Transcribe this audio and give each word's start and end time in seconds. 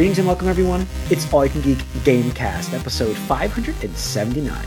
Greetings 0.00 0.16
and 0.16 0.26
welcome, 0.26 0.48
everyone. 0.48 0.86
It's 1.10 1.30
All 1.30 1.44
You 1.44 1.50
Can 1.50 1.60
Geek 1.60 1.76
Gamecast, 2.04 2.72
episode 2.72 3.14
579. 3.14 4.64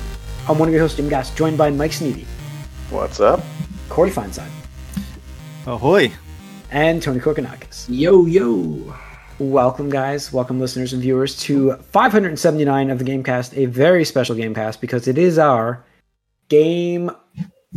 I'm 0.48 0.60
one 0.60 0.68
of 0.70 0.74
your 0.76 0.84
hosts, 0.84 0.96
Jim 0.96 1.10
Gass, 1.10 1.34
joined 1.34 1.58
by 1.58 1.72
Mike 1.72 1.90
Sneedy, 1.90 2.26
What's 2.92 3.20
up? 3.20 3.42
Corey 3.90 4.12
Feinside, 4.12 4.52
Ahoy! 5.66 6.12
and 6.70 7.02
Tony 7.02 7.20
Korkanakis. 7.20 7.88
Yo, 7.90 8.28
yo. 8.28 8.96
Welcome, 9.40 9.90
guys. 9.90 10.32
Welcome, 10.32 10.60
listeners 10.60 10.94
and 10.94 11.02
viewers, 11.02 11.36
to 11.40 11.78
579 11.78 12.92
of 12.92 13.00
the 13.00 13.04
Gamecast, 13.04 13.58
a 13.58 13.66
very 13.66 14.06
special 14.06 14.36
Gamecast 14.36 14.82
because 14.82 15.08
it 15.08 15.18
is 15.18 15.40
our 15.40 15.84
Game 16.50 17.10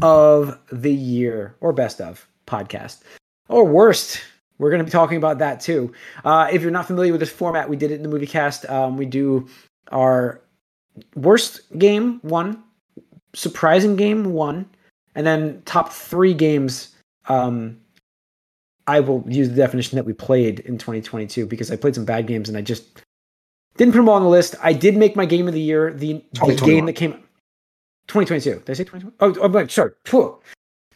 of 0.02 0.59
the 0.70 0.93
Year, 0.93 1.57
or 1.61 1.73
Best 1.73 2.02
of 2.02 2.29
podcast, 2.46 3.00
or 3.48 3.64
worst. 3.64 4.20
We're 4.59 4.70
going 4.70 4.80
to 4.80 4.84
be 4.84 4.90
talking 4.90 5.18
about 5.18 5.39
that 5.39 5.61
too. 5.61 5.93
Uh, 6.25 6.49
if 6.50 6.62
you're 6.62 6.71
not 6.71 6.86
familiar 6.86 7.12
with 7.12 7.21
this 7.21 7.31
format, 7.31 7.68
we 7.68 7.76
did 7.76 7.90
it 7.90 7.94
in 7.94 8.03
the 8.03 8.08
movie 8.08 8.26
cast. 8.26 8.68
Um, 8.71 8.96
we 8.96 9.07
do 9.07 9.48
our 9.93 10.40
worst 11.14 11.61
game 11.79 12.21
one, 12.22 12.62
surprising 13.34 13.96
game 13.96 14.32
one, 14.32 14.68
and 15.14 15.26
then 15.26 15.62
top 15.64 15.93
three 15.93 16.34
games. 16.34 16.95
Um, 17.29 17.79
I 18.86 19.00
will 19.00 19.25
use 19.26 19.48
the 19.48 19.57
definition 19.57 19.96
that 19.96 20.04
we 20.04 20.12
played 20.12 20.61
in 20.61 20.79
2022 20.79 21.46
because 21.46 21.70
I 21.70 21.76
played 21.76 21.95
some 21.95 22.04
bad 22.04 22.26
games 22.26 22.48
and 22.48 22.57
I 22.57 22.62
just 22.62 23.03
didn't 23.76 23.93
put 23.93 23.98
them 23.98 24.09
all 24.09 24.14
on 24.14 24.23
the 24.23 24.29
list. 24.29 24.54
I 24.62 24.73
did 24.73 24.96
make 24.96 25.17
my 25.17 25.26
game 25.26 25.48
of 25.48 25.54
the 25.54 25.61
year 25.61 25.93
the, 25.93 26.25
the 26.32 26.62
game 26.64 26.86
that 26.86 26.95
came 26.95 27.12
2022. 28.07 28.61
Did 28.61 28.70
I 28.70 28.73
say 28.75 28.84
2020? 28.84 29.17
Oh, 29.20 29.34
oh 29.43 29.48
my, 29.48 29.67
sorry. 29.67 29.93
Phew. 30.04 30.39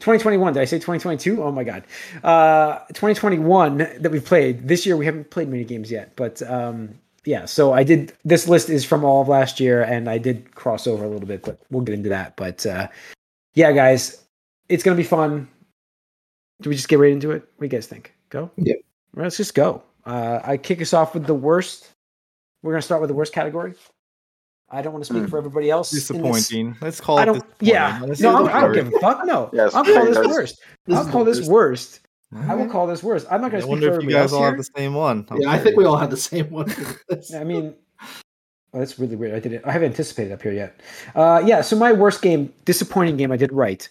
2021. 0.01 0.55
Did 0.55 0.61
I 0.61 0.65
say 0.65 0.79
2022? 0.79 1.43
Oh 1.43 1.53
my 1.53 1.63
god. 1.63 1.85
Uh, 2.25 2.79
2021 2.89 3.79
that 3.79 4.11
we've 4.11 4.25
played. 4.25 4.67
This 4.67 4.87
year 4.87 4.97
we 4.97 5.05
haven't 5.05 5.31
played 5.31 5.49
many 5.49 5.65
games 5.65 5.91
yet, 5.91 6.16
but 6.16 6.43
um, 6.43 6.99
yeah. 7.24 7.45
So 7.45 7.73
I 7.73 7.85
did. 7.85 8.15
This 8.24 8.49
list 8.49 8.71
is 8.71 8.85
from 8.85 9.05
all 9.05 9.21
of 9.23 9.29
last 9.29 9.61
year, 9.61 9.83
and 9.83 10.09
I 10.09 10.19
did 10.19 10.55
cross 10.55 10.87
over 10.87 11.05
a 11.05 11.09
little 11.09 11.29
bit, 11.29 11.43
but 11.43 11.61
we'll 11.71 11.83
get 11.83 11.95
into 11.95 12.09
that. 12.09 12.35
But 12.37 12.65
uh, 12.65 12.89
yeah, 13.55 13.73
guys, 13.73 14.24
it's 14.69 14.83
gonna 14.83 14.97
be 14.97 15.05
fun. 15.05 15.49
Do 16.63 16.71
we 16.71 16.77
just 16.77 16.89
get 16.89 16.99
right 16.99 17.13
into 17.13 17.30
it? 17.30 17.43
What 17.57 17.61
do 17.61 17.65
you 17.67 17.69
guys 17.69 17.87
think? 17.87 18.15
Go. 18.30 18.51
Yeah. 18.57 18.74
Let's 19.15 19.37
just 19.37 19.55
go. 19.55 19.83
Uh, 20.07 20.41
I 20.43 20.57
kick 20.57 20.80
us 20.80 20.95
off 20.95 21.15
with 21.15 21.27
the 21.27 21.35
worst. 21.35 21.91
We're 22.63 22.73
gonna 22.73 22.83
start 22.83 23.02
with 23.02 23.09
the 23.09 23.15
worst 23.15 23.35
category. 23.35 23.74
I 24.71 24.82
don't 24.82 24.93
want 24.93 25.04
to 25.04 25.13
speak 25.13 25.24
Hmm. 25.24 25.29
for 25.29 25.38
everybody 25.38 25.68
else. 25.71 25.90
Disappointing. 25.90 26.76
Let's 26.80 27.01
call 27.01 27.18
I 27.18 27.23
it 27.23 27.26
don't. 27.26 27.35
disappointing. 27.35 27.68
Yeah. 27.68 28.01
Let's 28.07 28.21
No, 28.21 28.37
I'm, 28.37 28.45
the 28.45 28.51
I 28.54 28.60
don't 28.60 28.71
word. 28.71 28.74
give 28.77 28.95
a 28.95 28.99
fuck. 29.01 29.24
No. 29.27 29.51
Yes, 29.54 29.74
I'll 29.74 29.85
call 29.85 30.04
this 30.07 30.15
that's- 30.16 30.35
worst. 30.35 30.60
This 30.87 30.96
I'll 30.96 31.07
call 31.10 31.24
the 31.24 31.30
this 31.32 31.49
worst. 31.49 31.51
worst. 31.51 32.01
I 32.32 32.37
will 32.54 32.60
Alright. 32.60 32.71
call 32.71 32.87
this 32.87 33.02
worst. 33.02 33.27
I'm 33.30 33.40
not 33.40 33.51
going 33.51 33.60
to 33.60 33.62
speak 33.62 33.71
wonder 33.71 33.93
for 33.93 33.99
if 33.99 34.04
you 34.04 34.10
guys 34.12 34.32
all 34.32 34.38
here. 34.40 34.49
have 34.51 34.57
the 34.59 34.68
same 34.77 34.95
one. 34.95 35.27
I'm 35.30 35.40
Yeah, 35.40 35.51
I 35.51 35.59
think 35.59 35.77
we 35.77 35.85
all 35.85 35.96
have 35.96 36.10
the 36.10 36.16
same 36.16 36.49
one. 36.51 36.73
I 37.35 37.43
mean, 37.43 37.74
oh, 38.73 38.79
that's 38.79 39.01
really 39.01 39.16
weird. 39.16 39.35
I 39.35 39.40
didn't. 39.40 39.66
I 39.66 39.73
haven't 39.73 39.90
anticipated 39.90 40.32
up 40.32 40.40
here 40.43 40.52
yet. 40.52 40.79
Uh, 41.16 41.43
yeah. 41.45 41.60
So 41.62 41.74
my 41.74 41.90
worst 41.93 42.23
game, 42.23 42.52
disappointing 42.65 43.16
game, 43.16 43.32
I 43.32 43.37
did 43.37 43.52
right. 43.52 43.88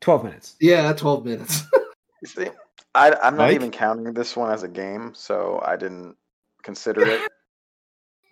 Twelve 0.00 0.24
minutes. 0.24 0.56
yeah, 0.60 0.92
12 0.92 1.24
minutes. 1.26 1.62
See, 2.24 2.48
I, 2.96 3.12
I'm 3.22 3.36
not 3.36 3.44
Mike? 3.48 3.54
even 3.54 3.70
counting 3.70 4.12
this 4.14 4.34
one 4.34 4.50
as 4.50 4.64
a 4.64 4.68
game, 4.68 5.12
so 5.14 5.62
I 5.64 5.76
didn't 5.76 6.16
consider 6.64 7.06
it. 7.06 7.20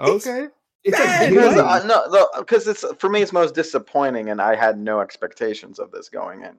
Okay. 0.00 0.48
It's 0.84 0.96
Bad, 0.96 1.26
a 1.32 1.34
because 1.34 1.54
game. 1.54 1.64
uh, 1.66 1.82
no, 2.10 2.28
because 2.38 2.66
it's 2.68 2.84
for 2.98 3.10
me, 3.10 3.20
it's 3.22 3.32
most 3.32 3.54
disappointing, 3.54 4.30
and 4.30 4.40
I 4.40 4.54
had 4.54 4.78
no 4.78 5.00
expectations 5.00 5.78
of 5.78 5.90
this 5.90 6.08
going 6.08 6.42
in. 6.44 6.56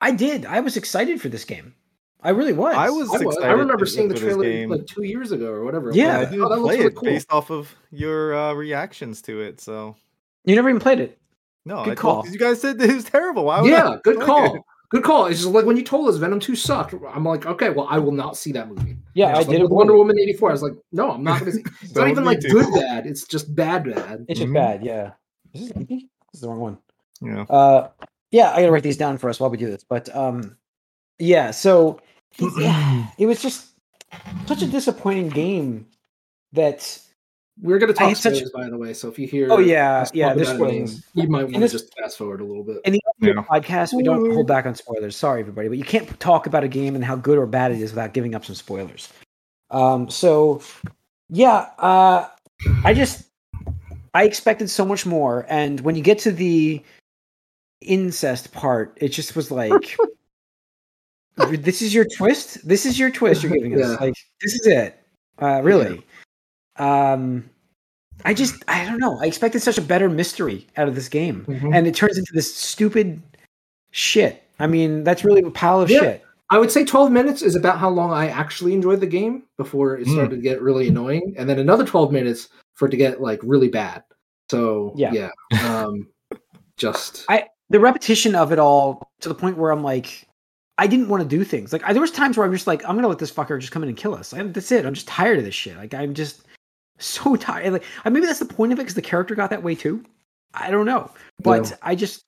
I 0.00 0.10
did. 0.12 0.44
I 0.46 0.60
was 0.60 0.76
excited 0.76 1.20
for 1.20 1.28
this 1.28 1.44
game. 1.44 1.74
I 2.22 2.30
really 2.30 2.52
was. 2.52 2.74
I 2.76 2.90
was 2.90 3.08
I, 3.14 3.24
was- 3.24 3.38
I 3.38 3.52
remember 3.52 3.86
seeing 3.86 4.08
the 4.08 4.14
trailer 4.18 4.42
game. 4.44 4.70
like 4.70 4.86
two 4.86 5.04
years 5.04 5.32
ago 5.32 5.46
or 5.50 5.64
whatever. 5.64 5.90
it 5.90 5.96
Yeah, 5.96 6.16
I 6.16 6.20
was. 6.20 6.28
didn't 6.30 6.44
Oh, 6.44 6.48
that 6.50 6.58
looks 6.58 6.66
play 6.66 6.76
really 6.76 6.86
it 6.88 6.94
cool. 6.96 7.02
based 7.04 7.32
off 7.32 7.50
of 7.50 7.74
your 7.90 8.34
uh, 8.34 8.52
reactions 8.54 9.22
to 9.22 9.40
it. 9.40 9.60
So 9.60 9.96
You 10.44 10.54
never 10.56 10.68
even 10.68 10.80
played 10.80 11.00
it. 11.00 11.18
no, 11.64 11.84
Good 11.84 11.92
I 11.92 11.94
call. 11.94 12.22
told, 12.22 12.32
you 12.34 12.38
guys 12.38 12.60
said 12.60 12.80
it 12.82 12.92
was 12.94 13.04
terrible. 13.04 13.44
Why 13.44 13.60
would 13.62 13.70
Yeah, 13.70 13.88
I 13.90 13.96
good 14.02 14.20
call. 14.20 14.56
it? 14.56 14.62
Good 14.90 15.04
call. 15.04 15.26
It's 15.26 15.40
just 15.40 15.52
like 15.52 15.64
when 15.66 15.76
you 15.76 15.84
told 15.84 16.08
us 16.08 16.16
Venom 16.16 16.40
2 16.40 16.56
sucked. 16.56 16.94
I'm 17.14 17.24
like, 17.24 17.46
okay, 17.46 17.70
well, 17.70 17.86
I 17.88 17.98
will 17.98 18.10
not 18.12 18.36
see 18.36 18.50
that 18.52 18.68
movie. 18.68 18.96
Yeah, 19.14 19.28
Just 19.30 19.34
I 19.36 19.38
like 19.42 19.48
did. 19.58 19.62
with 19.62 19.70
Wonder 19.70 19.96
Woman 19.96 20.18
84. 20.18 20.48
I 20.48 20.52
was 20.52 20.62
like, 20.62 20.72
no, 20.90 21.12
I'm 21.12 21.22
not 21.22 21.38
going 21.40 21.52
to 21.52 21.58
see 21.58 21.64
It's 21.82 21.94
not 21.94 22.08
even 22.08 22.24
be 22.24 22.26
like 22.28 22.40
too. 22.40 22.48
good 22.48 22.74
bad. 22.74 23.06
It's 23.06 23.24
just 23.24 23.54
bad 23.54 23.84
bad. 23.84 24.26
It's 24.28 24.40
just 24.40 24.50
Mhm. 24.50 24.54
bad. 24.54 24.84
Yeah. 24.84 25.12
Is 25.54 25.68
this, 25.68 25.86
this 25.88 26.02
is 26.34 26.40
the 26.40 26.48
wrong 26.48 26.58
one. 26.60 26.78
Yeah. 27.20 27.42
Uh, 27.42 27.88
yeah, 28.32 28.50
I 28.52 28.60
gotta 28.60 28.72
write 28.72 28.82
these 28.82 28.96
down 28.96 29.18
for 29.18 29.28
us 29.30 29.38
while 29.40 29.50
we 29.50 29.56
do 29.58 29.66
this. 29.70 29.84
But 29.84 30.14
um, 30.14 30.56
yeah. 31.18 31.50
So 31.52 32.00
yeah, 32.58 33.06
it 33.18 33.26
was 33.26 33.40
just 33.42 33.66
such 34.46 34.62
a 34.62 34.66
disappointing 34.66 35.28
game 35.28 35.86
that 36.52 37.00
We're 37.62 37.78
going 37.78 37.92
to 37.92 37.98
talk 37.98 38.08
had 38.08 38.16
such- 38.16 38.42
by 38.54 38.68
the 38.70 38.78
way. 38.78 38.94
So 38.94 39.08
if 39.08 39.18
you 39.18 39.26
hear. 39.26 39.48
Oh, 39.50 39.58
yeah, 39.58 40.06
yeah, 40.14 40.28
talk 40.28 40.36
there's 40.36 40.48
about 40.48 40.56
spoilers. 40.70 41.04
You 41.14 41.28
might 41.28 41.42
want 41.44 41.54
to 41.54 41.60
this- 41.60 41.72
just 41.72 41.94
fast 41.98 42.18
forward 42.18 42.40
a 42.40 42.44
little 42.44 42.64
bit. 42.64 42.80
in 42.84 42.92
the 42.94 43.00
Yeah. 43.20 43.32
podcast 43.34 43.92
we 43.92 44.02
don't 44.02 44.32
hold 44.32 44.46
back 44.46 44.64
on 44.66 44.74
spoilers. 44.74 45.14
Sorry, 45.16 45.40
everybody, 45.40 45.68
but 45.68 45.76
you 45.78 45.84
can't 45.84 46.18
talk 46.20 46.46
about 46.46 46.64
a 46.64 46.68
game 46.68 46.94
and 46.94 47.04
how 47.04 47.16
good 47.16 47.36
or 47.38 47.46
bad 47.46 47.72
it 47.72 47.80
is 47.80 47.90
without 47.90 48.14
giving 48.14 48.34
up 48.34 48.44
some 48.44 48.54
spoilers. 48.54 49.08
Um, 49.70 50.08
so 50.08 50.62
yeah, 51.28 51.66
uh, 51.78 52.28
I 52.84 52.94
just 52.94 53.24
I 54.14 54.24
expected 54.24 54.70
so 54.70 54.84
much 54.84 55.04
more, 55.06 55.46
and 55.48 55.80
when 55.80 55.94
you 55.96 56.02
get 56.02 56.18
to 56.20 56.32
the 56.32 56.82
incest 57.82 58.52
part, 58.52 58.96
it 59.00 59.08
just 59.08 59.36
was 59.36 59.50
like. 59.50 59.96
this 61.48 61.80
is 61.82 61.94
your 61.94 62.04
twist. 62.16 62.66
This 62.66 62.84
is 62.84 62.98
your 62.98 63.10
twist 63.10 63.42
you're 63.42 63.52
giving 63.52 63.74
us. 63.80 63.90
Yeah. 63.90 63.96
Like 64.00 64.14
this 64.42 64.54
is 64.54 64.66
it. 64.66 64.96
Uh, 65.40 65.60
really. 65.62 66.04
Um, 66.80 67.48
I 68.24 68.34
just 68.34 68.62
I 68.68 68.84
don't 68.84 68.98
know. 68.98 69.18
I 69.20 69.26
expected 69.26 69.62
such 69.62 69.78
a 69.78 69.82
better 69.82 70.08
mystery 70.10 70.66
out 70.76 70.88
of 70.88 70.94
this 70.94 71.08
game, 71.08 71.44
Mhm. 71.48 71.74
and 71.74 71.86
it 71.86 71.94
turns 71.94 72.18
into 72.18 72.32
this 72.34 72.54
stupid 72.54 73.22
shit. 73.92 74.42
I 74.58 74.66
mean, 74.66 75.04
that's 75.04 75.24
really 75.24 75.42
a 75.42 75.50
pile 75.50 75.80
of 75.80 75.90
Yeah. 75.90 76.00
shit. 76.00 76.24
I 76.50 76.58
would 76.58 76.70
say 76.70 76.84
12 76.84 77.12
minutes 77.12 77.42
is 77.42 77.54
about 77.54 77.78
how 77.78 77.88
long 77.88 78.12
I 78.12 78.26
actually 78.28 78.74
enjoyed 78.74 79.00
the 79.00 79.06
game 79.06 79.44
before 79.56 79.96
it 79.96 80.06
Mm. 80.06 80.12
started 80.12 80.36
to 80.36 80.42
get 80.42 80.60
really 80.60 80.88
annoying, 80.88 81.34
and 81.38 81.48
then 81.48 81.58
another 81.58 81.84
12 81.84 82.12
minutes 82.12 82.48
for 82.74 82.88
it 82.88 82.90
to 82.90 82.96
get 82.96 83.20
like 83.22 83.40
really 83.42 83.68
bad. 83.68 84.02
So 84.50 84.92
Yeah. 84.96 85.12
yeah, 85.12 85.30
um, 85.64 86.08
just 86.76 87.24
I 87.28 87.46
the 87.70 87.78
repetition 87.80 88.34
of 88.34 88.52
it 88.52 88.58
all 88.58 89.08
to 89.20 89.28
the 89.28 89.34
point 89.34 89.56
where 89.56 89.70
I'm 89.70 89.82
like, 89.84 90.26
I 90.76 90.86
didn't 90.88 91.08
want 91.08 91.22
to 91.22 91.28
do 91.28 91.44
things. 91.44 91.72
Like 91.72 91.82
I, 91.84 91.92
there 91.92 92.00
was 92.02 92.10
times 92.10 92.36
where 92.36 92.44
I'm 92.44 92.52
just 92.52 92.66
like, 92.66 92.82
I'm 92.88 92.96
gonna 92.96 93.06
let 93.08 93.18
this 93.18 93.30
fucker 93.30 93.58
just 93.60 93.72
come 93.72 93.82
in 93.84 93.88
and 93.88 93.96
kill 93.98 94.14
us. 94.14 94.34
I, 94.34 94.42
that's 94.42 94.72
it. 94.72 94.84
I'm 94.84 94.94
just 94.94 95.06
tired 95.08 95.38
of 95.38 95.44
this 95.44 95.54
shit. 95.54 95.76
Like 95.76 95.94
I'm 95.94 96.14
just 96.14 96.42
so 97.00 97.36
tired. 97.48 97.72
Like 97.72 97.84
uh, 98.04 98.10
maybe 98.10 98.26
that's 98.26 98.38
the 98.38 98.44
point 98.44 98.72
of 98.72 98.78
it 98.78 98.82
because 98.82 98.94
the 98.94 99.02
character 99.02 99.34
got 99.34 99.50
that 99.50 99.62
way 99.62 99.74
too. 99.74 100.04
I 100.54 100.70
don't 100.70 100.86
know, 100.86 101.10
but 101.40 101.70
Yeah. 101.70 101.76
I 101.82 101.94
just 101.94 102.24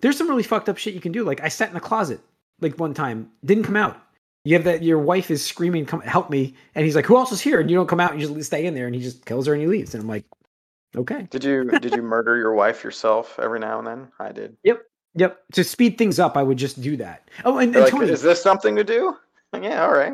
there's 0.00 0.16
some 0.16 0.28
really 0.28 0.42
fucked 0.42 0.68
up 0.68 0.78
shit 0.78 0.94
you 0.94 1.00
can 1.00 1.12
do. 1.12 1.24
Like 1.24 1.42
I 1.42 1.48
sat 1.48 1.70
in 1.70 1.76
a 1.76 1.80
closet 1.80 2.20
like 2.60 2.78
one 2.78 2.94
time, 2.94 3.30
didn't 3.44 3.64
come 3.64 3.76
out. 3.76 4.00
You 4.44 4.54
have 4.54 4.64
that 4.64 4.82
your 4.82 4.98
wife 4.98 5.30
is 5.30 5.44
screaming, 5.44 5.84
"Come 5.84 6.00
help 6.00 6.30
me!" 6.30 6.54
And 6.74 6.84
he's 6.84 6.96
like, 6.96 7.06
"Who 7.06 7.16
else 7.16 7.30
is 7.32 7.40
here?" 7.40 7.60
And 7.60 7.70
you 7.70 7.76
don't 7.76 7.86
come 7.88 8.00
out. 8.00 8.18
You 8.18 8.26
just 8.26 8.46
stay 8.46 8.64
in 8.64 8.74
there, 8.74 8.86
and 8.86 8.94
he 8.94 9.00
just 9.02 9.26
kills 9.26 9.46
her 9.46 9.52
and 9.52 9.60
he 9.60 9.68
leaves. 9.68 9.94
And 9.94 10.02
I'm 10.02 10.08
like, 10.08 10.24
okay. 10.96 11.26
Did 11.30 11.44
you 11.44 11.64
did 11.70 11.94
you 11.94 12.02
murder 12.02 12.36
your 12.36 12.54
wife 12.54 12.82
yourself 12.82 13.38
every 13.38 13.60
now 13.60 13.78
and 13.78 13.86
then? 13.86 14.08
I 14.18 14.32
did. 14.32 14.56
Yep. 14.64 14.82
Yep. 15.14 15.42
To 15.54 15.64
speed 15.64 15.98
things 15.98 16.18
up, 16.18 16.36
I 16.36 16.42
would 16.42 16.56
just 16.56 16.80
do 16.80 16.96
that. 16.98 17.28
Oh, 17.44 17.58
and, 17.58 17.74
and 17.74 17.84
like, 17.84 17.92
Tony, 17.92 18.10
is 18.10 18.22
this 18.22 18.42
something 18.42 18.76
to 18.76 18.84
do? 18.84 19.16
Yeah, 19.60 19.84
all 19.84 19.92
right. 19.92 20.12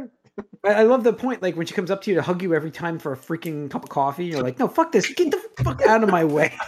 I, 0.64 0.72
I 0.72 0.82
love 0.82 1.04
the 1.04 1.12
point. 1.12 1.42
Like 1.42 1.56
when 1.56 1.66
she 1.66 1.74
comes 1.74 1.90
up 1.90 2.02
to 2.02 2.10
you 2.10 2.16
to 2.16 2.22
hug 2.22 2.42
you 2.42 2.54
every 2.54 2.70
time 2.70 2.98
for 2.98 3.12
a 3.12 3.16
freaking 3.16 3.70
cup 3.70 3.84
of 3.84 3.90
coffee, 3.90 4.26
you're 4.26 4.42
like, 4.42 4.58
no, 4.58 4.68
fuck 4.68 4.92
this. 4.92 5.12
Get 5.12 5.30
the 5.30 5.62
fuck 5.62 5.82
out 5.82 6.02
of 6.02 6.10
my 6.10 6.24
way. 6.24 6.56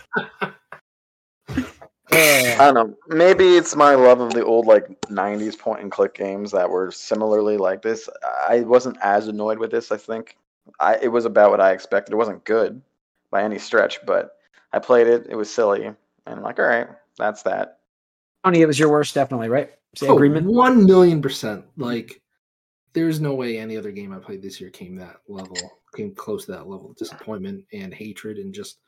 I 2.59 2.73
don't 2.73 2.75
know. 2.75 2.97
Maybe 3.09 3.57
it's 3.57 3.77
my 3.77 3.95
love 3.95 4.21
of 4.21 4.33
the 4.33 4.45
old 4.45 4.67
like 4.67 4.89
'90s 5.03 5.59
point 5.59 5.81
and 5.81 5.93
click 5.93 6.15
games 6.15 6.51
that 6.51 6.69
were 6.69 6.91
similarly 6.91 7.57
like 7.57 7.83
this. 7.83 8.09
I 8.49 8.61
wasn't 8.61 8.99
as 9.03 9.29
annoyed 9.29 9.59
with 9.59 9.71
this. 9.71 9.93
I 9.93 9.97
think 9.97 10.37
I 10.81 10.97
it 10.97 11.09
was 11.09 11.25
about 11.25 11.51
what 11.51 11.61
I 11.61 11.73
expected. 11.73 12.13
It 12.13 12.17
wasn't 12.17 12.45
good 12.45 12.81
by 13.31 13.43
any 13.43 13.59
stretch, 13.59 14.05
but 14.07 14.37
I 14.73 14.79
played 14.79 15.07
it. 15.07 15.27
It 15.29 15.37
was 15.37 15.53
silly, 15.53 15.85
and 15.85 15.97
I'm 16.27 16.43
like, 16.43 16.59
all 16.59 16.67
right, 16.67 16.89
that's 17.17 17.43
that. 17.45 17.79
Tony, 18.45 18.63
it 18.63 18.67
was 18.67 18.79
your 18.79 18.91
worst, 18.91 19.15
definitely, 19.15 19.49
right? 19.49 19.71
Say 19.95 20.09
oh, 20.09 20.15
agreement. 20.15 20.47
one 20.47 20.87
million 20.87 21.23
percent. 21.23 21.65
Like, 21.77 22.21
there's 22.93 23.21
no 23.21 23.35
way 23.35 23.59
any 23.59 23.77
other 23.77 23.91
game 23.91 24.13
I 24.13 24.19
played 24.19 24.43
this 24.43 24.61
year 24.61 24.71
came 24.71 24.97
that 24.97 25.17
level, 25.29 25.57
came 25.95 26.15
close 26.15 26.47
to 26.47 26.53
that 26.53 26.69
level 26.69 26.91
of 26.91 26.97
disappointment 26.97 27.65
and 27.73 27.93
hatred, 27.93 28.39
and 28.39 28.53
just 28.53 28.79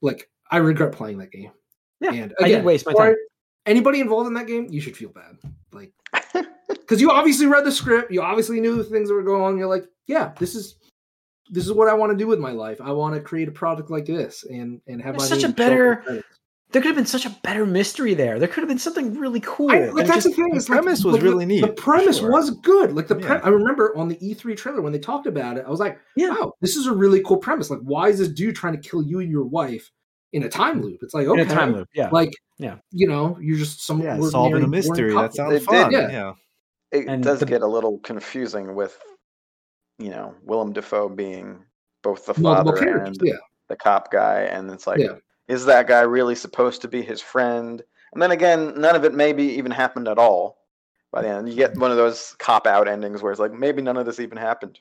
like 0.00 0.30
I 0.50 0.58
regret 0.58 0.92
playing 0.92 1.18
that 1.18 1.30
game. 1.30 1.52
Yeah, 2.00 2.12
and 2.12 2.34
I 2.40 2.48
did 2.48 2.64
waste 2.64 2.86
my 2.86 2.92
time. 2.92 3.16
Anybody 3.66 4.00
involved 4.00 4.26
in 4.26 4.34
that 4.34 4.46
game, 4.46 4.66
you 4.70 4.80
should 4.80 4.96
feel 4.96 5.10
bad, 5.10 5.36
like 5.72 5.92
because 6.68 7.00
you 7.00 7.10
obviously 7.10 7.46
read 7.46 7.64
the 7.64 7.72
script, 7.72 8.10
you 8.10 8.22
obviously 8.22 8.60
knew 8.60 8.74
the 8.74 8.84
things 8.84 9.08
that 9.08 9.14
were 9.14 9.22
going 9.22 9.42
on. 9.42 9.58
You're 9.58 9.68
like, 9.68 9.84
yeah, 10.06 10.32
this 10.38 10.54
is 10.54 10.76
this 11.50 11.66
is 11.66 11.72
what 11.72 11.88
I 11.88 11.94
want 11.94 12.10
to 12.12 12.16
do 12.16 12.26
with 12.26 12.38
my 12.38 12.52
life. 12.52 12.80
I 12.80 12.92
want 12.92 13.14
to 13.14 13.20
create 13.20 13.48
a 13.48 13.52
product 13.52 13.90
like 13.90 14.06
this 14.06 14.44
and 14.44 14.80
and 14.86 15.02
have 15.02 15.16
There's 15.16 15.30
my 15.30 15.36
such 15.36 15.48
a 15.48 15.52
better-. 15.52 16.24
There 16.72 16.80
could 16.82 16.88
have 16.88 16.96
been 16.96 17.06
such 17.06 17.26
a 17.26 17.30
better 17.42 17.66
mystery 17.66 18.14
there. 18.14 18.38
There 18.38 18.46
could 18.48 18.60
have 18.60 18.68
been 18.68 18.78
something 18.78 19.14
really 19.18 19.40
cool. 19.40 19.70
I, 19.72 19.86
like 19.86 19.88
And 19.88 19.98
that's 19.98 20.24
just- 20.24 20.24
the 20.24 20.32
thing. 20.34 20.50
the 20.50 20.56
is, 20.56 20.68
like, 20.68 20.80
premise 20.82 21.04
was 21.04 21.14
like, 21.14 21.22
the- 21.22 21.28
really 21.28 21.46
neat, 21.46 21.60
The 21.62 21.68
premise 21.72 22.18
sure. 22.18 22.30
was 22.30 22.50
good. 22.50 22.92
Like 22.92 23.08
the 23.08 23.16
pre- 23.16 23.24
Yeah. 23.36 23.40
I 23.42 23.48
remember 23.48 23.96
on 23.96 24.08
the 24.08 24.16
E3 24.16 24.56
trailer 24.56 24.80
when 24.80 24.92
they 24.92 24.98
talked 24.98 25.26
about 25.26 25.56
it, 25.56 25.64
I 25.66 25.70
was 25.70 25.80
like, 25.80 25.98
Yeah. 26.16 26.30
"Wow, 26.30 26.52
this 26.60 26.76
is 26.76 26.86
a 26.86 26.92
really 26.94 27.22
cool 27.22 27.38
premise. 27.38 27.70
Like, 27.70 27.80
why 27.80 28.08
is 28.08 28.18
this 28.18 28.28
dude 28.28 28.54
trying 28.56 28.80
to 28.80 28.88
kill 28.88 29.02
you 29.02 29.18
and 29.20 29.30
your 29.30 29.44
wife 29.44 29.90
in 30.32 30.44
a 30.44 30.48
time 30.48 30.80
mm. 30.80 30.84
loop?" 30.84 31.00
It's 31.02 31.12
like, 31.14 31.24
in 31.24 31.30
okay, 31.32 31.42
a 31.42 31.46
time 31.46 31.74
loop. 31.74 31.88
Yeah. 31.94 32.08
like, 32.10 32.30
Yeah. 32.58 32.76
you 32.92 33.08
know, 33.08 33.36
you're 33.40 33.58
just 33.58 33.84
some 33.84 34.00
Yeah, 34.00 34.20
solving 34.20 34.62
a 34.62 34.68
mystery. 34.68 35.10
couple. 35.10 35.22
That 35.22 35.34
sounds 35.34 35.52
It 35.54 35.58
did- 35.60 35.64
fun. 35.66 35.90
yeah. 35.92 36.08
yeah. 36.10 36.32
It 36.92 37.06
And 37.08 37.22
does 37.22 37.40
the- 37.40 37.46
get 37.46 37.62
a 37.62 37.66
little 37.66 37.98
confusing 37.98 38.74
with, 38.74 38.96
you 39.98 40.10
know, 40.10 40.34
Willem 40.44 40.72
Dafoe 40.72 41.08
being 41.08 41.64
both 42.02 42.26
the 42.26 42.34
father 42.34 42.74
and 42.76 43.16
Yeah, 43.22 43.34
the 43.68 43.76
cop 43.76 44.10
guy, 44.10 44.42
and 44.42 44.70
it's 44.70 44.86
like, 44.86 44.98
Yeah. 45.00 45.16
Is 45.50 45.64
that 45.66 45.86
guy 45.88 46.00
really 46.00 46.34
supposed 46.34 46.80
to 46.82 46.88
be 46.88 47.02
his 47.02 47.20
friend? 47.20 47.82
And 48.12 48.22
then 48.22 48.30
again, 48.30 48.74
none 48.80 48.96
of 48.96 49.04
it 49.04 49.14
maybe 49.14 49.44
even 49.44 49.70
happened 49.70 50.08
at 50.08 50.18
all. 50.18 50.58
By 51.12 51.22
the 51.22 51.28
end, 51.28 51.48
you 51.48 51.54
get 51.56 51.76
one 51.76 51.90
of 51.90 51.96
those 51.96 52.36
cop 52.38 52.66
out 52.66 52.86
endings 52.88 53.20
where 53.22 53.32
it's 53.32 53.40
like 53.40 53.52
maybe 53.52 53.82
none 53.82 53.96
of 53.96 54.06
this 54.06 54.20
even 54.20 54.38
happened. 54.38 54.78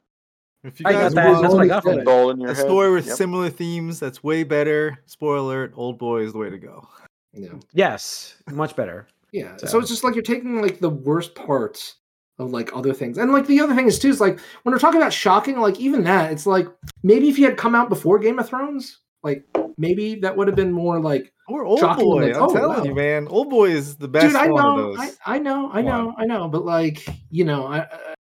If 0.63 0.79
you 0.79 0.85
I 0.87 0.91
guys 0.93 1.13
got 1.13 1.23
that. 1.23 1.29
want 1.31 1.41
That's 1.41 1.53
what 1.53 1.63
I 1.63 1.67
got 1.67 1.83
from 1.83 1.99
it. 1.99 2.07
In 2.31 2.41
your 2.41 2.51
a 2.51 2.53
head. 2.55 2.65
story 2.65 2.91
with 2.91 3.07
Yep. 3.07 3.17
similar 3.17 3.49
themes 3.49 3.99
that's 3.99 4.23
way 4.23 4.43
better, 4.43 4.99
spoiler 5.05 5.37
alert, 5.39 5.73
Old 5.75 5.97
Boy 5.97 6.21
is 6.21 6.33
the 6.33 6.37
way 6.37 6.49
to 6.49 6.57
go. 6.57 6.87
yeah, 7.33 7.49
Yes, 7.73 8.35
much 8.51 8.75
better. 8.75 9.07
yeah. 9.31 9.55
So. 9.57 9.67
So- 9.67 9.79
it's 9.79 9.89
just 9.89 10.03
like 10.03 10.15
you're 10.15 10.21
taking 10.23 10.61
like 10.61 10.79
the 10.79 10.89
worst 10.89 11.33
parts 11.33 11.95
of 12.39 12.51
like 12.51 12.75
other 12.75 12.93
things, 12.93 13.17
and 13.17 13.31
like 13.33 13.47
the 13.47 13.59
other 13.61 13.73
thing 13.75 13.87
is 13.87 13.99
too 13.99 14.09
is 14.09 14.21
like 14.21 14.39
when 14.63 14.73
we're 14.73 14.79
talking 14.79 15.01
about 15.01 15.13
shocking, 15.13 15.59
like 15.59 15.79
even 15.79 16.03
that, 16.03 16.31
it's 16.31 16.45
like 16.45 16.67
maybe 17.03 17.27
if 17.29 17.37
he 17.37 17.43
had 17.43 17.57
come 17.57 17.73
out 17.75 17.89
before 17.89 18.19
Game 18.19 18.37
of 18.39 18.47
Thrones, 18.47 18.99
like 19.23 19.45
maybe 19.79 20.15
that 20.15 20.35
would 20.35 20.47
have 20.47 20.55
been 20.55 20.71
more 20.71 20.99
like 20.99 21.33
Or 21.47 21.63
Old 21.63 21.79
Boy, 21.79 22.27
like, 22.27 22.35
I'm 22.35 22.43
oh, 22.43 22.53
telling 22.53 22.77
wow. 22.77 22.83
you, 22.83 22.93
man. 22.93 23.27
Old 23.29 23.49
Boy 23.49 23.71
is 23.71 23.95
the 23.95 24.07
best 24.07 24.27
dude 24.27 24.35
i 24.35 24.47
one 24.49 24.65
of 24.65 24.77
know. 24.77 24.95
those. 24.95 25.17
I, 25.25 25.35
I 25.35 25.39
know 25.39 25.71
i 25.71 25.81
know 25.81 26.13
i 26.17 26.25
know. 26.25 26.47
But 26.47 26.65
like 26.65 27.07
you 27.31 27.45
know 27.45 27.65
I, 27.65 27.79
I- 27.79 28.15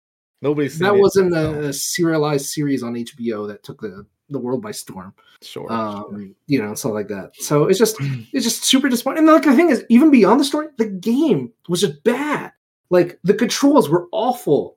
Nobody's 0.42 0.78
that 0.78 1.12
so, 1.14 1.34
a, 1.34 1.60
a 1.70 1.74
serialized 1.74 2.48
series 2.48 2.84
on 2.84 2.94
hbo 2.94 3.48
that 3.48 3.64
took 3.64 3.82
the 3.82 4.06
the 4.30 4.40
world 4.40 4.62
by 4.62 4.72
storm. 4.72 5.14
Sure. 5.42 5.72
um 5.72 6.36
you 6.48 6.62
know 6.62 6.76
stuff 6.76 6.94
like 6.94 7.08
that. 7.08 7.36
So 7.36 7.66
it's 7.66 7.80
just 7.80 7.98
it's 8.34 8.44
just 8.44 8.64
super 8.64 8.90
disappointing. 8.90 9.20
And 9.20 9.28
like 9.28 9.44
the 9.44 9.56
thing 9.56 9.70
is 9.70 9.84
even 9.90 10.12
beyond 10.12 10.40
the 10.40 10.46
story 10.46 10.68
the 10.78 10.86
game 10.86 11.52
was 11.70 11.82
just 11.82 12.04
bad. 12.04 12.52
Like 12.90 13.20
the 13.24 13.34
controls 13.34 13.90
were 13.90 14.08
awful 14.12 14.75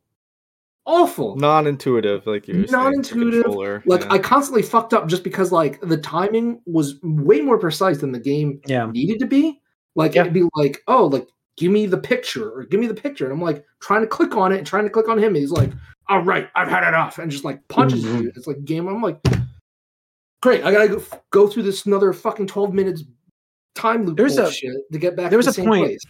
awful 0.89 1.37
non-intuitive, 1.37 2.27
like 2.27 2.49
you're 2.49 2.67
Non-intuitive, 2.69 3.45
controller, 3.45 3.83
like 3.87 4.01
yeah. 4.03 4.13
i 4.15 4.19
constantly 4.19 4.63
fucked 4.63 4.93
up 4.95 5.07
just 5.07 5.23
because 5.23 5.53
like 5.53 5.81
the 5.83 5.99
timing 5.99 6.61
was 6.67 6.95
way 7.03 7.41
more 7.43 7.59
precise 7.59 7.99
than 7.99 8.11
the 8.11 8.19
game 8.19 8.61
Yeah. 8.67 8.91
needed 8.91 9.21
to 9.21 9.27
be. 9.27 9.61
Like 9.95 10.15
Yeah. 10.15 10.23
it'd 10.23 10.33
be 10.33 10.45
like, 10.57 10.83
oh, 10.89 11.07
like 11.07 11.29
give 11.59 11.71
me 11.71 11.87
the 11.87 11.99
picture 11.99 12.51
or 12.51 12.65
give 12.65 12.81
me 12.81 12.87
the 12.87 12.95
picture. 12.95 13.25
And 13.25 13.33
I'm 13.35 13.41
like 13.43 13.65
trying 13.81 14.01
to 14.01 14.07
click 14.07 14.37
on 14.37 14.51
it 14.53 14.59
and 14.59 14.67
trying 14.67 14.85
to 14.85 14.91
click 14.91 15.09
on 15.09 15.19
him. 15.19 15.29
And 15.29 15.37
he's 15.37 15.51
like, 15.51 15.71
all 16.09 16.23
right, 16.23 16.49
I've 16.55 16.69
had 16.69 16.87
enough. 16.89 17.19
And 17.19 17.31
just 17.31 17.45
like 17.45 17.67
punches 17.69 18.05
Mhm. 18.05 18.23
you. 18.23 18.33
It's 18.35 18.47
like 18.47 18.65
game. 18.65 18.89
I'm 18.89 19.03
like, 19.03 19.21
great. 20.43 20.65
I 20.65 20.73
gotta 20.73 20.89
go, 20.89 21.03
go 21.31 21.49
through 21.49 21.65
this 21.65 21.85
another 21.87 22.13
fucking 22.13 22.47
12 22.47 22.73
minutes 22.73 23.05
time 23.75 24.05
loop 24.07 24.17
There's 24.17 24.39
a- 24.39 24.43
bullshit 24.43 24.71
to 24.93 24.99
get 24.99 25.17
back 25.17 25.31
there 25.31 25.37
was 25.39 25.47
to 25.47 25.51
a 25.51 25.55
same 25.55 25.67
point- 25.67 25.85
place. 25.87 26.01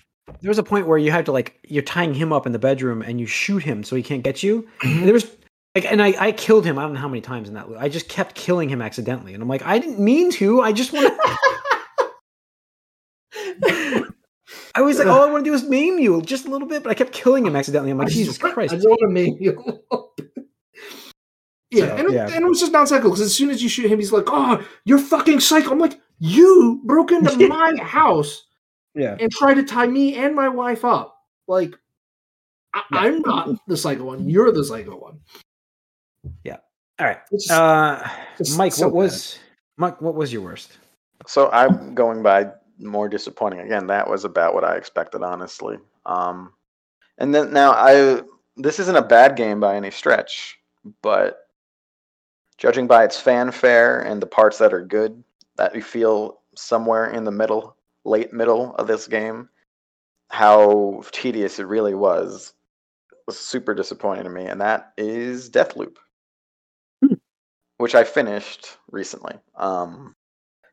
There 0.40 0.48
was 0.48 0.58
a 0.58 0.62
point 0.62 0.86
where 0.86 0.98
you 0.98 1.10
had 1.10 1.26
to 1.26 1.32
like 1.32 1.58
you're 1.68 1.82
tying 1.82 2.14
him 2.14 2.32
up 2.32 2.46
in 2.46 2.52
the 2.52 2.58
bedroom 2.58 3.02
and 3.02 3.18
you 3.20 3.26
shoot 3.26 3.62
him 3.62 3.82
so 3.82 3.96
he 3.96 4.02
can't 4.02 4.22
get 4.22 4.42
you. 4.42 4.68
Mhm. 4.82 5.04
There 5.04 5.12
was 5.12 5.26
like, 5.74 5.84
and 5.84 6.00
I, 6.02 6.14
I 6.18 6.32
killed 6.32 6.64
him. 6.64 6.78
I 6.78 6.82
don't 6.82 6.94
know 6.94 7.00
how 7.00 7.08
many 7.08 7.20
times 7.20 7.48
in 7.48 7.54
that. 7.54 7.68
loop. 7.68 7.78
I 7.80 7.88
just 7.88 8.08
kept 8.08 8.34
killing 8.34 8.68
him 8.68 8.80
accidentally, 8.82 9.34
and 9.34 9.42
I'm 9.42 9.48
like, 9.48 9.62
I 9.62 9.78
didn't 9.78 9.98
mean 10.00 10.30
to. 10.32 10.60
I 10.60 10.72
just 10.72 10.92
want 10.92 11.08
to. 11.08 12.12
I 14.74 14.80
was 14.82 14.98
like, 14.98 15.08
all 15.08 15.22
I 15.22 15.30
want 15.30 15.44
to 15.44 15.50
do 15.50 15.54
is 15.54 15.64
maim 15.64 15.98
you 15.98 16.22
just 16.22 16.46
a 16.46 16.50
little 16.50 16.68
bit, 16.68 16.82
but 16.82 16.90
I 16.90 16.94
kept 16.94 17.12
killing 17.12 17.44
him 17.46 17.54
accidentally. 17.56 17.90
I'm 17.90 17.98
like, 17.98 18.08
Jesus 18.08 18.38
Christ! 18.38 18.72
I 18.72 18.76
just 18.76 18.88
want 18.88 19.00
to 19.00 19.08
make 19.08 19.34
you. 19.40 19.52
a 19.52 19.60
little 19.60 20.12
bit. 20.16 20.30
yeah, 21.70 21.86
So, 21.86 21.96
and, 21.96 22.06
it- 22.08 22.12
yeah. 22.14 22.28
and 22.32 22.44
it 22.44 22.48
was 22.48 22.60
just 22.60 22.72
nonsensical 22.72 23.10
because 23.10 23.20
as 23.20 23.34
soon 23.34 23.50
as 23.50 23.62
you 23.62 23.68
shoot 23.68 23.90
him, 23.90 23.98
he's 23.98 24.12
like, 24.12 24.24
"Oh, 24.28 24.64
you're 24.84 24.98
fucking 24.98 25.40
psycho." 25.40 25.70
I'm 25.72 25.78
like, 25.78 26.00
"You 26.18 26.80
broke 26.84 27.12
into 27.12 27.48
my 27.48 27.76
house 27.82 28.44
Yeah, 28.94 29.16
and 29.20 29.30
try 29.30 29.54
to 29.54 29.62
tie 29.62 29.86
me 29.86 30.14
and 30.16 30.34
my 30.34 30.48
wife 30.48 30.84
up. 30.84 31.22
Like, 31.46 31.74
I, 32.74 32.82
Yeah. 32.92 32.98
I'm 33.00 33.20
not 33.22 33.66
the 33.66 33.76
psycho 33.76 34.04
one. 34.04 34.28
You're 34.28 34.52
the 34.52 34.64
psycho 34.64 34.96
one." 34.96 35.20
Yeah. 36.44 36.58
All 36.98 37.06
right. 37.06 37.18
Just- 37.30 37.50
Uh, 37.50 38.06
just 38.36 38.58
Mike, 38.58 38.72
so 38.72 38.86
what 38.86 38.94
was 38.94 39.38
Mike? 39.76 40.00
What 40.00 40.14
was 40.14 40.32
your 40.32 40.42
worst? 40.42 40.78
So 41.26 41.50
I'm 41.50 41.94
going 41.94 42.22
by 42.22 42.50
more 42.78 43.08
disappointing. 43.08 43.60
Again, 43.60 43.86
that 43.88 44.08
was 44.08 44.24
about 44.24 44.54
what 44.54 44.64
I 44.64 44.76
expected, 44.76 45.22
honestly. 45.22 45.78
Um, 46.06 46.52
and 47.18 47.34
then 47.34 47.52
now 47.52 47.72
I 47.72 48.22
this 48.56 48.80
isn't 48.80 48.96
a 48.96 49.02
bad 49.02 49.36
game 49.36 49.60
by 49.60 49.76
any 49.76 49.90
stretch, 49.90 50.58
but 51.02 51.48
judging 52.56 52.88
by 52.88 53.04
its 53.04 53.20
fanfare 53.20 54.00
and 54.00 54.20
the 54.20 54.26
parts 54.26 54.58
that 54.58 54.72
are 54.74 54.84
good, 54.84 55.22
that 55.56 55.74
you 55.76 55.82
feel 55.82 56.40
somewhere 56.56 57.10
in 57.10 57.22
the 57.22 57.30
middle, 57.30 57.76
late 58.08 58.32
middle 58.32 58.74
of 58.76 58.86
this 58.86 59.06
game, 59.06 59.48
how 60.30 61.02
tedious 61.12 61.58
it 61.58 61.66
really 61.66 61.94
was, 61.94 62.52
was 63.26 63.38
super 63.38 63.74
disappointing 63.74 64.24
to 64.24 64.30
me, 64.30 64.46
and 64.46 64.60
that 64.60 64.92
is 64.96 65.50
Deathloop, 65.50 65.96
Hmm. 67.04 67.14
which 67.78 67.94
I 67.94 68.04
finished 68.04 68.76
recently. 68.90 69.34
Um, 69.56 70.14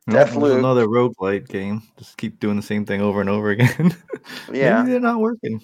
Well, 0.06 0.16
there's 0.24 0.30
Deathloop. 0.36 0.58
another 0.58 0.86
roguelite 0.86 1.48
game. 1.48 1.82
Just 1.98 2.16
keep 2.16 2.38
doing 2.38 2.56
the 2.56 2.62
same 2.62 2.84
thing 2.86 3.00
over 3.00 3.20
and 3.20 3.30
over 3.30 3.50
again. 3.50 3.94
Yeah. 4.52 4.78
Maybe 4.82 4.92
they're 4.92 5.00
not 5.00 5.20
working. 5.20 5.62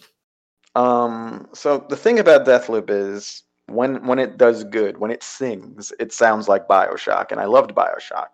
Um, 0.74 1.48
so 1.52 1.78
the 1.88 1.96
thing 1.96 2.18
about 2.18 2.46
Deathloop 2.46 2.88
is 2.90 3.42
when 3.66 4.06
when 4.06 4.18
it 4.18 4.36
does 4.38 4.64
good, 4.64 4.98
when 4.98 5.10
it 5.10 5.22
sings, 5.22 5.92
it 6.00 6.12
sounds 6.12 6.48
like 6.48 6.66
BioShock, 6.68 7.30
and 7.30 7.40
I 7.40 7.44
loved 7.44 7.74
BioShock. 7.74 8.28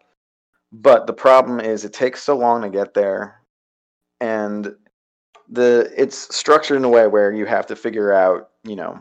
But 0.73 1.07
the 1.07 1.15
problem 1.15 1.61
is 1.61 1.85
it 1.85 1.93
takes 1.93 2.23
so 2.23 2.37
long 2.37 2.63
to 2.63 2.69
get 2.69 2.95
there, 2.95 3.41
and 4.21 4.75
the 5.49 5.91
it's 5.97 6.35
structured 6.35 6.77
in 6.77 6.85
a 6.85 6.89
way 6.89 7.07
where 7.07 7.33
you 7.33 7.47
have 7.47 7.67
to 7.67 7.77
figure 7.77 8.13
out, 8.13 8.51
you 8.65 8.77
know, 8.77 9.01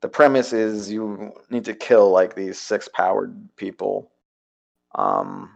the 0.00 0.08
premise 0.08 0.52
is 0.52 0.90
you 0.90 1.32
need 1.50 1.66
to 1.66 1.74
kill 1.74 2.10
like 2.10 2.34
these 2.34 2.58
six 2.58 2.88
powered 2.88 3.36
people, 3.56 4.10
um, 4.94 5.50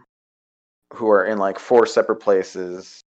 who 0.93 1.09
are 1.09 1.25
in 1.25 1.39
like 1.39 1.57
four 1.57 1.85
separate 1.87 2.17
places, 2.17 3.03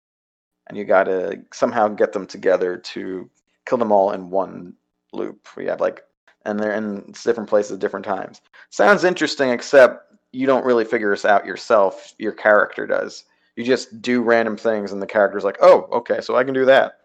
and 0.66 0.76
you 0.76 0.84
got 0.84 1.04
to 1.04 1.40
somehow 1.52 1.88
get 1.88 2.12
them 2.12 2.26
together 2.26 2.76
to 2.78 3.30
kill 3.66 3.78
them 3.78 3.92
all 3.92 4.10
in 4.12 4.30
one 4.30 4.74
loop. 5.12 5.48
We 5.56 5.66
have 5.66 5.80
like, 5.80 6.02
and 6.44 6.58
they're 6.58 6.74
in 6.74 7.12
different 7.22 7.48
places 7.48 7.72
at 7.72 7.78
different 7.78 8.06
times. 8.06 8.40
Sounds 8.70 9.04
interesting, 9.04 9.50
except 9.50 10.11
you 10.32 10.46
don't 10.46 10.64
really 10.64 10.84
figure 10.84 11.10
this 11.10 11.24
out 11.24 11.46
yourself. 11.46 12.14
Your 12.18 12.32
character 12.32 12.86
does. 12.86 13.24
You 13.56 13.64
just 13.64 14.02
do 14.02 14.22
random 14.22 14.56
things, 14.56 14.92
and 14.92 15.02
the 15.02 15.06
character's 15.06 15.44
like, 15.44 15.58
"Oh, 15.60 15.88
okay, 15.92 16.20
so 16.20 16.36
I 16.36 16.44
can 16.44 16.54
do 16.54 16.64
that." 16.66 17.00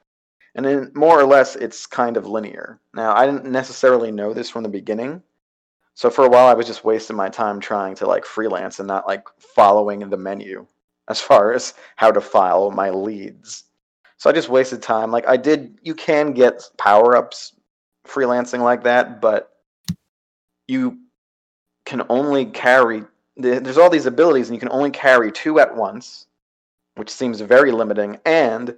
And 0.56 0.66
then 0.66 0.92
more 0.96 1.20
or 1.20 1.26
less, 1.26 1.56
it's 1.56 1.86
kind 1.86 2.18
of 2.18 2.26
linear. 2.26 2.80
Now, 2.94 3.16
I 3.16 3.26
didn't 3.26 3.46
necessarily 3.46 4.12
know 4.12 4.34
this 4.34 4.50
from 4.50 4.64
the 4.64 4.70
beginning, 4.70 5.22
so 5.98 6.12
for 6.12 6.26
a 6.26 6.30
while, 6.30 6.46
I 6.46 6.54
was 6.54 6.68
just 6.68 6.84
wasting 6.84 7.16
my 7.16 7.28
time 7.28 7.60
trying 7.60 7.96
to 7.96 8.06
like 8.06 8.24
freelance 8.24 8.78
and 8.78 8.88
not 8.88 9.08
like 9.08 9.28
following 9.40 10.08
the 10.08 10.16
menu 10.16 10.68
as 11.08 11.20
far 11.20 11.54
as 11.54 11.74
how 11.96 12.12
to 12.12 12.22
file 12.22 12.70
my 12.70 12.92
leads. 12.92 13.64
So 14.18 14.30
I 14.30 14.34
just 14.34 14.48
wasted 14.48 14.84
time. 14.84 15.10
Like 15.10 15.28
I 15.28 15.38
did, 15.38 15.80
you 15.82 15.96
can 15.96 16.34
get 16.34 16.70
power 16.78 17.16
ups 17.16 17.54
freelancing 18.06 18.60
like 18.60 18.84
that, 18.84 19.22
but 19.22 19.58
you 20.68 21.00
can 21.86 22.04
only 22.10 22.46
carry. 22.46 23.04
The- 23.38 23.60
There's 23.60 23.78
all 23.78 23.90
these 23.90 24.06
abilities, 24.06 24.50
and 24.50 24.56
you 24.56 24.60
can 24.60 24.72
only 24.72 24.92
carry 24.92 25.32
two 25.32 25.60
at 25.60 25.76
once, 25.76 26.28
which 26.96 27.10
seems 27.10 27.42
very 27.42 27.72
limiting. 27.72 28.20
And 28.26 28.78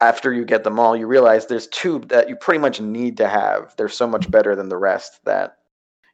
after 0.00 0.32
you 0.32 0.44
get 0.44 0.64
them 0.64 0.78
all, 0.78 0.96
you 0.96 1.06
realize 1.06 1.46
there's 1.46 1.66
two 1.68 2.00
that 2.06 2.28
you 2.28 2.36
pretty 2.36 2.58
much 2.58 2.80
need 2.80 3.16
to 3.16 3.28
have. 3.28 3.74
They're 3.76 3.88
so 3.88 4.06
much 4.06 4.30
better 4.30 4.54
than 4.54 4.68
the 4.68 4.76
rest 4.76 5.24
that 5.24 5.58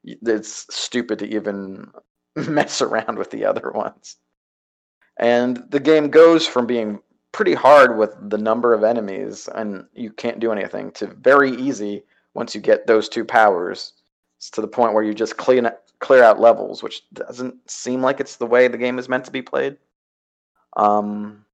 it's 0.05 0.67
stupid 0.75 1.19
to 1.21 1.27
even 1.27 1.91
mess 2.37 2.83
around 2.83 3.19
with 3.19 3.31
the 3.31 3.45
other 3.45 3.71
ones. 3.75 4.17
And 5.19 5.65
the 5.71 5.81
game 5.81 6.09
goes 6.11 6.47
from 6.47 6.67
being 6.67 7.01
pretty 7.33 7.55
hard 7.55 7.99
with 7.99 8.15
the 8.31 8.39
number 8.39 8.75
of 8.75 8.85
enemies 8.85 9.49
and 9.55 9.87
you 9.93 10.11
can't 10.13 10.39
do 10.41 10.53
anything 10.53 10.91
to 10.93 11.07
very 11.07 11.51
easy 11.51 12.05
once 12.35 12.55
you 12.55 12.61
get 12.61 12.87
those 12.87 13.09
two 13.09 13.25
powers. 13.25 13.93
It's 14.39 14.51
to 14.51 14.61
the 14.61 14.69
point 14.69 14.95
where 14.95 15.03
you 15.03 15.15
just 15.15 15.37
clean 15.37 15.67
clear 16.01 16.23
out 16.23 16.41
levels, 16.41 16.83
which 16.83 17.03
doesn't 17.13 17.71
seem 17.71 18.03
like 18.03 18.21
it's 18.21 18.37
the 18.37 18.47
way 18.47 18.69
the 18.69 18.79
game 18.79 18.99
is 18.99 19.09
meant 19.09 19.25
to 19.25 19.31
be 19.31 19.43
played. 19.43 19.77
Um 20.77 21.45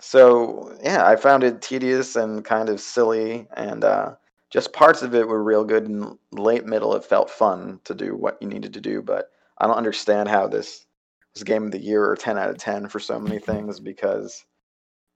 so 0.00 0.76
yeah, 0.82 1.06
I 1.06 1.16
found 1.16 1.42
it 1.42 1.62
tedious 1.62 2.16
and 2.16 2.44
kind 2.44 2.68
of 2.68 2.80
silly 2.80 3.48
and 3.56 3.84
uh 3.84 4.14
just 4.50 4.72
parts 4.72 5.02
of 5.02 5.14
it 5.14 5.26
were 5.26 5.42
real 5.42 5.64
good 5.64 5.88
and 5.88 6.18
late 6.32 6.64
middle 6.64 6.94
it 6.94 7.04
felt 7.04 7.28
fun 7.30 7.80
to 7.84 7.94
do 7.94 8.14
what 8.14 8.38
you 8.40 8.48
needed 8.48 8.72
to 8.74 8.80
do, 8.80 9.02
but 9.02 9.30
I 9.58 9.66
don't 9.66 9.76
understand 9.76 10.28
how 10.28 10.46
this 10.46 10.86
was 11.34 11.42
game 11.42 11.64
of 11.64 11.72
the 11.72 11.80
year 11.80 12.04
or 12.04 12.16
10 12.16 12.38
out 12.38 12.50
of 12.50 12.58
10 12.58 12.88
for 12.88 13.00
so 13.00 13.18
many 13.18 13.38
things 13.38 13.80
because 13.80 14.44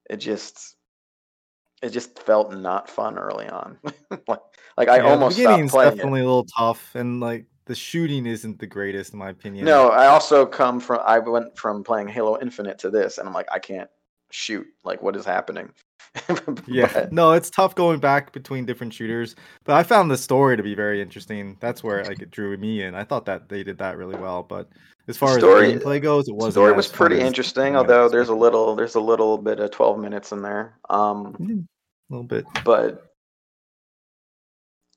it 0.08 0.16
just 0.16 0.76
it 1.82 1.90
just 1.90 2.18
felt 2.18 2.52
not 2.54 2.90
fun 2.90 3.18
early 3.18 3.48
on. 3.48 3.78
like, 4.28 4.40
like 4.76 4.88
I 4.88 4.96
Yeah, 4.98 5.02
the 5.02 5.08
almost 5.08 5.36
stopped 5.38 5.46
beginning's 5.46 5.70
playing 5.72 5.92
it. 5.92 5.96
definitely 5.96 6.20
a 6.20 6.24
little 6.24 6.44
tough, 6.44 6.94
and 6.94 7.20
like 7.20 7.46
the 7.70 7.76
shooting 7.76 8.26
isn't 8.26 8.58
the 8.58 8.66
greatest 8.66 9.12
in 9.12 9.18
my 9.20 9.30
opinion. 9.30 9.64
No, 9.64 9.90
I 9.90 10.06
also 10.08 10.44
come 10.44 10.80
from 10.80 10.98
I 11.06 11.20
went 11.20 11.56
from 11.56 11.84
playing 11.84 12.08
Halo 12.08 12.36
Infinite 12.40 12.80
to 12.80 12.90
this 12.90 13.18
and 13.18 13.28
I'm 13.28 13.32
like 13.34 13.46
I 13.52 13.60
can't 13.60 13.88
shoot. 14.32 14.66
Like 14.84 15.00
what 15.02 15.14
is 15.14 15.24
happening? 15.24 15.70
Yeah, 16.66 17.06
no, 17.12 17.32
it's 17.32 17.48
tough 17.50 17.76
going 17.76 18.00
back 18.00 18.32
between 18.32 18.66
different 18.66 18.92
shooters, 18.92 19.36
but 19.64 19.74
I 19.76 19.84
found 19.84 20.10
the 20.10 20.16
story 20.18 20.56
to 20.56 20.62
be 20.64 20.74
very 20.74 21.00
interesting. 21.00 21.56
That's 21.60 21.84
where 21.84 22.04
like 22.04 22.20
it 22.20 22.32
drew 22.32 22.56
me 22.56 22.82
in. 22.82 22.96
I 22.96 23.04
thought 23.04 23.26
that 23.26 23.48
they 23.48 23.62
did 23.62 23.78
that 23.78 23.96
really 23.96 24.16
well, 24.16 24.42
but 24.42 24.68
as 25.06 25.16
far 25.16 25.38
story- 25.38 25.74
as 25.74 25.82
gameplay 25.82 26.02
goes, 26.02 26.24
it 26.26 26.32
The 26.32 26.34
wasn't. 26.34 26.52
story 26.54 26.72
was 26.72 26.88
pretty 26.88 27.20
interesting, 27.20 27.76
although 27.76 28.08
there's 28.08 28.28
a 28.30 28.34
little 28.34 28.74
there's 28.74 28.96
a 28.96 29.00
little 29.00 29.38
bit 29.38 29.60
of 29.60 29.70
12 29.70 30.00
minutes 30.00 30.32
in 30.32 30.42
there. 30.42 30.74
Um 30.88 31.34
Mm, 31.38 31.66
a 32.10 32.12
little 32.12 32.26
bit. 32.26 32.44
but 32.64 33.09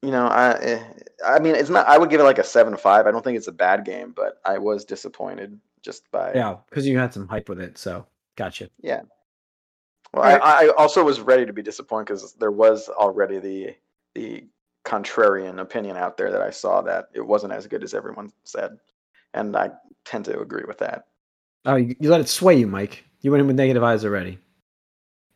you 0.03 0.11
know, 0.11 0.27
I 0.27 0.51
eh, 0.61 0.83
I 1.25 1.39
mean, 1.39 1.55
it's 1.55 1.69
not. 1.69 1.87
I 1.87 1.97
would 1.97 2.09
give 2.09 2.19
it 2.19 2.25
like 2.25 2.37
a 2.37 2.43
seven 2.43 2.75
five. 2.75 3.07
I 3.07 3.11
don't 3.11 3.23
think 3.23 3.37
it's 3.37 3.47
a 3.47 3.53
bad 3.53 3.85
game, 3.85 4.13
but 4.13 4.41
I 4.43 4.57
was 4.57 4.83
disappointed 4.83 5.57
just 5.81 6.11
by. 6.11 6.33
Yeah, 6.33 6.57
because 6.69 6.85
you 6.85 6.97
had 6.97 7.13
some 7.13 7.25
hype 7.25 7.47
with 7.47 7.61
it. 7.61 7.77
So 7.77 8.05
gotcha. 8.35 8.69
Yeah. 8.81 9.03
Well, 10.13 10.23
I, 10.23 10.65
I 10.65 10.67
also 10.77 11.03
was 11.03 11.21
ready 11.21 11.45
to 11.45 11.53
be 11.53 11.63
disappointed 11.63 12.07
because 12.07 12.33
there 12.33 12.51
was 12.51 12.89
already 12.89 13.39
the 13.39 13.75
the 14.13 14.45
contrarian 14.85 15.61
opinion 15.61 15.95
out 15.95 16.17
there 16.17 16.31
that 16.31 16.41
I 16.41 16.49
saw 16.49 16.81
that 16.81 17.05
it 17.13 17.25
wasn't 17.25 17.53
as 17.53 17.65
good 17.65 17.83
as 17.83 17.93
everyone 17.93 18.29
said, 18.43 18.77
and 19.33 19.55
I 19.55 19.71
tend 20.03 20.25
to 20.25 20.41
agree 20.41 20.65
with 20.67 20.79
that. 20.79 21.05
Oh, 21.65 21.77
you, 21.77 21.95
you 22.01 22.09
let 22.09 22.19
it 22.19 22.27
sway 22.27 22.55
you, 22.55 22.67
Mike. 22.67 23.05
You 23.21 23.31
went 23.31 23.39
in 23.39 23.47
with 23.47 23.55
negative 23.55 23.83
eyes 23.83 24.03
already. 24.03 24.37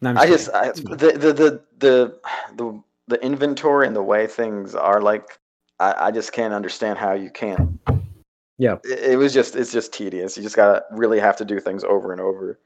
No, 0.02 0.10
I'm 0.10 0.18
I 0.18 0.28
just. 0.28 0.50
I, 0.54 0.72
the, 0.72 0.82
the 1.18 1.34
the 1.34 1.64
the 1.80 2.20
the 2.58 2.84
the 3.08 3.24
inventory 3.24 3.88
and 3.88 3.96
the 3.96 4.04
way 4.04 4.28
things 4.28 4.76
are 4.76 5.02
like 5.02 5.40
I, 5.80 6.08
I 6.08 6.12
just 6.12 6.34
can't 6.34 6.54
understand 6.54 6.98
how 6.98 7.14
you 7.14 7.30
can't 7.30 7.80
Yeah. 8.58 8.78
it, 8.84 9.12
it 9.14 9.18
was 9.18 9.34
just 9.34 9.56
it's 9.56 9.72
just 9.72 9.94
tedious 9.94 10.38
you 10.38 10.44
just 10.44 10.56
gotta 10.56 10.84
really 10.92 11.20
have 11.20 11.38
to 11.38 11.46
do 11.46 11.60
things 11.60 11.84
over 11.84 12.12
and 12.12 12.22
over 12.22 12.60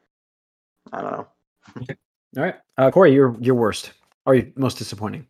i 0.94 1.02
don't 1.02 1.12
know 1.12 1.28
All 2.38 2.44
right, 2.44 2.56
uh, 2.78 2.90
Corey, 2.92 3.14
you're 3.14 3.36
you're 3.42 3.56
worst. 3.56 3.92
Or 4.26 4.34
you 4.36 4.54
most 4.56 4.78
disappointing? 4.78 5.28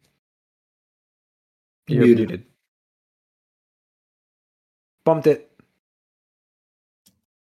You're 1.87 2.03
Muted. 2.05 2.29
muted. 2.29 2.45
Bumped 5.03 5.25
it. 5.25 5.51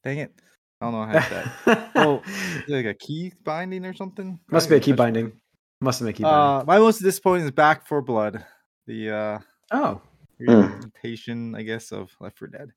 Dang 0.04 0.18
it! 0.18 0.34
I 0.80 0.84
don't 0.84 0.92
know 0.92 1.04
how 1.06 1.12
to 1.12 1.20
hit 1.20 1.30
that. 1.64 1.90
Oh, 1.96 2.22
like 2.68 2.84
a 2.84 2.92
key 2.92 3.32
binding 3.42 3.86
or 3.86 3.94
something? 3.94 4.38
Must 4.50 4.66
I 4.66 4.70
be 4.70 4.76
a 4.76 4.80
key 4.80 4.92
binding. 4.92 5.32
It. 5.80 5.84
Must 5.84 6.00
have 6.00 6.12
been 6.16 6.24
a. 6.24 6.28
Uh, 6.28 6.64
my 6.66 6.78
most 6.78 6.98
disappointing 7.00 7.44
is 7.44 7.50
Back 7.52 7.86
4 7.86 8.02
Blood, 8.02 8.44
the 8.86 9.10
uh, 9.10 9.38
oh, 9.72 10.00
reinventation, 10.40 11.56
I 11.56 11.62
guess, 11.62 11.92
of 11.92 12.10
Left 12.20 12.38
4 12.38 12.48
Dead. 12.48 12.68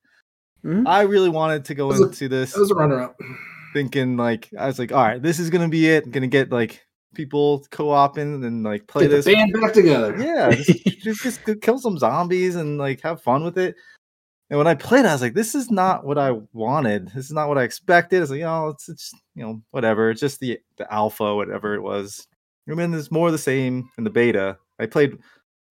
Mhm. 0.64 0.88
I 0.88 1.02
really 1.02 1.30
wanted 1.30 1.66
to 1.66 1.74
go 1.76 1.88
That 1.88 1.94
was 1.94 2.02
a- 2.02 2.04
into 2.06 2.30
this 2.30 2.54
That 2.54 2.60
was 2.60 2.70
a 2.70 2.76
runner 2.76 3.02
up. 3.02 3.20
thinking 3.74 4.16
like 4.18 4.50
I 4.58 4.68
was 4.68 4.78
like, 4.78 4.92
all 4.92 5.02
right, 5.02 5.20
this 5.22 5.40
is 5.40 5.50
gonna 5.50 5.68
be 5.70 5.88
it. 5.90 6.12
gonna 6.12 6.28
get 6.28 6.52
like 6.52 6.86
people 7.16 7.66
co-oping 7.72 8.44
and 8.44 8.64
like 8.64 8.86
play 8.86 9.04
Get 9.06 9.10
the 9.10 9.16
this. 9.16 9.26
band 9.26 9.54
back 9.60 9.74
together. 9.74 10.16
Yeah, 10.20 10.52
just, 10.52 10.84
just, 11.24 11.24
just 11.24 11.62
kill 11.62 11.80
some 11.80 11.98
zombies 11.98 12.56
and 12.56 12.78
like 12.78 13.02
have 13.02 13.24
fun 13.24 13.44
with 13.44 13.58
it. 13.58 13.74
And 14.52 14.58
when 14.60 14.68
I 14.68 14.76
played, 14.76 15.06
I 15.06 15.14
was 15.14 15.22
like, 15.24 15.34
this 15.34 15.56
is 15.56 15.72
not 15.72 16.06
what 16.06 16.20
I 16.20 16.34
wanted. 16.54 17.08
This 17.08 17.26
is 17.26 17.32
not 17.32 17.48
what 17.48 17.58
I 17.58 17.64
expected. 17.64 18.22
It's 18.22 18.30
like, 18.30 18.40
you 18.40 18.46
know, 18.46 18.68
it's 18.68 18.88
it's 18.88 19.12
you 19.34 19.44
know, 19.44 19.62
whatever. 19.72 20.12
It's 20.12 20.22
just 20.22 20.40
the 20.40 20.60
the 20.78 20.94
alpha, 20.94 21.34
whatever 21.36 21.74
it 21.74 21.82
was. 21.82 22.28
I 22.70 22.74
mean, 22.74 22.92
there's 22.92 23.12
more 23.12 23.28
of 23.28 23.34
the 23.34 23.38
same 23.38 23.90
in 23.98 24.04
the 24.04 24.10
beta. 24.10 24.58
I 24.80 24.86
played, 24.86 25.18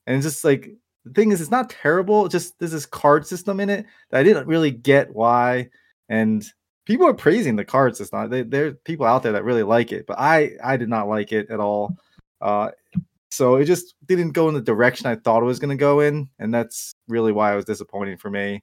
and 0.06 0.16
it's 0.16 0.26
just 0.26 0.44
like 0.44 0.70
the 1.04 1.12
thing 1.12 1.32
is, 1.32 1.40
it's 1.40 1.50
not 1.50 1.70
terrible. 1.70 2.26
It's 2.26 2.32
just 2.32 2.58
there's 2.58 2.72
this 2.72 2.86
card 2.86 3.26
system 3.26 3.60
in 3.60 3.70
it 3.70 3.86
that 4.10 4.20
I 4.20 4.22
didn't 4.22 4.46
really 4.46 4.70
get 4.70 5.14
why. 5.14 5.68
And 6.08 6.44
people 6.84 7.06
are 7.06 7.14
praising 7.14 7.56
the 7.56 7.64
card 7.64 7.96
system. 7.96 8.28
They, 8.28 8.42
there 8.42 8.66
are 8.66 8.72
people 8.72 9.06
out 9.06 9.22
there 9.22 9.32
that 9.32 9.44
really 9.44 9.62
like 9.62 9.92
it, 9.92 10.06
but 10.06 10.18
I 10.18 10.52
I 10.62 10.76
did 10.76 10.88
not 10.88 11.08
like 11.08 11.32
it 11.32 11.50
at 11.50 11.60
all. 11.60 11.96
Uh, 12.40 12.70
so 13.30 13.56
it 13.56 13.66
just 13.66 13.94
didn't 14.06 14.32
go 14.32 14.48
in 14.48 14.54
the 14.54 14.60
direction 14.60 15.06
I 15.06 15.14
thought 15.14 15.42
it 15.42 15.46
was 15.46 15.60
going 15.60 15.70
to 15.70 15.76
go 15.76 16.00
in, 16.00 16.28
and 16.38 16.52
that's 16.52 16.92
really 17.08 17.32
why 17.32 17.52
it 17.52 17.56
was 17.56 17.64
disappointing 17.64 18.18
for 18.18 18.30
me. 18.30 18.62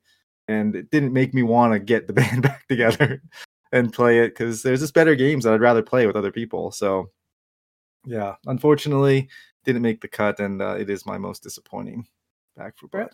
And 0.49 0.75
it 0.75 0.91
didn't 0.91 1.13
make 1.13 1.33
me 1.33 1.43
want 1.43 1.73
to 1.73 1.79
get 1.79 2.07
the 2.07 2.13
band 2.21 2.43
back 2.43 2.67
together 2.67 3.21
and 3.71 3.93
play 3.93 4.19
it 4.19 4.29
because 4.29 4.63
there's 4.63 4.81
just 4.81 4.93
better 4.93 5.15
games 5.15 5.43
that 5.43 5.53
I'd 5.53 5.61
rather 5.61 5.83
play 5.83 6.07
with 6.07 6.15
other 6.15 6.31
people. 6.31 6.71
So 6.71 7.09
yeah, 8.07 8.35
unfortunately, 8.45 9.27
didn't 9.65 9.81
make 9.81 10.01
the 10.01 10.07
cut, 10.07 10.39
and 10.39 10.61
uh, 10.61 10.75
it 10.79 10.89
is 10.89 11.05
my 11.05 11.17
most 11.17 11.43
disappointing. 11.43 12.07
Back 12.55 12.77
4 12.77 12.89
Blood. 12.89 13.09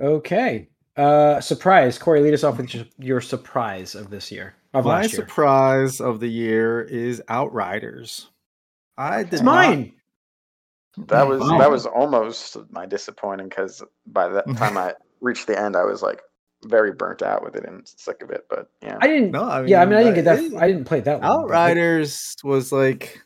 okay. 0.00 0.68
Uh, 0.96 1.40
surprise, 1.40 1.98
Corey. 1.98 2.20
Lead 2.20 2.34
us 2.34 2.44
off 2.44 2.56
with 2.58 2.72
your, 2.72 2.84
your 2.98 3.20
surprise 3.20 3.94
of 3.96 4.10
this 4.10 4.30
year 4.30 4.54
of 4.72 4.84
My 4.84 5.00
year. 5.00 5.08
surprise 5.08 6.00
of 6.00 6.20
the 6.20 6.28
year 6.28 6.82
is 6.82 7.20
Outriders. 7.28 8.28
I 8.96 9.24
did 9.24 9.32
It's 9.34 9.42
not- 9.42 9.54
mine. 9.68 9.92
that 11.08 11.26
was 11.26 11.40
Wow. 11.40 11.58
that 11.58 11.70
was 11.70 11.86
almost 11.86 12.56
my 12.70 12.86
disappointing 12.86 13.48
because 13.48 13.82
by 14.06 14.28
that 14.28 14.46
time 14.56 14.78
i 14.78 14.94
reached 15.20 15.48
the 15.48 15.58
end 15.60 15.74
i 15.74 15.82
was 15.82 16.00
like 16.02 16.20
very 16.64 16.92
burnt 16.92 17.22
out 17.22 17.42
with 17.44 17.56
it 17.56 17.64
and 17.64 17.86
sick 17.86 18.22
of 18.22 18.30
it 18.30 18.46
but 18.50 18.70
yeah 18.82 18.98
I 19.00 19.06
didn't. 19.06 19.30
No, 19.32 19.44
I 19.44 19.64
yeah, 19.64 19.82
I 19.82 19.86
mean, 19.86 19.94
I 19.98 20.02
didn't 20.04 20.14
get 20.16 20.24
that. 20.26 20.38
it- 20.40 20.54
I 20.54 20.66
didn't 20.68 20.84
play 20.84 21.00
that 21.00 21.20
one. 21.20 21.30
but 21.30 21.40
Outriders 21.44 22.34
was 22.44 22.72
like 22.72 23.20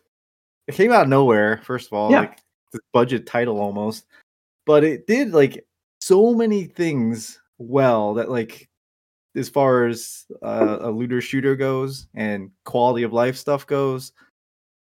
it 0.67 0.75
came 0.75 0.93
out 0.93 1.03
of 1.05 1.09
nowhere. 1.09 1.61
First 1.65 1.87
of 1.89 1.95
all, 1.95 2.11
Yeah. 2.11 2.21
like 2.21 2.41
the 2.73 2.81
budget 2.93 3.27
title 3.27 3.59
almost, 3.61 4.05
but 4.67 4.85
it 4.85 5.07
did 5.07 5.33
like 5.33 5.65
so 6.01 6.35
many 6.35 6.65
things 6.65 7.41
well 7.59 8.15
that 8.15 8.31
like 8.31 8.69
as 9.35 9.49
far 9.49 9.87
as 9.87 10.27
uh, 10.43 10.79
a 10.81 10.91
looter 10.91 11.21
shooter 11.21 11.57
goes 11.57 12.09
and 12.15 12.51
quality 12.65 13.03
of 13.05 13.13
life 13.13 13.37
stuff 13.37 13.67
goes, 13.67 14.13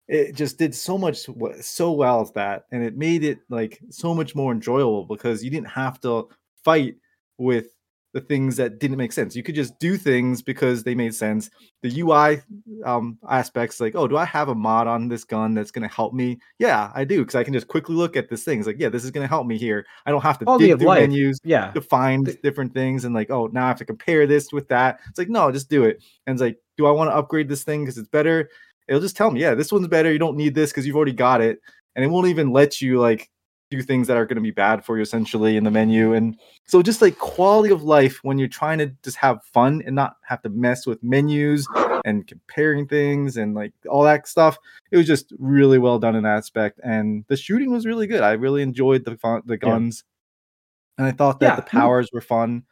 it 0.08 0.34
just 0.34 0.58
did 0.58 0.74
so 0.74 0.96
much 0.96 1.26
so 1.60 1.92
well 1.92 2.20
as 2.20 2.30
that, 2.32 2.64
and 2.72 2.82
it 2.82 2.96
made 2.96 3.24
it 3.24 3.38
like 3.50 3.80
so 3.90 4.14
much 4.14 4.34
more 4.34 4.52
enjoyable 4.52 5.04
because 5.04 5.42
you 5.44 5.50
didn't 5.50 5.68
have 5.68 6.00
to 6.00 6.28
fight 6.64 6.96
with 7.36 7.73
the 8.14 8.20
things 8.20 8.56
that 8.56 8.78
didn't 8.78 8.96
make 8.96 9.12
sense. 9.12 9.34
You 9.34 9.42
could 9.42 9.56
just 9.56 9.76
do 9.80 9.96
things 9.96 10.40
because 10.40 10.84
they 10.84 10.94
made 10.94 11.14
sense. 11.14 11.50
The 11.82 12.00
UI 12.00 12.40
um, 12.84 13.18
aspects, 13.28 13.80
like, 13.80 13.96
oh, 13.96 14.06
do 14.06 14.16
I 14.16 14.24
have 14.24 14.48
a 14.48 14.54
mod 14.54 14.86
on 14.86 15.08
this 15.08 15.24
gun 15.24 15.52
that's 15.52 15.72
going 15.72 15.86
to 15.86 15.92
help 15.92 16.14
me? 16.14 16.38
Yeah, 16.60 16.92
I 16.94 17.02
do, 17.04 17.18
because 17.22 17.34
I 17.34 17.42
can 17.42 17.52
just 17.52 17.66
quickly 17.66 17.96
look 17.96 18.16
at 18.16 18.30
this 18.30 18.44
thing. 18.44 18.60
It's 18.60 18.68
like, 18.68 18.78
yeah, 18.78 18.88
this 18.88 19.04
is 19.04 19.10
going 19.10 19.24
to 19.24 19.28
help 19.28 19.48
me 19.48 19.58
here. 19.58 19.84
I 20.06 20.12
don't 20.12 20.22
have 20.22 20.38
to 20.38 20.44
dig 20.58 20.78
through 20.78 20.86
life. 20.86 21.00
menus 21.10 21.40
Yeah. 21.44 21.72
to 21.72 21.80
find 21.80 22.24
The- 22.24 22.34
different 22.34 22.72
things 22.72 23.04
and 23.04 23.14
like, 23.14 23.30
oh, 23.30 23.48
now 23.48 23.64
I 23.64 23.68
have 23.68 23.78
to 23.78 23.84
compare 23.84 24.28
this 24.28 24.52
with 24.52 24.68
that. 24.68 25.00
It's 25.08 25.18
like, 25.18 25.28
no, 25.28 25.50
just 25.50 25.68
do 25.68 25.82
it. 25.82 26.00
And 26.26 26.34
it's 26.34 26.40
like, 26.40 26.56
do 26.78 26.86
I 26.86 26.92
want 26.92 27.10
to 27.10 27.16
upgrade 27.16 27.48
this 27.48 27.64
thing 27.64 27.82
because 27.82 27.98
it's 27.98 28.08
better? 28.08 28.48
It'll 28.86 29.00
just 29.00 29.16
tell 29.16 29.32
me, 29.32 29.40
yeah, 29.40 29.54
this 29.54 29.72
one's 29.72 29.88
better. 29.88 30.12
You 30.12 30.18
don't 30.20 30.36
need 30.36 30.54
this 30.54 30.70
because 30.70 30.86
you've 30.86 30.96
already 30.96 31.12
got 31.12 31.40
it. 31.40 31.58
And 31.96 32.04
it 32.04 32.08
won't 32.08 32.28
even 32.28 32.52
let 32.52 32.80
you 32.80 33.00
like 33.00 33.28
do 33.76 33.82
things 33.82 34.06
that 34.08 34.16
are 34.16 34.26
going 34.26 34.36
to 34.36 34.42
be 34.42 34.50
bad 34.50 34.84
for 34.84 34.96
you 34.96 35.02
essentially 35.02 35.56
in 35.56 35.64
the 35.64 35.70
menu. 35.70 36.14
And 36.14 36.38
so 36.66 36.82
just 36.82 37.02
like 37.02 37.18
quality 37.18 37.72
of 37.72 37.82
life 37.82 38.20
when 38.22 38.38
you're 38.38 38.48
trying 38.48 38.78
to 38.78 38.86
just 39.02 39.16
have 39.18 39.42
fun 39.44 39.82
and 39.86 39.94
not 39.94 40.16
have 40.22 40.42
to 40.42 40.48
mess 40.48 40.86
with 40.86 41.02
menus 41.02 41.66
and 42.04 42.26
comparing 42.26 42.86
things 42.86 43.36
and 43.36 43.54
like 43.54 43.72
all 43.88 44.02
that 44.04 44.28
stuff. 44.28 44.58
It 44.90 44.96
was 44.96 45.06
just 45.06 45.32
really 45.38 45.78
well 45.78 45.98
done 45.98 46.16
in 46.16 46.22
that 46.24 46.36
aspect. 46.36 46.80
And 46.84 47.24
the 47.28 47.36
shooting 47.36 47.70
was 47.72 47.86
really 47.86 48.06
good. 48.06 48.22
I 48.22 48.32
really 48.32 48.62
enjoyed 48.62 49.04
the 49.04 49.16
fun, 49.16 49.42
the 49.46 49.54
Yeah. 49.54 49.58
guns. 49.58 50.04
And 50.98 51.06
I 51.06 51.10
thought 51.10 51.40
that 51.40 51.46
Yeah, 51.46 51.56
the 51.56 51.62
powers 51.62 52.10
were 52.12 52.20
fun. 52.20 52.64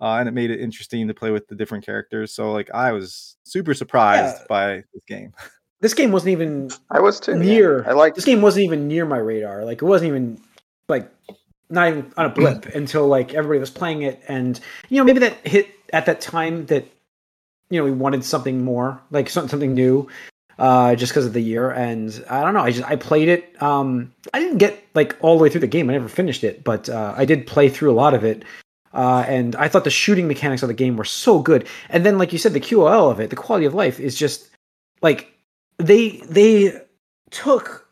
Uh, 0.00 0.16
and 0.18 0.28
it 0.28 0.32
made 0.32 0.50
it 0.50 0.60
interesting 0.60 1.06
to 1.06 1.12
play 1.14 1.30
with 1.30 1.46
the 1.48 1.54
different 1.54 1.84
characters. 1.84 2.32
So 2.32 2.52
like 2.52 2.70
I 2.72 2.92
was 2.92 3.36
super 3.44 3.74
surprised 3.74 4.38
Yeah. 4.40 4.46
by 4.48 4.76
this 4.94 5.04
game. 5.06 5.32
This 5.80 5.94
game 5.94 6.12
wasn't 6.12 6.32
even 6.32 6.70
i 6.90 7.00
was 7.00 7.18
too 7.20 7.32
yeah. 7.32 7.38
near. 7.38 7.88
i 7.88 7.92
like 7.92 8.14
this 8.14 8.24
game 8.24 8.42
wasn't 8.42 8.64
even 8.64 8.86
near 8.86 9.06
my 9.06 9.18
radar. 9.18 9.64
Like 9.64 9.82
it 9.82 9.86
wasn't 9.86 10.08
even 10.08 10.40
like 10.88 11.10
not 11.70 11.88
even 11.88 12.12
on 12.16 12.26
a 12.26 12.28
blip 12.28 12.66
until 12.74 13.06
like 13.06 13.32
everybody 13.32 13.60
was 13.60 13.70
playing 13.70 14.02
it, 14.02 14.22
and 14.28 14.60
you 14.88 14.98
know 14.98 15.04
maybe 15.04 15.20
that 15.20 15.46
hit 15.46 15.68
at 15.92 16.06
that 16.06 16.20
time 16.20 16.66
that 16.66 16.86
you 17.70 17.78
know 17.78 17.84
we 17.84 17.92
wanted 17.92 18.24
something 18.24 18.62
more, 18.64 19.00
like 19.10 19.30
something 19.30 19.48
something 19.48 19.74
new, 19.74 20.08
uh, 20.58 20.94
just 20.94 21.12
because 21.12 21.24
of 21.26 21.32
the 21.32 21.40
year. 21.40 21.70
And 21.70 22.24
I 22.28 22.42
don't 22.42 22.54
know. 22.54 22.60
I 22.60 22.70
just 22.70 22.88
I 22.88 22.96
played 22.96 23.28
it. 23.28 23.60
Um, 23.62 24.12
I 24.34 24.40
didn't 24.40 24.58
get 24.58 24.84
like 24.94 25.16
all 25.20 25.38
the 25.38 25.42
way 25.42 25.48
through 25.48 25.62
the 25.62 25.66
game. 25.66 25.88
I 25.88 25.94
never 25.94 26.08
finished 26.08 26.44
it, 26.44 26.62
but 26.62 26.88
uh, 26.88 27.14
I 27.16 27.24
did 27.24 27.46
play 27.46 27.68
through 27.68 27.90
a 27.90 27.94
lot 27.94 28.14
of 28.14 28.24
it. 28.24 28.44
Uh, 28.92 29.24
and 29.28 29.54
I 29.54 29.68
thought 29.68 29.84
the 29.84 29.90
shooting 29.90 30.26
mechanics 30.26 30.62
of 30.62 30.68
the 30.68 30.74
game 30.74 30.96
were 30.96 31.04
so 31.04 31.38
good. 31.40 31.68
And 31.88 32.04
then, 32.04 32.18
like 32.18 32.32
you 32.32 32.38
said, 32.38 32.52
the 32.52 32.60
QOL 32.60 33.10
of 33.10 33.20
it, 33.20 33.30
the 33.30 33.36
quality 33.36 33.64
of 33.64 33.72
life 33.72 34.00
is 34.00 34.16
just 34.16 34.50
like 35.00 35.32
they 35.80 36.18
they 36.28 36.80
took 37.30 37.88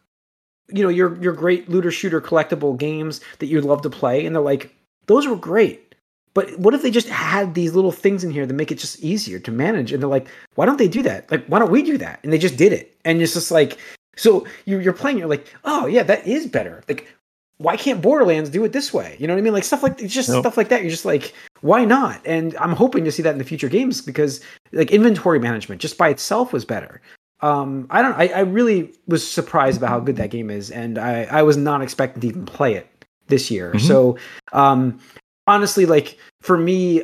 you 0.68 0.83
know 0.83 0.88
your 0.88 1.21
your 1.23 1.33
great 1.33 1.68
looter 1.68 1.90
shooter 1.90 2.21
collectible 2.21 2.76
games 2.76 3.21
that 3.38 3.47
you'd 3.47 3.64
love 3.64 3.83
to 3.83 3.90
play 3.90 4.25
and 4.26 4.35
they're 4.35 4.42
like 4.42 4.75
those 5.07 5.26
were 5.26 5.37
great 5.37 5.95
But 6.35 6.59
what 6.59 6.75
if 6.75 6.83
they 6.83 6.90
just 6.90 7.09
had 7.09 7.54
these 7.54 7.75
little 7.75 7.92
things 7.92 8.23
in 8.25 8.30
here 8.30 8.47
that 8.47 8.54
make 8.54 8.71
it 8.71 8.78
just 8.78 9.00
easier 9.00 9.38
to 9.40 9.50
manage? 9.50 9.92
And 9.92 10.00
they're 10.02 10.11
like, 10.11 10.28
why 10.54 10.66
don't 10.66 10.76
they 10.78 10.87
do 10.88 11.02
that? 11.02 11.30
Like, 11.33 11.45
why 11.47 11.59
don't 11.59 11.71
we 11.73 11.83
do 11.83 11.99
that? 11.99 12.21
And 12.23 12.33
they 12.33 12.38
just 12.38 12.57
did 12.57 12.73
it. 12.73 12.95
And 13.04 13.21
it's 13.23 13.35
just 13.35 13.50
like, 13.50 13.78
so 14.16 14.47
you're, 14.66 14.80
you're 14.80 14.92
playing, 14.92 15.18
you're 15.18 15.28
like, 15.28 15.47
oh 15.64 15.87
yeah, 15.87 16.04
that 16.04 16.26
is 16.28 16.47
better. 16.47 16.83
Like, 16.88 17.09
why 17.57 17.76
can't 17.76 18.02
Borderlands 18.02 18.50
do 18.50 18.64
it 18.64 18.73
this 18.73 18.92
way? 18.95 19.16
You 19.18 19.26
know 19.26 19.35
what 19.35 19.40
I 19.40 19.42
mean? 19.42 19.52
Like 19.54 19.64
stuff 19.64 19.83
like 19.83 20.00
it's 20.00 20.14
just 20.14 20.28
Nope. 20.28 20.42
stuff 20.42 20.57
like 20.57 20.68
that. 20.68 20.83
You're 20.83 20.90
just 20.90 21.04
like, 21.07 21.35
why 21.62 21.85
not? 21.85 22.21
And 22.25 22.54
I'm 22.59 22.73
hoping 22.76 23.04
to 23.04 23.11
see 23.12 23.23
that 23.23 23.33
in 23.33 23.38
the 23.38 23.45
future 23.52 23.68
games 23.71 24.00
because 24.02 24.40
like 24.73 24.92
inventory 24.92 25.40
management 25.40 25.80
just 25.80 25.99
by 25.99 26.09
itself 26.11 26.52
was 26.52 26.64
better. 26.64 27.00
Um, 27.40 27.87
I 27.90 28.02
don't. 28.02 28.14
I, 28.14 28.28
I 28.28 28.40
really 28.40 28.92
was 29.07 29.28
surprised 29.28 29.78
about 29.78 29.90
how 29.90 30.00
good 30.00 30.16
that 30.16 30.30
game 30.30 30.50
is, 30.50 30.71
and 30.71 30.99
I 30.99 31.25
I 31.25 31.42
was 31.42 31.57
not 31.57 31.83
expecting 31.83 32.21
to 32.23 32.26
even 32.26 32.47
play 32.47 32.75
it 32.75 32.88
this 33.28 33.50
year. 33.50 33.73
Mhm. 33.75 33.80
So, 33.80 34.18
um, 34.52 34.99
honestly, 35.47 35.87
like 35.87 36.18
for 36.40 36.59
me, 36.59 37.02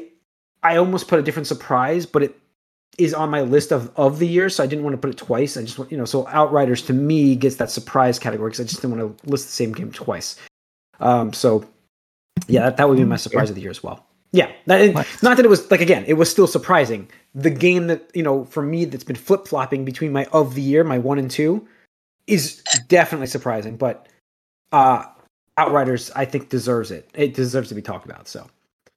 I 0.63 0.77
almost 0.77 1.07
put 1.09 1.19
a 1.19 1.23
different 1.23 1.47
surprise, 1.47 2.05
but 2.07 2.23
it 2.23 2.37
is 2.99 3.15
on 3.15 3.31
my 3.31 3.43
list 3.43 3.71
of 3.73 3.93
of 3.97 4.19
the 4.19 4.27
year, 4.27 4.49
so 4.49 4.65
I 4.65 4.67
didn't 4.67 4.85
want 4.85 4.95
to 4.95 4.99
put 4.99 5.11
it 5.11 5.19
twice. 5.19 5.57
I 5.57 5.63
just 5.63 5.79
want 5.79 5.93
you 5.93 5.99
know, 5.99 6.05
so 6.05 6.27
Outriders 6.29 6.83
to 6.83 6.93
me 6.93 7.37
gets 7.37 7.57
that 7.57 7.71
surprise 7.71 8.19
category 8.19 8.51
because 8.51 8.61
I 8.61 8.65
just 8.65 8.83
didn't 8.83 8.99
want 8.99 9.19
to 9.23 9.31
list 9.31 9.47
the 9.47 9.53
same 9.53 9.73
game 9.73 9.93
twice. 9.93 10.37
Um, 11.01 11.33
so 11.33 11.65
yeah, 12.49 12.63
that, 12.63 12.77
that 12.79 12.89
would 12.89 12.99
be 12.99 13.05
my 13.05 13.17
surprise 13.17 13.51
of 13.51 13.57
the 13.57 13.63
year 13.63 13.71
as 13.71 13.83
well. 13.83 14.05
Yeah, 14.35 14.51
that, 14.67 14.93
Nice. 14.93 15.23
not 15.23 15.37
that 15.37 15.47
it 15.47 15.49
was 15.49 15.71
like 15.71 15.81
again, 15.81 16.05
it 16.09 16.15
was 16.15 16.29
still 16.29 16.49
surprising. 16.49 17.09
The 17.37 17.51
game 17.51 17.87
that 17.87 18.11
you 18.15 18.23
know 18.25 18.45
for 18.47 18.63
me 18.63 18.85
that's 18.85 19.05
been 19.05 19.15
flip 19.15 19.47
flopping 19.47 19.85
between 19.85 20.11
my 20.13 20.25
of 20.33 20.55
the 20.57 20.61
year, 20.61 20.83
my 20.83 20.99
one 20.99 21.21
and 21.21 21.31
two, 21.31 21.69
is 22.27 22.61
definitely 22.89 23.29
surprising. 23.29 23.77
But 23.77 24.09
uh 24.73 25.05
Outriders, 25.57 26.11
I 26.17 26.25
think 26.25 26.49
deserves 26.49 26.91
it. 26.91 27.09
It 27.15 27.35
deserves 27.35 27.69
to 27.69 27.77
be 27.77 27.83
talked 27.83 28.07
about. 28.07 28.27
So, 28.27 28.49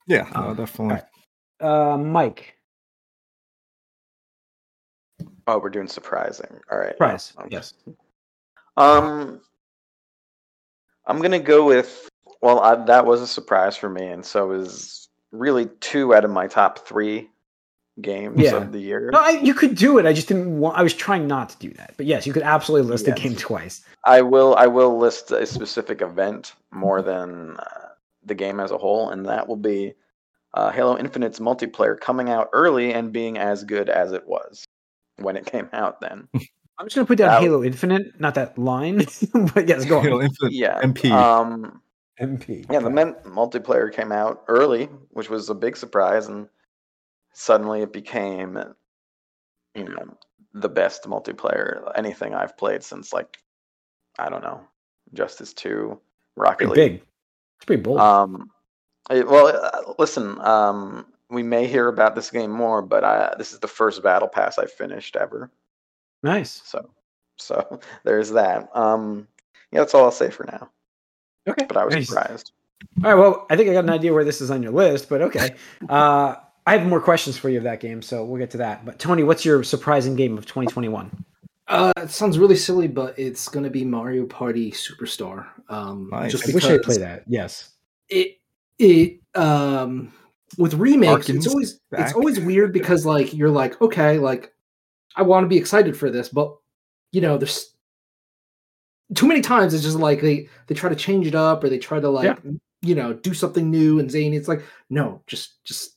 Yeah, 0.07 0.27
no, 0.33 0.47
Um, 0.47 0.55
definitely. 0.55 1.03
alright. 1.61 1.93
uh, 1.93 1.97
Mike, 1.99 2.57
Oh, 5.45 5.59
we're 5.59 5.69
doing 5.69 5.87
surprising. 5.87 6.59
All 6.71 6.79
right. 6.79 6.93
surprise. 6.93 7.33
Okay. 7.37 7.47
Yes. 7.51 7.75
Um, 8.75 9.39
I'm 11.05 11.21
gonna 11.21 11.39
go 11.39 11.63
with. 11.63 12.09
Well, 12.41 12.59
I, 12.59 12.83
that 12.85 13.05
was 13.05 13.21
a 13.21 13.27
surprise 13.27 13.77
for 13.77 13.87
me, 13.89 14.07
and 14.07 14.25
so 14.25 14.51
is 14.51 15.06
really 15.37 15.67
two 15.79 16.13
out 16.15 16.25
of 16.25 16.31
my 16.31 16.47
top 16.47 16.79
three 16.87 17.29
games 18.01 18.39
Yeah. 18.39 18.57
of 18.57 18.71
the 18.71 18.79
year. 18.79 19.09
No, 19.11 19.19
I, 19.19 19.31
you 19.41 19.53
could 19.53 19.75
do 19.75 19.97
it. 19.97 20.05
I 20.05 20.13
just 20.13 20.27
didn't 20.27 20.59
want. 20.59 20.77
I 20.77 20.83
was 20.83 20.93
trying 20.93 21.27
not 21.27 21.49
to 21.49 21.57
do 21.57 21.71
that. 21.73 21.93
But 21.97 22.05
yes, 22.05 22.27
you 22.27 22.33
could 22.33 22.43
absolutely 22.43 22.89
list 22.89 23.07
Yes. 23.07 23.15
the 23.17 23.21
game 23.23 23.35
twice. 23.35 23.81
I 24.05 24.21
will. 24.21 24.55
I 24.55 24.67
will 24.67 24.97
list 24.97 25.31
a 25.31 25.45
specific 25.45 26.01
event 26.01 26.53
more 26.71 27.01
than 27.01 27.57
uh, 27.57 27.89
the 28.23 28.35
game 28.35 28.59
as 28.59 28.71
a 28.71 28.77
whole, 28.77 29.09
and 29.09 29.25
that 29.25 29.47
will 29.47 29.55
be 29.55 29.93
uh, 30.53 30.69
Halo 30.71 30.97
Infinite's 30.97 31.39
multiplayer 31.39 31.99
coming 31.99 32.29
out 32.29 32.49
early 32.53 32.93
and 32.93 33.11
being 33.11 33.37
as 33.37 33.63
good 33.63 33.89
as 33.89 34.11
it 34.13 34.27
was 34.27 34.63
when 35.17 35.35
it 35.35 35.45
came 35.45 35.67
out. 35.73 35.99
Then, 35.99 36.27
I'm 36.79 36.85
just 36.85 36.95
gonna 36.95 37.05
put 37.07 37.17
down 37.17 37.29
That- 37.29 37.41
Halo 37.41 37.63
Infinite, 37.63 38.19
not 38.19 38.35
that 38.35 38.57
line. 38.59 38.97
but 39.53 39.67
yes, 39.67 39.85
go 39.85 40.01
Halo. 40.01 40.21
Infinite 40.21 40.53
yeah. 40.53 40.79
MP. 40.81 41.09
Um, 41.11 41.81
MP. 42.19 42.65
Yeah, 42.71 42.79
the 42.79 42.89
men- 42.89 43.15
multiplayer 43.25 43.91
came 43.93 44.11
out 44.11 44.43
early, 44.47 44.85
which 45.11 45.29
was 45.29 45.49
a 45.49 45.55
big 45.55 45.77
surprise, 45.77 46.27
and 46.27 46.47
suddenly 47.33 47.81
it 47.81 47.93
became, 47.93 48.57
you 49.75 49.83
know, 49.83 50.17
the 50.53 50.69
best 50.69 51.03
multiplayer 51.03 51.91
anything 51.95 52.33
I've 52.33 52.57
played 52.57 52.83
since 52.83 53.13
like, 53.13 53.37
I 54.17 54.29
don't 54.29 54.41
know, 54.43 54.61
Justice 55.13 55.53
Two, 55.53 55.99
Rocket 56.35 56.67
pretty 56.67 56.81
League. 56.81 56.91
big. 56.93 57.07
It's 57.57 57.65
pretty 57.65 57.81
bold. 57.83 57.99
Um, 57.99 58.51
it- 59.09 59.27
well, 59.27 59.47
uh, 59.47 59.93
listen, 59.99 60.39
um, 60.41 61.05
we 61.29 61.43
may 61.43 61.67
hear 61.67 61.87
about 61.87 62.15
this 62.15 62.31
game 62.31 62.51
more, 62.51 62.81
but 62.81 63.03
I, 63.03 63.35
this 63.37 63.53
is 63.53 63.59
the 63.59 63.67
first 63.67 64.01
battle 64.01 64.27
pass 64.27 64.57
I've 64.57 64.71
finished 64.71 65.15
ever. 65.15 65.51
nice. 66.23 66.61
So, 66.65 66.89
so 67.37 67.79
there's 68.03 68.31
that. 68.31 68.69
Um, 68.75 69.27
yeah, 69.71 69.79
that's 69.81 69.93
all 69.93 70.05
I'll 70.05 70.11
say 70.11 70.29
for 70.31 70.45
now. 70.45 70.69
Okay. 71.47 71.65
But 71.67 71.77
I 71.77 71.85
was 71.85 71.95
nice. 71.95 72.07
surprised. 72.07 72.51
All 73.03 73.11
right. 73.11 73.19
Well, 73.19 73.45
I 73.49 73.55
think 73.55 73.69
I 73.69 73.73
got 73.73 73.83
an 73.83 73.89
idea 73.89 74.13
where 74.13 74.23
this 74.23 74.41
is 74.41 74.51
on 74.51 74.61
your 74.61 74.71
list, 74.71 75.09
but 75.09 75.21
okay. 75.21 75.55
Uh, 75.89 76.35
I 76.65 76.77
have 76.77 76.85
more 76.87 76.99
questions 76.99 77.37
for 77.37 77.49
you 77.49 77.57
of 77.57 77.63
that 77.63 77.79
game, 77.79 78.01
so 78.01 78.25
we'll 78.25 78.39
get 78.39 78.51
to 78.51 78.57
that. 78.57 78.83
But 78.85 78.99
Tony, 78.99 79.23
what's 79.23 79.45
your 79.45 79.63
surprising 79.63 80.15
game 80.15 80.37
of 80.37 80.45
2021? 80.45 81.25
Uh, 81.69 81.91
it 81.97 82.09
sounds 82.11 82.37
really 82.39 82.55
silly, 82.55 82.87
but 82.87 83.17
it's 83.17 83.47
gonna 83.49 83.69
be 83.69 83.83
Mario 83.85 84.25
Party 84.25 84.71
Superstar. 84.71 85.47
Um, 85.69 86.09
Nice. 86.11 86.31
just 86.31 86.49
I 86.49 86.53
wish 86.53 86.65
I 86.65 86.71
had 86.71 86.79
because 86.79 86.97
played 86.97 87.07
that. 87.07 87.23
Yes. 87.27 87.71
it 88.09 88.39
it 88.79 89.19
um 89.35 90.13
with 90.57 90.73
remakes, 90.75 91.29
it's 91.29 91.45
Harkens 91.45 91.49
always 91.49 91.79
it's 91.91 92.13
always 92.13 92.39
weird 92.39 92.71
because 92.73 93.05
like 93.05 93.33
you're 93.33 93.49
like 93.49 93.81
okay, 93.81 94.17
like 94.17 94.53
I 95.15 95.23
want 95.23 95.43
to 95.43 95.47
be 95.47 95.57
excited 95.57 95.97
for 95.97 96.09
this, 96.09 96.29
but 96.29 96.55
you 97.11 97.21
know, 97.21 97.37
there's 97.37 97.73
too 99.15 99.27
many 99.27 99.41
times 99.41 99.73
it's 99.73 99.83
just 99.83 99.97
like 99.97 100.21
they 100.21 100.49
they 100.67 100.75
try 100.75 100.89
to 100.89 100.95
change 100.95 101.27
it 101.27 101.35
up 101.35 101.63
or 101.63 101.69
they 101.69 101.77
try 101.77 101.99
to 101.99 102.09
like 102.09 102.37
you 102.81 102.95
know 102.95 103.13
do 103.13 103.33
something 103.33 103.69
new 103.69 103.99
and 103.99 104.11
zany. 104.11 104.35
It's 104.35 104.47
like 104.47 104.63
no, 104.89 105.21
just 105.27 105.63
just 105.63 105.95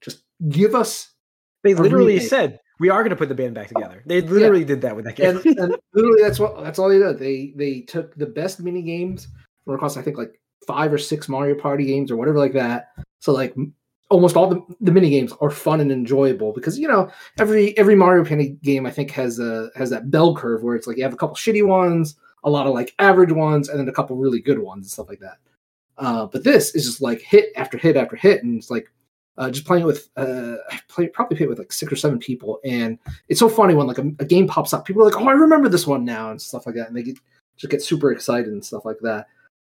just 0.00 0.22
give 0.48 0.74
us 0.74 1.10
They 1.62 1.74
literally 1.74 2.14
remake. 2.14 2.28
said 2.28 2.60
we 2.78 2.90
are 2.90 3.02
going 3.02 3.10
to 3.10 3.16
put 3.16 3.28
the 3.28 3.34
band 3.34 3.54
back 3.54 3.72
oh, 3.74 3.80
together. 3.80 4.02
They 4.06 4.20
literally 4.20 4.64
did 4.64 4.82
that 4.82 4.94
with 4.94 5.06
that 5.06 5.16
game. 5.16 5.36
and, 5.36 5.58
and 5.58 5.76
literally 5.94 6.22
that's 6.22 6.38
what 6.38 6.62
that's 6.62 6.78
all 6.78 6.88
they 6.88 6.98
did. 6.98 7.18
They 7.18 7.52
they 7.56 7.80
took 7.80 8.14
the 8.14 8.26
best 8.26 8.60
mini 8.60 8.82
games 8.82 9.28
from 9.64 9.74
across 9.74 9.96
I 9.96 10.02
think 10.02 10.18
like 10.18 10.40
five 10.66 10.92
or 10.92 10.98
six 10.98 11.28
Mario 11.28 11.54
Party 11.54 11.84
games 11.84 12.10
or 12.10 12.16
whatever 12.16 12.38
like 12.38 12.52
that. 12.52 12.88
So 13.18 13.32
like 13.32 13.54
almost 14.08 14.36
all 14.36 14.48
the 14.48 14.62
the 14.80 14.92
mini 14.92 15.10
games 15.10 15.32
are 15.40 15.50
fun 15.50 15.80
and 15.80 15.90
enjoyable 15.90 16.52
because 16.52 16.78
you 16.78 16.86
know 16.86 17.10
every 17.38 17.76
every 17.76 17.94
Mario 17.94 18.24
Party 18.24 18.56
game 18.62 18.86
I 18.86 18.90
think 18.90 19.10
has 19.12 19.38
a 19.38 19.70
has 19.74 19.90
that 19.90 20.10
bell 20.10 20.36
curve 20.36 20.62
where 20.62 20.76
it's 20.76 20.86
like 20.86 20.96
you 20.96 21.02
have 21.02 21.14
a 21.14 21.16
couple 21.16 21.36
shitty 21.36 21.66
ones, 21.66 22.16
a 22.44 22.50
lot 22.50 22.66
of 22.66 22.74
like 22.74 22.94
average 22.98 23.32
ones, 23.32 23.68
and 23.68 23.78
then 23.78 23.88
a 23.88 23.92
couple 23.92 24.16
really 24.16 24.40
good 24.40 24.58
ones 24.58 24.84
and 24.84 24.90
stuff 24.90 25.08
like 25.08 25.20
that. 25.20 25.38
Uh, 25.98 26.26
but 26.26 26.44
this 26.44 26.74
is 26.74 26.84
just 26.84 27.00
like 27.00 27.20
hit 27.20 27.50
after 27.56 27.78
hit 27.78 27.96
after 27.96 28.16
hit, 28.16 28.42
and 28.42 28.58
it's 28.58 28.70
like 28.70 28.90
uh, 29.38 29.50
just 29.50 29.66
playing 29.66 29.84
with 29.84 30.08
uh, 30.16 30.56
I 30.70 30.80
play, 30.88 31.08
probably 31.08 31.36
played 31.36 31.48
with 31.48 31.58
like 31.58 31.72
six 31.72 31.92
or 31.92 31.96
seven 31.96 32.18
people, 32.18 32.60
and 32.64 32.98
it's 33.28 33.40
so 33.40 33.48
funny 33.48 33.74
when 33.74 33.86
like 33.86 33.98
a, 33.98 34.10
a 34.18 34.24
game 34.24 34.46
pops 34.46 34.72
up. 34.72 34.84
People 34.84 35.02
are 35.02 35.06
like, 35.06 35.20
"Oh, 35.20 35.28
I 35.28 35.32
remember 35.32 35.68
this 35.68 35.86
one 35.86 36.04
now," 36.04 36.30
and 36.30 36.40
stuff 36.40 36.66
like 36.66 36.74
that, 36.76 36.88
and 36.88 36.96
they 36.96 37.02
get, 37.02 37.18
just 37.56 37.70
get 37.70 37.82
super 37.82 38.12
excited 38.12 38.48
and 38.48 38.64
stuff 38.64 38.84
like 38.84 38.98
that. 39.00 39.26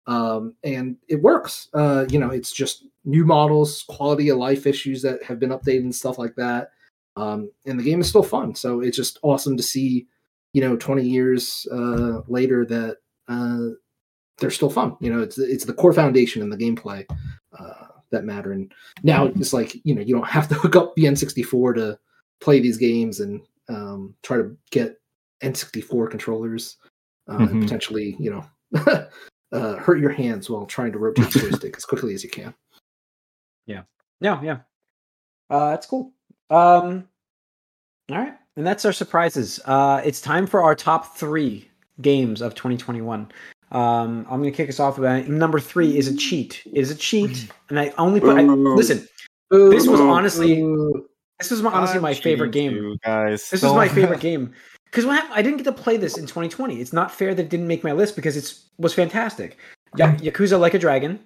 Um, 0.07 0.55
and 0.63 0.95
it 1.09 1.21
works. 1.21 1.67
Uh, 1.73 2.05
you 2.09 2.19
know, 2.19 2.29
it's 2.29 2.51
just 2.51 2.85
new 3.03 3.25
models, 3.25 3.83
quality 3.87 4.29
of 4.29 4.37
life 4.37 4.65
issues 4.65 5.01
that 5.01 5.21
have 5.23 5.39
been 5.39 5.49
updated 5.49 5.81
and 5.81 5.95
stuff 5.95 6.17
like 6.17 6.35
that. 6.35 6.71
Um, 7.17 7.51
and 7.65 7.79
the 7.79 7.83
game 7.83 7.99
is 7.99 8.07
still 8.07 8.23
fun. 8.23 8.55
So 8.55 8.81
it's 8.81 8.95
just 8.95 9.19
awesome 9.21 9.57
to 9.57 9.63
see, 9.63 10.07
you 10.57 10.61
know, 10.61 10.75
20 10.75 11.03
years 11.07 11.67
uh, 11.71 12.21
later 12.27 12.65
that 12.65 12.97
uh, 13.27 13.67
they're 14.39 14.49
still 14.49 14.71
fun. 14.71 14.97
You 14.99 15.13
know, 15.13 15.21
it's 15.21 15.37
it's 15.37 15.65
the 15.65 15.73
core 15.73 15.93
foundation 15.93 16.41
and 16.41 16.51
the 16.51 16.57
gameplay 16.57 17.05
uh, 17.59 17.89
that 18.09 18.23
matter. 18.25 18.53
And 18.53 18.73
now 19.03 19.27
it's 19.27 19.53
like 19.53 19.75
you 19.85 19.93
know 19.93 20.01
you 20.01 20.15
don't 20.15 20.25
have 20.27 20.47
to 20.49 20.55
hook 20.55 20.75
up 20.75 20.95
the 20.95 21.03
N64 21.03 21.75
to 21.75 21.99
play 22.41 22.59
these 22.59 22.77
games 22.77 23.19
and 23.19 23.39
um, 23.69 24.15
try 24.23 24.37
to 24.37 24.57
get 24.71 24.99
N64 25.43 26.09
controllers 26.09 26.77
uh, 27.29 27.37
and 27.37 27.49
Mhm. 27.49 27.61
potentially 27.61 28.15
you 28.19 28.31
know 28.31 28.43
uh, 29.51 29.75
hurt 29.75 29.99
your 29.99 30.09
hands 30.09 30.49
while 30.49 30.65
trying 30.65 30.91
to 30.91 30.97
rotate 30.97 31.31
the 31.33 31.39
joystick 31.51 31.77
as 31.77 31.85
quickly 31.85 32.15
as 32.15 32.23
you 32.23 32.31
can. 32.31 32.51
Yeah. 33.67 33.83
Yeah, 34.21 34.41
yeah. 34.41 34.57
Uh, 35.51 35.69
that's 35.69 35.85
cool. 35.85 36.13
Um, 36.49 37.07
all 38.09 38.17
right, 38.17 38.33
and 38.57 38.67
that's 38.67 38.83
our 38.83 38.91
surprises. 38.91 39.59
Uh, 39.65 40.01
it's 40.03 40.19
time 40.19 40.45
for 40.45 40.61
our 40.61 40.75
top 40.75 41.15
three 41.15 41.69
games 42.01 42.41
of 42.41 42.53
2021. 42.55 43.31
Um, 43.71 44.25
I'm 44.29 44.39
going 44.41 44.43
to 44.43 44.51
kick 44.51 44.69
us 44.69 44.79
off. 44.79 44.97
About 44.97 45.27
number 45.27 45.59
three 45.59 45.97
is 45.97 46.07
a 46.07 46.15
cheat. 46.17 46.63
It 46.65 46.77
is 46.79 46.91
a 46.91 46.95
cheat, 46.95 47.49
and 47.69 47.79
I 47.79 47.93
only 47.97 48.19
put. 48.19 48.37
I, 48.37 48.41
listen, 48.41 49.07
This 49.49 49.87
was 49.87 49.99
honestly- 49.99 50.63
this 51.39 51.51
was 51.51 51.61
my, 51.61 51.71
honestly 51.71 51.99
my 51.99 52.15
favorite 52.15 52.51
game. 52.51 52.97
guys. 53.03 53.49
This 53.49 53.61
was 53.61 53.73
my 53.73 53.87
favorite 53.99 54.19
game 54.21 54.53
because 54.85 55.05
what 55.05 55.15
happened, 55.17 55.33
I 55.35 55.41
didn't 55.43 55.57
get 55.57 55.65
to 55.65 55.71
play 55.71 55.95
this 55.97 56.17
in 56.17 56.25
2020. 56.25 56.81
It's 56.81 56.93
not 56.93 57.11
fair 57.11 57.35
that 57.35 57.43
it 57.43 57.49
didn't 57.49 57.67
make 57.67 57.83
my 57.83 57.91
list 57.91 58.15
because 58.15 58.35
it 58.35 58.57
was 58.79 58.93
fantastic. 58.95 59.57
Ya- 59.97 60.15
Yakuza 60.15 60.59
Like 60.59 60.73
a 60.73 60.79
Dragon 60.79 61.19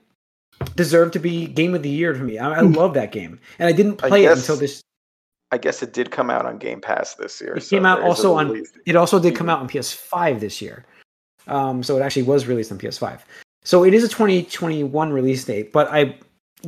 deserved 0.76 1.14
to 1.14 1.20
be 1.20 1.48
game 1.48 1.74
of 1.76 1.82
the 1.84 1.90
year 1.90 2.14
for 2.14 2.24
me. 2.24 2.38
I, 2.38 2.56
I 2.56 2.60
love 2.62 2.94
that 2.96 3.12
game, 3.14 3.40
and 3.58 3.70
I 3.70 3.72
didn't 3.72 4.04
I 4.04 4.10
play 4.10 4.26
it 4.26 4.32
until 4.38 4.58
this. 4.58 4.82
I 5.52 5.58
guess 5.58 5.84
it 5.84 5.94
did 5.94 6.12
come 6.12 6.30
out 6.30 6.46
on 6.46 6.58
Game 6.58 6.80
Pass 6.80 7.16
this 7.16 7.42
year. 7.42 7.56
It 7.56 7.64
so 7.64 7.76
came 7.76 7.86
out 7.86 8.02
also 8.02 8.36
on. 8.36 8.64
It 8.86 8.96
also 8.96 9.20
did 9.20 9.36
come 9.36 9.48
Mhm. 9.48 9.52
out 9.52 9.60
on 9.60 9.68
PS5 9.68 10.40
this 10.40 10.62
year, 10.62 10.86
um, 11.48 11.84
so 11.84 11.98
it 11.98 12.02
actually 12.02 12.24
was 12.24 12.48
released 12.48 12.72
on 12.72 12.78
PS5. 12.78 13.26
So 13.64 13.84
it 13.84 13.94
is 13.94 14.04
a 14.04 14.08
2021 14.08 15.12
release 15.12 15.44
date, 15.44 15.72
but 15.72 15.88
I 15.92 16.18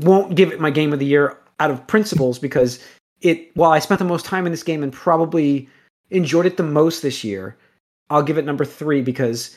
won't 0.02 0.36
give 0.36 0.52
it 0.52 0.60
my 0.60 0.70
game 0.70 0.92
of 0.94 1.00
the 1.00 1.06
year 1.06 1.38
out 1.60 1.72
of 1.72 1.86
principles 1.88 2.40
because 2.40 2.80
it. 3.22 3.56
While 3.56 3.72
I 3.72 3.80
spent 3.80 4.00
the 4.00 4.06
most 4.06 4.26
time 4.26 4.46
in 4.46 4.52
this 4.52 4.64
game 4.64 4.84
and 4.84 4.92
probably 4.92 5.70
enjoyed 6.10 6.46
it 6.46 6.58
the 6.58 6.64
most 6.64 7.02
this 7.02 7.24
year, 7.24 7.56
I'll 8.10 8.22
give 8.24 8.38
it 8.38 8.46
number 8.46 8.66
three 8.66 9.02
because 9.02 9.56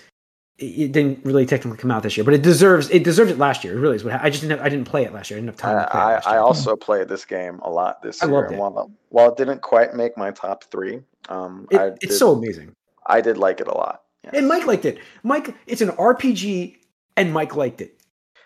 it 0.59 0.93
didn't 0.93 1.23
really 1.25 1.45
technically 1.45 1.77
come 1.79 1.91
out 1.91 2.03
this 2.03 2.17
year, 2.17 2.25
but 2.25 2.33
it 2.35 2.43
deserves 2.43 2.89
it 2.91 3.05
deserved 3.05 3.31
it 3.31 3.39
last 3.39 3.63
year. 3.65 3.77
It 3.77 3.81
really 3.81 3.97
is 3.97 4.05
what 4.05 4.15
ha- 4.15 4.21
I 4.23 4.31
just 4.31 4.41
didn't 4.43 4.59
have, 4.59 4.67
I 4.67 4.71
didn't 4.71 4.87
play 4.87 5.05
it 5.05 5.13
last 5.13 5.31
year. 5.31 5.37
I 5.39 5.41
didn't 5.41 5.51
have 5.51 5.57
time 5.59 5.79
I, 5.79 5.83
to 5.85 5.91
play 5.91 6.01
I, 6.01 6.05
last 6.15 6.27
I 6.27 6.31
year. 6.33 6.41
also 6.41 6.77
played 6.77 7.09
this 7.09 7.25
game 7.25 7.59
a 7.61 7.71
lot 7.71 8.03
this 8.03 8.23
I 8.23 8.27
year. 8.27 8.35
loved 8.35 8.53
it. 8.53 8.59
While, 8.59 8.91
while 9.11 9.29
it 9.31 9.37
didn't 9.37 9.61
quite 9.63 9.95
make 9.95 10.17
my 10.17 10.31
top 10.31 10.65
three, 10.65 11.01
um, 11.29 11.67
It- 11.71 11.99
it's 12.01 12.19
so 12.19 12.33
amazing. 12.33 12.75
I 13.07 13.21
did 13.21 13.37
like 13.39 13.61
it 13.61 13.67
a 13.69 13.75
lot. 13.75 14.03
yes. 14.25 14.33
And 14.35 14.49
Mike 14.49 14.67
liked 14.67 14.85
it. 14.87 14.99
Mike, 15.23 15.55
it's 15.67 15.81
an 15.83 15.91
RPG, 15.91 16.77
and 17.17 17.33
Mike 17.33 17.55
liked 17.55 17.81
it. 17.81 18.01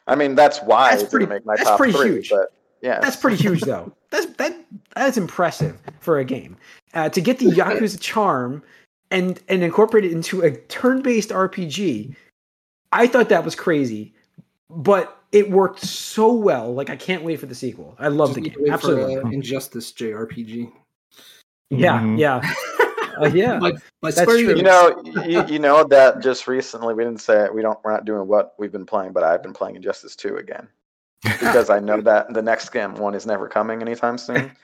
I 0.06 0.16
mean, 0.16 0.34
that's 0.34 0.60
why 0.62 0.90
That's 0.90 1.04
it 1.04 1.10
pretty- 1.10 1.26
didn't 1.26 1.36
make 1.36 1.46
my 1.46 1.56
that's 1.56 1.68
top 1.68 1.78
pretty 1.78 1.92
three. 1.92 2.08
huge. 2.14 2.30
But 2.30 2.52
yeah, 2.82 2.98
That's 3.00 3.16
pretty 3.16 3.36
huge, 3.36 3.60
though. 3.60 3.92
That's 4.10 4.26
that 4.38 4.56
that's 4.96 5.16
impressive 5.16 5.78
for 6.00 6.18
a 6.18 6.24
game. 6.24 6.56
Uh, 6.94 7.08
to 7.10 7.20
get 7.20 7.38
the 7.38 7.46
Yakuza 7.52 8.00
charm 8.00 8.60
and 9.10 9.40
and 9.48 9.62
incorporate 9.62 10.04
it 10.04 10.12
into 10.12 10.42
a 10.42 10.52
turn-based 10.52 11.30
RPG, 11.30 12.14
I 12.92 13.06
thought 13.06 13.28
that 13.30 13.44
was 13.44 13.54
crazy, 13.54 14.14
but 14.68 15.16
it 15.32 15.50
worked 15.50 15.80
so 15.80 16.32
well. 16.32 16.72
Like 16.74 16.90
I 16.90 16.96
can't 16.96 17.22
wait 17.22 17.38
for 17.40 17.46
the 17.46 17.54
sequel. 17.54 17.96
I 17.98 18.08
love 18.08 18.30
Just 18.30 18.34
the 18.36 18.48
game. 18.50 18.56
wait 18.60 18.72
Absolutely. 18.72 19.16
For, 19.16 19.26
uh. 19.26 19.30
Injustice 19.30 19.92
JRPG. 19.92 20.72
yeah, 21.70 22.00
Mhm. 22.00 22.18
yeah, 22.18 22.40
uh, 23.20 23.26
yeah. 23.32 23.58
By, 23.60 23.72
by 24.00 24.10
That's 24.10 24.22
true. 24.24 24.38
You 24.56 24.62
know, 24.62 25.02
you, 25.26 25.44
you 25.46 25.58
know 25.58 25.84
that 25.84 26.20
just 26.20 26.48
recently 26.48 26.94
we 26.94 27.04
didn't 27.04 27.20
say 27.20 27.44
it, 27.44 27.54
we 27.54 27.62
don't 27.62 27.78
we're 27.84 27.92
not 27.92 28.04
doing 28.04 28.26
what 28.26 28.54
we've 28.58 28.72
been 28.72 28.86
playing, 28.86 29.12
but 29.12 29.22
I've 29.22 29.42
been 29.42 29.52
playing 29.52 29.76
Injustice 29.76 30.16
2 30.16 30.36
again 30.36 30.66
because 31.22 31.68
I 31.70 31.78
know 31.80 32.00
that 32.00 32.32
the 32.32 32.42
next 32.42 32.70
game 32.70 32.94
one 32.94 33.14
is 33.14 33.26
never 33.26 33.46
coming 33.48 33.82
anytime 33.82 34.18
soon. 34.18 34.50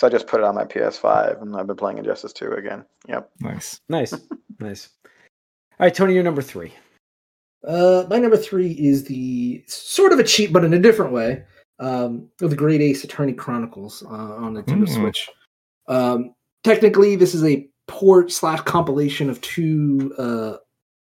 So 0.00 0.06
I 0.06 0.10
just 0.10 0.26
put 0.26 0.40
it 0.40 0.44
on 0.44 0.54
my 0.54 0.64
PS5 0.64 1.42
and 1.42 1.54
I've 1.54 1.66
been 1.66 1.76
playing 1.76 1.98
Injustice 1.98 2.32
2 2.32 2.52
again. 2.52 2.86
Yep. 3.06 3.32
nice. 3.40 3.82
Nice, 3.90 4.14
nice. 4.58 4.88
All 5.04 5.10
right, 5.80 5.94
Tony, 5.94 6.14
you're 6.14 6.22
number 6.22 6.40
three. 6.40 6.72
Uh, 7.68 8.06
my 8.08 8.18
number 8.18 8.38
three 8.38 8.72
is 8.72 9.04
the 9.04 9.62
sort 9.66 10.14
of 10.14 10.18
a 10.18 10.24
cheat, 10.24 10.54
but 10.54 10.64
in 10.64 10.72
a 10.72 10.78
different 10.78 11.12
way. 11.12 11.44
Um, 11.80 12.30
of 12.40 12.48
the 12.48 12.56
Great 12.56 12.80
Ace 12.80 13.04
Attorney 13.04 13.34
Chronicles 13.34 14.02
uh, 14.02 14.08
on 14.08 14.54
Nintendo 14.54 14.86
Mm. 14.86 14.94
Switch. 14.94 15.28
Um, 15.86 16.34
technically, 16.64 17.14
this 17.14 17.34
is 17.34 17.44
a 17.44 17.68
port 17.86 18.32
slash 18.32 18.62
compilation 18.62 19.28
of 19.28 19.38
two 19.42 20.14
uh, 20.16 20.56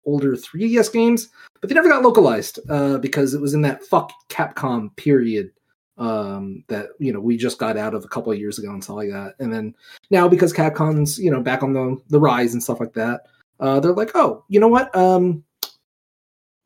older 0.07 0.37
3DS 0.37 0.93
games, 0.93 1.31
but 1.61 1.69
they 1.69 1.75
never 1.75 1.89
got 1.89 2.03
localized 2.05 2.61
uh, 2.71 2.99
because 2.99 3.35
it 3.35 3.41
was 3.41 3.55
in 3.55 3.63
that 3.63 3.83
fuck 3.83 4.13
Capcom 4.29 4.95
period 4.95 5.51
um, 5.99 6.65
that 6.69 6.89
you 6.99 7.13
know 7.13 7.21
we 7.21 7.37
just 7.37 7.59
got 7.59 7.77
out 7.77 7.95
of 7.95 8.05
a 8.05 8.09
couple 8.09 8.33
of 8.33 8.39
years 8.39 8.59
ago 8.59 8.71
and 8.71 8.83
stuff 8.83 8.97
like 8.97 9.11
that. 9.11 9.35
And 9.39 9.53
then 9.53 9.75
now 10.11 10.29
because 10.29 10.53
Capcom's 10.53 11.19
you 11.19 11.31
know 11.31 11.41
back 11.41 11.63
on 11.63 11.73
the 11.73 12.01
the 12.09 12.21
rise 12.21 12.53
and 12.53 12.63
stuff 12.63 12.81
like 12.81 12.95
that, 12.95 13.23
uh, 13.61 13.81
they're 13.81 13.93
like, 13.93 14.11
oh, 14.15 14.45
you 14.49 14.61
know 14.61 14.69
what? 14.69 14.95
Um, 14.97 15.45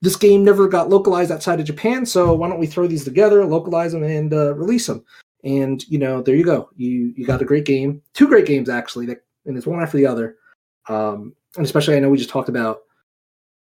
this 0.01 0.17
game 0.17 0.45
never 0.45 0.69
got 0.69 0.91
localized 0.91 1.33
outside 1.33 1.61
of 1.61 1.67
Japan, 1.67 2.07
so 2.07 2.33
why 2.35 2.49
don't 2.49 2.61
we 2.61 2.67
throw 2.67 2.87
these 2.87 3.05
together, 3.05 3.45
localize 3.45 3.93
them, 3.93 4.05
and 4.05 4.33
uh, 4.33 4.55
release 4.55 4.87
them? 4.87 5.05
And 5.45 5.87
you 5.89 5.99
know, 5.99 6.23
there 6.23 6.37
you 6.37 6.45
go. 6.45 6.71
You 6.77 7.13
you 7.17 7.27
got 7.27 7.43
a 7.43 7.47
great 7.47 7.65
game, 7.65 8.03
two 8.15 8.29
great 8.29 8.47
games 8.47 8.69
actually, 8.69 9.07
that, 9.07 9.25
and 9.47 9.57
it's 9.57 9.67
one 9.67 9.83
after 9.83 9.97
the 9.97 10.07
other. 10.07 10.37
Um, 10.89 11.35
and 11.57 11.65
especially, 11.65 11.97
I 11.97 12.01
know 12.01 12.11
we 12.11 12.19
just 12.19 12.31
talked 12.31 12.49
about 12.49 12.81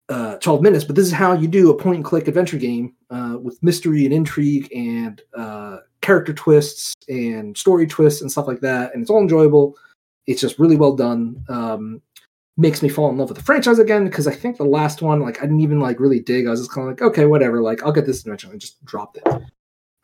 uh, 0.09 0.37
12 0.37 0.63
minutes, 0.63 0.85
but 0.85 0.97
this 0.97 1.07
is 1.07 1.13
how 1.13 1.33
you 1.33 1.49
do 1.49 1.71
a 1.71 1.77
point 1.77 1.97
and 1.97 2.05
click 2.05 2.29
adventure 2.29 2.57
game 2.57 2.95
uh, 3.11 3.37
with 3.41 3.63
mystery 3.63 4.05
and 4.05 4.15
intrigue 4.15 4.69
and 4.75 5.21
uh, 5.37 5.79
character 6.01 6.33
twists 6.33 6.95
and 7.09 7.57
story 7.57 7.87
twists 7.87 8.23
and 8.23 8.31
stuff 8.31 8.49
like 8.49 8.61
that. 8.61 8.93
And 8.95 9.03
it's 9.03 9.11
all 9.11 9.21
enjoyable. 9.21 9.77
It's 10.27 10.41
just 10.41 10.59
really 10.59 10.77
well 10.77 10.97
done. 10.97 11.45
Um, 11.49 12.03
makes 12.57 12.83
me 12.83 12.89
fall 12.89 13.09
in 13.11 13.17
love 13.17 13.29
with 13.29 13.39
the 13.39 13.45
franchise 13.45 13.79
again 13.79 14.05
because 14.05 14.27
I 14.27 14.35
think 14.35 14.57
the 14.57 14.65
last 14.65 15.01
one, 15.01 15.21
like, 15.21 15.39
I 15.39 15.43
didn't 15.43 15.61
even 15.61 15.79
like 15.79 16.01
really 16.01 16.21
dig. 16.21 16.47
I 16.47 16.51
was 16.51 16.61
just 16.61 16.73
kind 16.73 16.89
of 16.89 16.93
like, 16.93 17.03
okay, 17.03 17.27
whatever. 17.27 17.61
Like, 17.61 17.83
I'll 17.83 17.93
get 17.93 18.07
this 18.07 18.25
eventually. 18.27 18.53
and 18.53 18.61
just 18.61 18.85
dropped 18.85 19.19
it. 19.19 19.43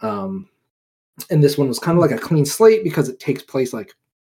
Um, 0.00 0.48
and 1.30 1.42
this 1.42 1.56
one 1.56 1.68
was 1.68 1.78
kind 1.78 1.96
of 1.96 2.02
like 2.02 2.10
a 2.10 2.18
clean 2.18 2.44
slate 2.44 2.84
because 2.84 3.08
it 3.08 3.20
takes 3.20 3.42
place 3.42 3.72
like 3.72 3.94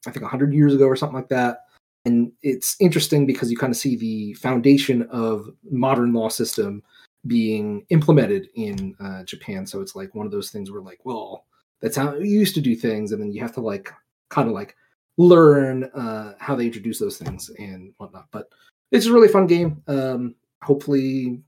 I 0.07 0.11
think 0.11 0.23
100 0.23 0.53
years 0.53 0.75
ago 0.75 0.87
or 0.87 0.97
something 0.97 1.17
like 1.17 1.29
that 1.29 1.61
and 2.05 2.33
it's 2.43 2.77
interesting 2.81 3.27
because 3.27 3.51
you 3.51 3.57
kind 3.57 3.73
of 3.73 3.77
see 3.77 3.97
the 3.97 4.35
foundation 4.35 5.03
of 5.11 5.49
modern 5.71 6.13
law 6.13 6.29
system 6.29 6.83
being 7.27 7.87
implemented 7.89 8.49
in 8.55 8.95
uh, 9.01 9.25
Japan. 9.25 9.67
So 9.67 9.81
it's 9.81 9.97
like 9.97 10.15
one 10.15 10.27
of 10.27 10.33
those 10.33 10.51
things 10.51 10.71
where 10.71 10.83
like, 10.83 11.01
well, 11.05 11.47
that's 11.81 11.97
how 11.97 12.15
you 12.15 12.39
used 12.39 12.55
to 12.57 12.61
do 12.61 12.77
things, 12.77 13.13
and 13.13 13.21
then 13.21 13.33
you 13.33 13.41
have 13.41 13.55
to 13.55 13.61
like 13.61 13.93
kind 14.29 14.49
of 14.49 14.55
like 14.55 14.77
learn 15.17 15.85
uh, 15.95 16.35
how 16.39 16.55
they 16.55 16.67
introduce 16.67 16.99
those 16.99 17.19
things 17.19 17.51
and 17.59 17.93
whatnot. 17.99 18.27
But 18.31 18.49
it's 18.91 19.07
a 19.07 19.13
really 19.13 19.29
fun 19.29 19.47
game. 19.47 19.83
Um, 19.87 20.35
hopefully, 20.63 21.41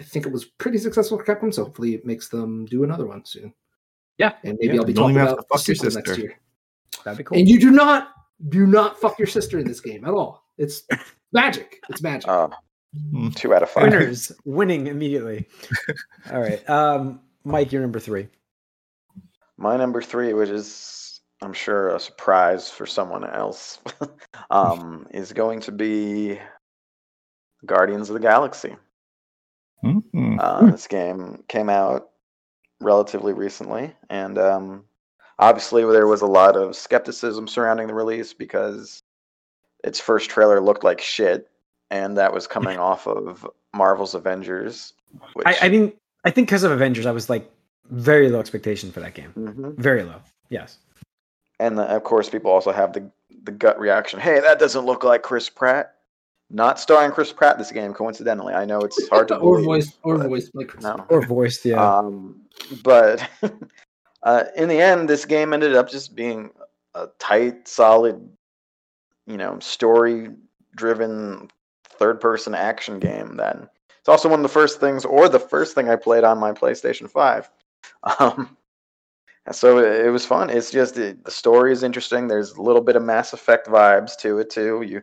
I 0.00 0.04
think 0.04 0.26
it 0.26 0.32
was 0.32 0.44
pretty 0.44 0.78
successful 0.78 1.18
for 1.18 1.24
Capcom, 1.24 1.52
so 1.52 1.64
hopefully 1.64 1.94
it 1.94 2.06
makes 2.06 2.28
them 2.28 2.66
do 2.66 2.84
another 2.84 3.06
one 3.06 3.24
soon. 3.24 3.52
Yeah. 4.18 4.34
and 4.44 4.58
maybe 4.60 4.74
Yeah, 4.74 4.80
I'll 4.80 4.86
be 4.86 4.94
talking 4.94 5.16
about 5.16 5.36
the 5.36 5.42
fuck 5.42 5.66
your 5.66 5.74
sequel 5.74 5.90
next 5.94 6.08
sister. 6.10 6.22
year. 6.22 6.38
That'd 7.04 7.18
be 7.18 7.24
cool. 7.24 7.38
And 7.38 7.48
you 7.48 7.58
do 7.58 7.70
not 7.70 8.08
do 8.48 8.66
not 8.66 9.00
fuck 9.00 9.18
your 9.18 9.28
sister 9.28 9.58
in 9.58 9.66
this 9.66 9.80
game 9.80 10.04
at 10.04 10.12
all. 10.12 10.44
It's 10.58 10.82
magic. 11.32 11.80
It's 11.88 12.02
magic. 12.02 12.28
Uh, 12.28 12.48
two 13.34 13.54
out 13.54 13.62
of 13.62 13.70
five. 13.70 13.84
Winners 13.84 14.32
winning 14.44 14.86
immediately. 14.86 15.46
All 16.30 16.40
right, 16.40 16.68
um, 16.68 17.20
Mike, 17.44 17.72
you're 17.72 17.82
number 17.82 18.00
three. 18.00 18.28
My 19.56 19.76
number 19.76 20.02
three, 20.02 20.32
which 20.34 20.50
is 20.50 21.20
I'm 21.40 21.52
sure 21.52 21.94
a 21.94 22.00
surprise 22.00 22.70
for 22.70 22.86
someone 22.86 23.24
else, 23.24 23.80
um, 24.50 25.06
is 25.10 25.32
going 25.32 25.60
to 25.62 25.72
be 25.72 26.38
Guardians 27.66 28.10
of 28.10 28.14
the 28.14 28.20
Galaxy. 28.20 28.76
Mm. 29.84 30.38
Uh, 30.38 30.70
this 30.70 30.86
game 30.86 31.42
came 31.48 31.68
out 31.68 32.10
relatively 32.80 33.32
recently, 33.32 33.94
and 34.08 34.38
um, 34.38 34.84
obviously 35.42 35.82
there 35.84 36.06
was 36.06 36.22
a 36.22 36.26
lot 36.26 36.56
of 36.56 36.74
skepticism 36.76 37.46
surrounding 37.48 37.86
the 37.88 37.94
release 37.94 38.32
because 38.32 39.02
its 39.84 39.98
first 40.00 40.30
trailer 40.30 40.60
looked 40.60 40.84
like 40.84 41.00
shit, 41.00 41.50
and 41.90 42.16
that 42.16 42.32
was 42.32 42.46
coming 42.46 42.78
off 42.90 43.06
of 43.06 43.46
Marvel's 43.74 44.14
Avengers. 44.14 44.92
Which, 45.34 45.46
I, 45.46 45.56
I 45.62 45.68
mean, 45.68 45.92
I 46.24 46.30
think 46.30 46.48
because 46.48 46.62
of 46.62 46.70
Avengers, 46.70 47.06
I 47.06 47.10
was 47.12 47.28
like 47.28 47.50
very 47.90 48.28
low 48.30 48.40
expectation 48.40 48.92
for 48.92 49.00
that 49.00 49.14
game. 49.14 49.32
Mhm. 49.36 49.76
Very 49.76 50.02
low. 50.04 50.20
Yes. 50.48 50.78
and 51.60 51.78
the, 51.78 51.82
of 51.84 52.04
course 52.04 52.28
people 52.30 52.50
also 52.50 52.72
have 52.72 52.92
the 52.92 53.10
the 53.44 53.52
gut 53.52 53.78
reaction. 53.80 54.20
Hey, 54.20 54.38
that 54.40 54.58
doesn't 54.60 54.84
look 54.86 55.02
like 55.04 55.22
Chris 55.22 55.48
Pratt. 55.48 55.94
Not 56.50 56.78
starring 56.78 57.10
Chris 57.12 57.32
Pratt 57.32 57.56
this 57.58 57.72
game, 57.72 57.94
coincidentally. 57.94 58.52
I 58.54 58.64
know 58.66 58.80
it's 58.82 59.08
hard 59.08 59.26
to 59.28 59.36
or 59.38 59.54
believe, 59.56 59.64
voice 59.64 59.98
or 60.04 60.18
but- 60.18 60.28
voice 60.28 60.50
like 60.54 60.68
Chris 60.68 60.84
No. 60.84 61.04
Or 61.08 61.22
voiced. 61.26 61.64
Yeah. 61.64 61.82
Um, 61.82 62.42
but 62.84 63.26
uh, 64.22 64.44
in 64.56 64.68
the 64.68 64.80
end, 64.80 65.08
this 65.08 65.24
game 65.24 65.52
ended 65.52 65.74
up 65.74 65.90
just 65.90 66.14
being 66.14 66.50
a 66.94 67.08
tight, 67.18 67.66
solid, 67.66 68.28
you 69.26 69.36
know, 69.36 69.58
story-driven 69.58 71.50
third-person 71.84 72.54
action 72.54 72.98
game. 72.98 73.36
Then 73.36 73.68
it's 73.98 74.08
also 74.08 74.28
one 74.28 74.40
of 74.40 74.44
the 74.44 74.48
first 74.48 74.80
things, 74.80 75.04
or 75.04 75.28
the 75.28 75.38
first 75.38 75.74
thing 75.74 75.88
I 75.88 75.96
played 75.96 76.24
on 76.24 76.38
my 76.38 76.52
PlayStation 76.52 77.08
Five. 77.08 77.50
Um, 78.18 78.56
so 79.50 79.78
it, 79.78 80.06
it 80.06 80.10
was 80.10 80.24
fun. 80.24 80.50
It's 80.50 80.70
just 80.70 80.96
it, 80.98 81.24
the 81.24 81.30
story 81.30 81.72
is 81.72 81.82
interesting. 81.82 82.28
There's 82.28 82.52
a 82.52 82.62
little 82.62 82.80
bit 82.80 82.96
of 82.96 83.02
Mass 83.02 83.32
Effect 83.32 83.66
vibes 83.66 84.16
to 84.18 84.38
it 84.38 84.50
too. 84.50 84.82
You 84.82 85.02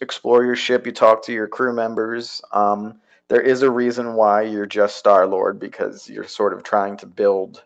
explore 0.00 0.44
your 0.44 0.56
ship, 0.56 0.86
you 0.86 0.92
talk 0.92 1.22
to 1.24 1.32
your 1.32 1.46
crew 1.46 1.72
members. 1.72 2.42
Um, 2.52 3.00
there 3.28 3.40
is 3.40 3.62
a 3.62 3.70
reason 3.70 4.14
why 4.14 4.42
you're 4.42 4.66
just 4.66 4.96
Star 4.96 5.26
Lord 5.26 5.60
because 5.60 6.08
you're 6.08 6.26
sort 6.26 6.52
of 6.52 6.62
trying 6.62 6.96
to 6.98 7.06
build 7.06 7.62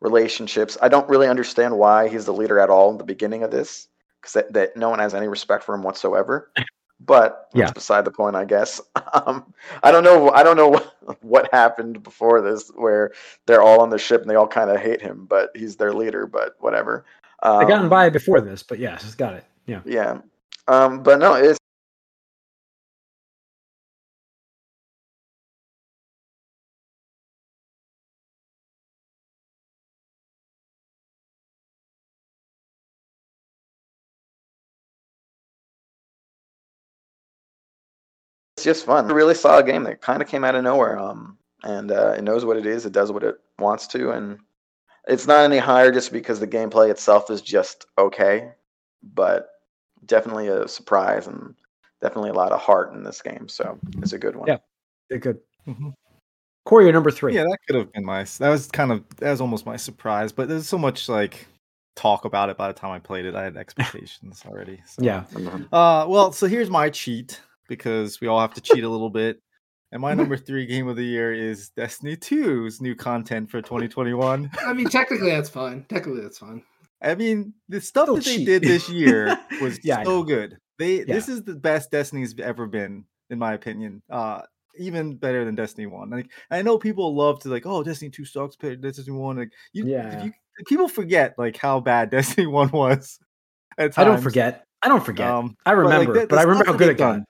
relationships. 0.00 0.76
I 0.82 0.88
don't 0.88 1.08
really 1.08 1.28
understand 1.28 1.76
why 1.76 2.08
he's 2.08 2.24
the 2.24 2.32
leader 2.32 2.58
at 2.58 2.70
all 2.70 2.90
in 2.90 2.98
the 2.98 3.04
beginning 3.04 3.42
of 3.42 3.50
this 3.50 3.88
because 4.20 4.32
that, 4.34 4.52
that 4.52 4.76
no 4.76 4.88
one 4.90 4.98
has 4.98 5.14
any 5.14 5.28
respect 5.28 5.64
for 5.64 5.74
him 5.74 5.82
whatsoever. 5.82 6.50
But 7.00 7.48
that's 7.52 7.70
Yeah. 7.70 7.72
beside 7.72 8.04
the 8.04 8.12
point, 8.12 8.36
I 8.36 8.44
guess. 8.44 8.80
Um, 9.12 9.52
I 9.82 9.90
don't 9.92 10.04
know. 10.04 10.30
I 10.30 10.42
don't 10.42 10.56
know 10.56 10.68
what, 10.68 10.94
what 11.22 11.48
happened 11.52 12.02
before 12.02 12.40
this, 12.40 12.70
where 12.74 13.12
they're 13.46 13.62
all 13.62 13.80
on 13.80 13.90
the 13.90 13.98
ship 13.98 14.22
and 14.22 14.30
they 14.30 14.34
all 14.36 14.46
kind 14.46 14.70
of 14.70 14.80
hate 14.80 15.00
him, 15.02 15.26
but 15.28 15.50
he's 15.54 15.76
their 15.76 15.92
leader. 15.92 16.26
But 16.26 16.54
whatever. 16.60 17.04
Um, 17.42 17.58
I 17.58 17.64
gotten 17.64 17.88
by 17.88 18.10
before 18.10 18.40
this, 18.40 18.62
but 18.62 18.78
yes, 18.78 19.02
he's 19.02 19.14
got 19.14 19.34
it. 19.34 19.44
Yeah. 19.66 19.80
yeah. 19.84 20.18
Um, 20.68 21.02
but 21.02 21.18
no, 21.18 21.34
it's 21.34 21.58
it's 38.66 38.78
just 38.78 38.86
fun. 38.86 39.10
A 39.10 39.14
really 39.14 39.34
solid 39.34 39.66
game 39.66 39.82
that 39.84 40.00
kind 40.00 40.22
of 40.22 40.28
came 40.28 40.42
out 40.42 40.54
of 40.54 40.64
nowhere. 40.64 40.98
Um, 40.98 41.36
and 41.64 41.90
uh, 41.90 42.14
it 42.16 42.22
knows 42.22 42.44
what 42.44 42.56
it 42.56 42.66
is. 42.66 42.86
It 42.86 42.92
does 42.92 43.12
what 43.12 43.22
it 43.22 43.36
wants 43.58 43.86
to, 43.88 44.10
and 44.10 44.38
it's 45.06 45.26
not 45.26 45.40
any 45.40 45.58
higher 45.58 45.92
just 45.92 46.12
because 46.12 46.40
the 46.40 46.46
gameplay 46.46 46.90
itself 46.90 47.30
is 47.30 47.42
just 47.42 47.86
okay. 47.98 48.52
But 49.02 49.50
definitely 50.06 50.48
a 50.48 50.66
surprise 50.66 51.26
and 51.26 51.54
definitely 52.00 52.30
a 52.30 52.34
lot 52.34 52.52
of 52.52 52.60
heart 52.60 52.94
in 52.94 53.02
this 53.02 53.20
game. 53.20 53.48
So 53.48 53.78
it's 53.98 54.12
a 54.14 54.18
good 54.18 54.36
one. 54.36 54.48
Yeah. 54.48 54.58
They're 55.10 55.18
good. 55.18 55.40
Mhm. 55.68 55.92
Corey, 56.64 56.90
number 56.90 57.10
three. 57.10 57.34
Yeah, 57.34 57.42
that 57.42 57.58
could 57.66 57.76
have 57.76 57.92
been 57.92 58.04
my. 58.04 58.24
That 58.38 58.48
was 58.48 58.70
kind 58.70 58.92
of 58.92 59.04
that 59.16 59.30
was 59.30 59.42
almost 59.42 59.66
my 59.66 59.76
surprise, 59.76 60.32
but 60.32 60.48
there's 60.48 60.66
so 60.66 60.78
much 60.78 61.10
like 61.10 61.46
talk 61.96 62.24
about 62.24 62.48
it 62.48 62.56
by 62.56 62.68
the 62.68 62.74
time 62.74 62.92
I 62.92 62.98
played 62.98 63.26
it. 63.26 63.34
I 63.34 63.44
had 63.44 63.58
expectations 63.58 64.42
already. 64.46 64.82
So. 64.86 65.02
Yeah. 65.02 65.24
Mhm. 65.32 65.68
Uh, 65.70 66.06
well, 66.08 66.32
so 66.32 66.46
here's 66.46 66.70
my 66.70 66.88
cheat 66.88 67.40
because 67.68 68.20
we 68.20 68.28
all 68.28 68.40
have 68.40 68.54
to 68.54 68.60
cheat 68.60 68.84
a 68.84 68.88
little 68.88 69.10
bit. 69.10 69.40
And 69.92 70.00
my 70.02 70.14
number 70.20 70.36
three 70.36 70.66
game 70.66 70.88
of 70.88 70.96
the 70.96 71.04
year 71.04 71.32
is 71.32 71.70
Destiny 71.70 72.16
2's 72.16 72.80
new 72.80 72.94
content 72.94 73.50
for 73.50 73.62
2021. 73.62 74.50
I 74.66 74.72
mean, 74.72 74.88
technically 74.88 75.30
that's 75.30 75.48
fine. 75.50 75.84
Technically 75.88 76.22
that's 76.22 76.38
fine. 76.38 76.62
I 77.02 77.14
mean, 77.14 77.52
the 77.68 77.80
stuff 77.80 78.04
Still 78.04 78.16
that 78.16 78.24
they 78.24 78.44
did 78.44 78.62
this 78.62 78.88
year 78.88 79.36
was 79.60 79.78
Yeah, 79.84 80.02
so 80.04 80.22
good. 80.24 80.56
They 80.78 80.98
Yeah. 81.00 81.14
this 81.14 81.28
is 81.28 81.42
the 81.44 81.54
best 81.54 81.90
Destiny's 81.90 82.34
ever 82.40 82.66
been, 82.66 83.04
in 83.30 83.38
my 83.38 83.52
opinion. 83.54 84.02
Uh 84.10 84.42
even 84.76 85.14
better 85.16 85.44
than 85.44 85.54
Destiny 85.54 85.86
1. 85.86 86.10
Like 86.10 86.30
I 86.50 86.62
know 86.62 86.78
people 86.78 87.14
love 87.14 87.38
to 87.42 87.48
like, 87.48 87.64
oh, 87.66 87.84
Destiny 87.84 88.10
2 88.10 88.24
sucks, 88.24 88.56
but 88.56 88.80
Destiny 88.80 89.12
1. 89.16 89.36
Like 89.36 89.50
you, 89.72 89.86
Yeah. 89.86 90.24
you 90.24 90.32
people 90.66 90.88
forget 90.88 91.34
like 91.38 91.56
how 91.56 91.78
bad 91.78 92.10
Destiny 92.10 92.46
1 92.48 92.70
was. 92.70 93.18
At 93.78 93.96
I 93.98 94.02
don't 94.04 94.20
forget. 94.20 94.64
I 94.82 94.88
don't 94.88 95.04
forget. 95.04 95.28
Um, 95.30 95.56
I 95.66 95.74
but, 95.74 95.84
like, 95.86 95.92
remember, 96.00 96.20
the- 96.22 96.26
but 96.26 96.38
I 96.38 96.42
remember 96.42 96.64
how 96.64 96.72
good 96.72 96.88
they've 96.88 96.96
it 96.96 96.98
got. 96.98 97.20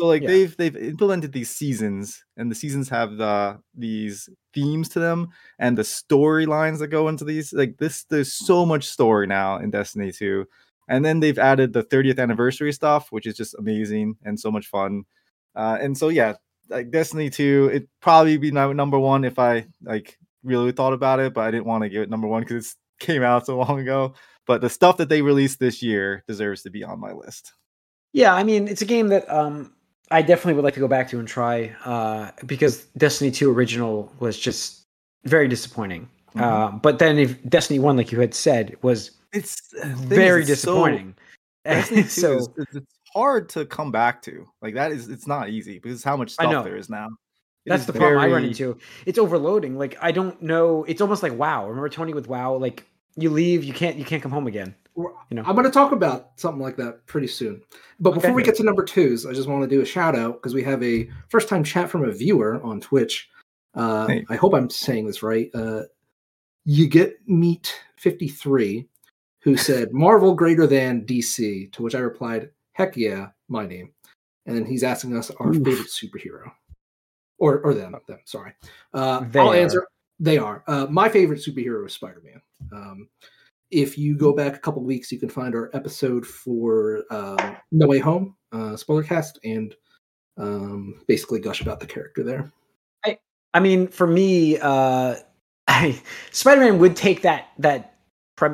So 0.00 0.06
like 0.06 0.22
Yeah. 0.22 0.28
they've 0.28 0.56
they've 0.56 0.76
implemented 0.76 1.32
these 1.32 1.50
seasons, 1.50 2.24
and 2.38 2.50
the 2.50 2.54
seasons 2.54 2.88
have 2.88 3.18
the 3.18 3.60
these 3.76 4.30
themes 4.54 4.88
to 4.90 4.98
them, 4.98 5.28
and 5.58 5.76
the 5.76 5.82
storylines 5.82 6.78
that 6.78 6.88
go 6.88 7.08
into 7.08 7.22
these. 7.26 7.52
Like 7.52 7.76
this, 7.76 8.04
there's 8.04 8.32
so 8.32 8.64
much 8.64 8.84
story 8.88 9.26
now 9.26 9.58
in 9.58 9.70
Destiny 9.70 10.10
2, 10.10 10.46
and 10.88 11.04
then 11.04 11.20
they've 11.20 11.38
added 11.38 11.74
the 11.74 11.82
30th 11.82 12.18
anniversary 12.18 12.72
stuff, 12.72 13.08
which 13.12 13.26
is 13.26 13.36
just 13.36 13.54
amazing 13.58 14.16
and 14.24 14.40
so 14.40 14.50
much 14.50 14.68
fun. 14.68 15.04
Uh, 15.54 15.76
and 15.82 15.98
so 15.98 16.08
yeah, 16.08 16.32
like 16.70 16.90
Destiny 16.90 17.28
2, 17.28 17.68
it'd 17.70 17.88
probably 18.00 18.38
be 18.38 18.50
number 18.50 18.98
one 18.98 19.24
if 19.24 19.38
I 19.38 19.66
like 19.82 20.16
really 20.42 20.72
thought 20.72 20.94
about 20.94 21.20
it, 21.20 21.34
but 21.34 21.42
I 21.42 21.50
didn't 21.50 21.66
want 21.66 21.82
to 21.82 21.90
give 21.90 22.00
it 22.00 22.08
number 22.08 22.26
one 22.26 22.40
because 22.42 22.68
it 22.68 22.74
came 23.04 23.22
out 23.22 23.44
so 23.44 23.58
long 23.58 23.80
ago. 23.80 24.14
But 24.46 24.62
the 24.62 24.70
stuff 24.70 24.96
that 24.96 25.10
they 25.10 25.20
released 25.20 25.58
this 25.60 25.82
year 25.82 26.24
deserves 26.26 26.62
to 26.62 26.70
be 26.70 26.84
on 26.84 26.98
my 26.98 27.12
list. 27.12 27.52
Yeah, 28.14 28.32
I 28.34 28.44
mean, 28.44 28.66
it's 28.66 28.80
a 28.80 28.86
game 28.86 29.08
that 29.08 29.30
um, 29.30 29.74
I 30.10 30.22
definitely 30.22 30.54
would 30.54 30.64
like 30.64 30.74
to 30.74 30.80
go 30.80 30.88
back 30.88 31.08
to 31.10 31.18
and 31.18 31.28
try 31.28 31.74
uh, 31.84 32.30
because 32.46 32.84
Destiny 32.96 33.30
2 33.30 33.52
original 33.52 34.12
was 34.18 34.38
just 34.38 34.82
very 35.24 35.46
disappointing. 35.48 36.08
Mhm. 36.34 36.40
Uh, 36.42 36.70
but 36.78 36.98
then 36.98 37.18
if 37.18 37.42
Destiny 37.48 37.78
1, 37.78 37.96
like 37.96 38.10
you 38.12 38.20
had 38.20 38.34
said, 38.34 38.76
was 38.82 39.12
It's 39.32 39.72
is, 39.72 40.00
very 40.00 40.40
it's 40.42 40.48
so- 40.48 40.54
disappointing. 40.72 41.14
Destiny 41.64 42.02
2 42.02 42.08
so 42.08 42.36
is, 42.38 42.48
it's 42.72 42.86
hard 43.14 43.48
to 43.50 43.66
come 43.66 43.92
back 43.92 44.22
to. 44.22 44.46
Like 44.62 44.74
that 44.74 44.92
is 44.92 45.08
it's 45.08 45.26
not 45.26 45.48
easy 45.50 45.78
because 45.78 46.02
how 46.02 46.16
much 46.16 46.32
I 46.38 46.44
stuff 46.44 46.52
know. 46.52 46.62
there 46.64 46.76
is 46.76 46.88
now. 46.88 47.06
It 47.66 47.70
that's 47.70 47.82
is 47.82 47.86
the 47.86 47.92
problem 47.92 48.18
I 48.20 48.28
run 48.28 48.44
into. 48.44 48.78
It's 49.04 49.18
overloading. 49.18 49.76
Like 49.78 49.96
I 50.00 50.10
don't 50.12 50.40
know. 50.42 50.84
It's 50.84 51.00
almost 51.02 51.22
like 51.22 51.36
WoW. 51.36 51.68
Remember 51.68 51.88
Tony 51.90 52.14
with 52.14 52.26
WoW? 52.26 52.56
Like 52.56 52.86
you 53.16 53.28
leave, 53.30 53.62
you 53.64 53.74
can't 53.74 53.96
you 53.96 54.04
can't 54.04 54.22
come 54.22 54.32
home 54.32 54.46
again. 54.46 54.74
You 55.30 55.36
know. 55.36 55.42
I'm 55.46 55.54
going 55.54 55.66
to 55.66 55.70
talk 55.72 55.92
about 55.92 56.30
something 56.36 56.60
like 56.62 56.76
that 56.76 57.06
pretty 57.06 57.26
soon. 57.26 57.62
But 57.98 58.14
before 58.14 58.30
Okay. 58.30 58.34
we 58.36 58.42
get 58.42 58.54
to 58.56 58.62
number 58.64 58.84
twos, 58.84 59.26
I 59.26 59.32
just 59.32 59.48
want 59.48 59.62
to 59.62 59.68
do 59.68 59.80
a 59.82 59.86
shout 59.86 60.16
out 60.16 60.34
because 60.34 60.54
we 60.54 60.62
have 60.64 60.82
a 60.82 61.08
first 61.28 61.48
time 61.48 61.62
chat 61.64 61.90
from 61.90 62.04
a 62.04 62.12
viewer 62.12 62.60
on 62.62 62.80
Twitch. 62.80 63.28
Uh, 63.74 64.06
Hey. 64.06 64.24
I 64.28 64.36
hope 64.36 64.54
I'm 64.54 64.70
saying 64.70 65.06
this 65.06 65.22
right. 65.22 65.50
Uh, 65.54 65.82
you 66.64 66.88
get 66.88 67.18
meet 67.26 67.78
53 67.96 68.86
who 69.42 69.56
said 69.56 69.92
Marvel 69.92 70.34
greater 70.34 70.66
than 70.66 71.06
DC, 71.06 71.72
to 71.72 71.82
which 71.82 71.94
I 71.94 72.00
replied, 72.00 72.50
heck 72.72 72.96
yeah, 72.96 73.28
my 73.48 73.66
name. 73.66 73.92
And 74.46 74.56
then 74.56 74.64
he's 74.66 74.82
asking 74.82 75.16
us 75.16 75.30
our 75.38 75.48
Oof. 75.48 75.64
favorite 75.64 75.88
superhero. 75.88 76.50
Or, 77.38 77.60
or 77.60 77.72
them, 77.72 77.94
them, 78.06 78.18
sorry. 78.26 78.52
Uh, 78.92 79.20
They 79.30 79.40
I'll 79.40 79.50
are. 79.52 79.56
answer. 79.56 79.86
They 80.18 80.36
are. 80.36 80.62
Uh, 80.66 80.86
my 80.90 81.08
favorite 81.08 81.40
superhero 81.40 81.86
is 81.86 81.94
Spider 81.94 82.22
Man. 82.22 82.42
Um, 82.72 83.08
if 83.70 83.96
you 83.96 84.16
go 84.16 84.32
back 84.32 84.56
a 84.56 84.58
couple 84.58 84.82
weeks, 84.82 85.12
you 85.12 85.18
can 85.18 85.28
find 85.28 85.54
our 85.54 85.70
episode 85.74 86.26
for 86.26 87.04
um, 87.10 87.56
No 87.72 87.86
Way 87.86 87.98
Home, 87.98 88.36
uh, 88.52 88.76
spoiler 88.76 89.02
cast, 89.02 89.38
and 89.44 89.74
um, 90.36 91.02
basically 91.06 91.40
gush 91.40 91.60
about 91.60 91.80
the 91.80 91.86
character 91.86 92.22
there. 92.22 92.52
I 93.04 93.18
I 93.54 93.60
mean, 93.60 93.88
for 93.88 94.06
me, 94.06 94.58
uh, 94.58 95.16
I, 95.68 96.00
Spider-Man 96.32 96.78
would 96.78 96.96
take 96.96 97.22
that 97.22 97.48
that 97.58 97.96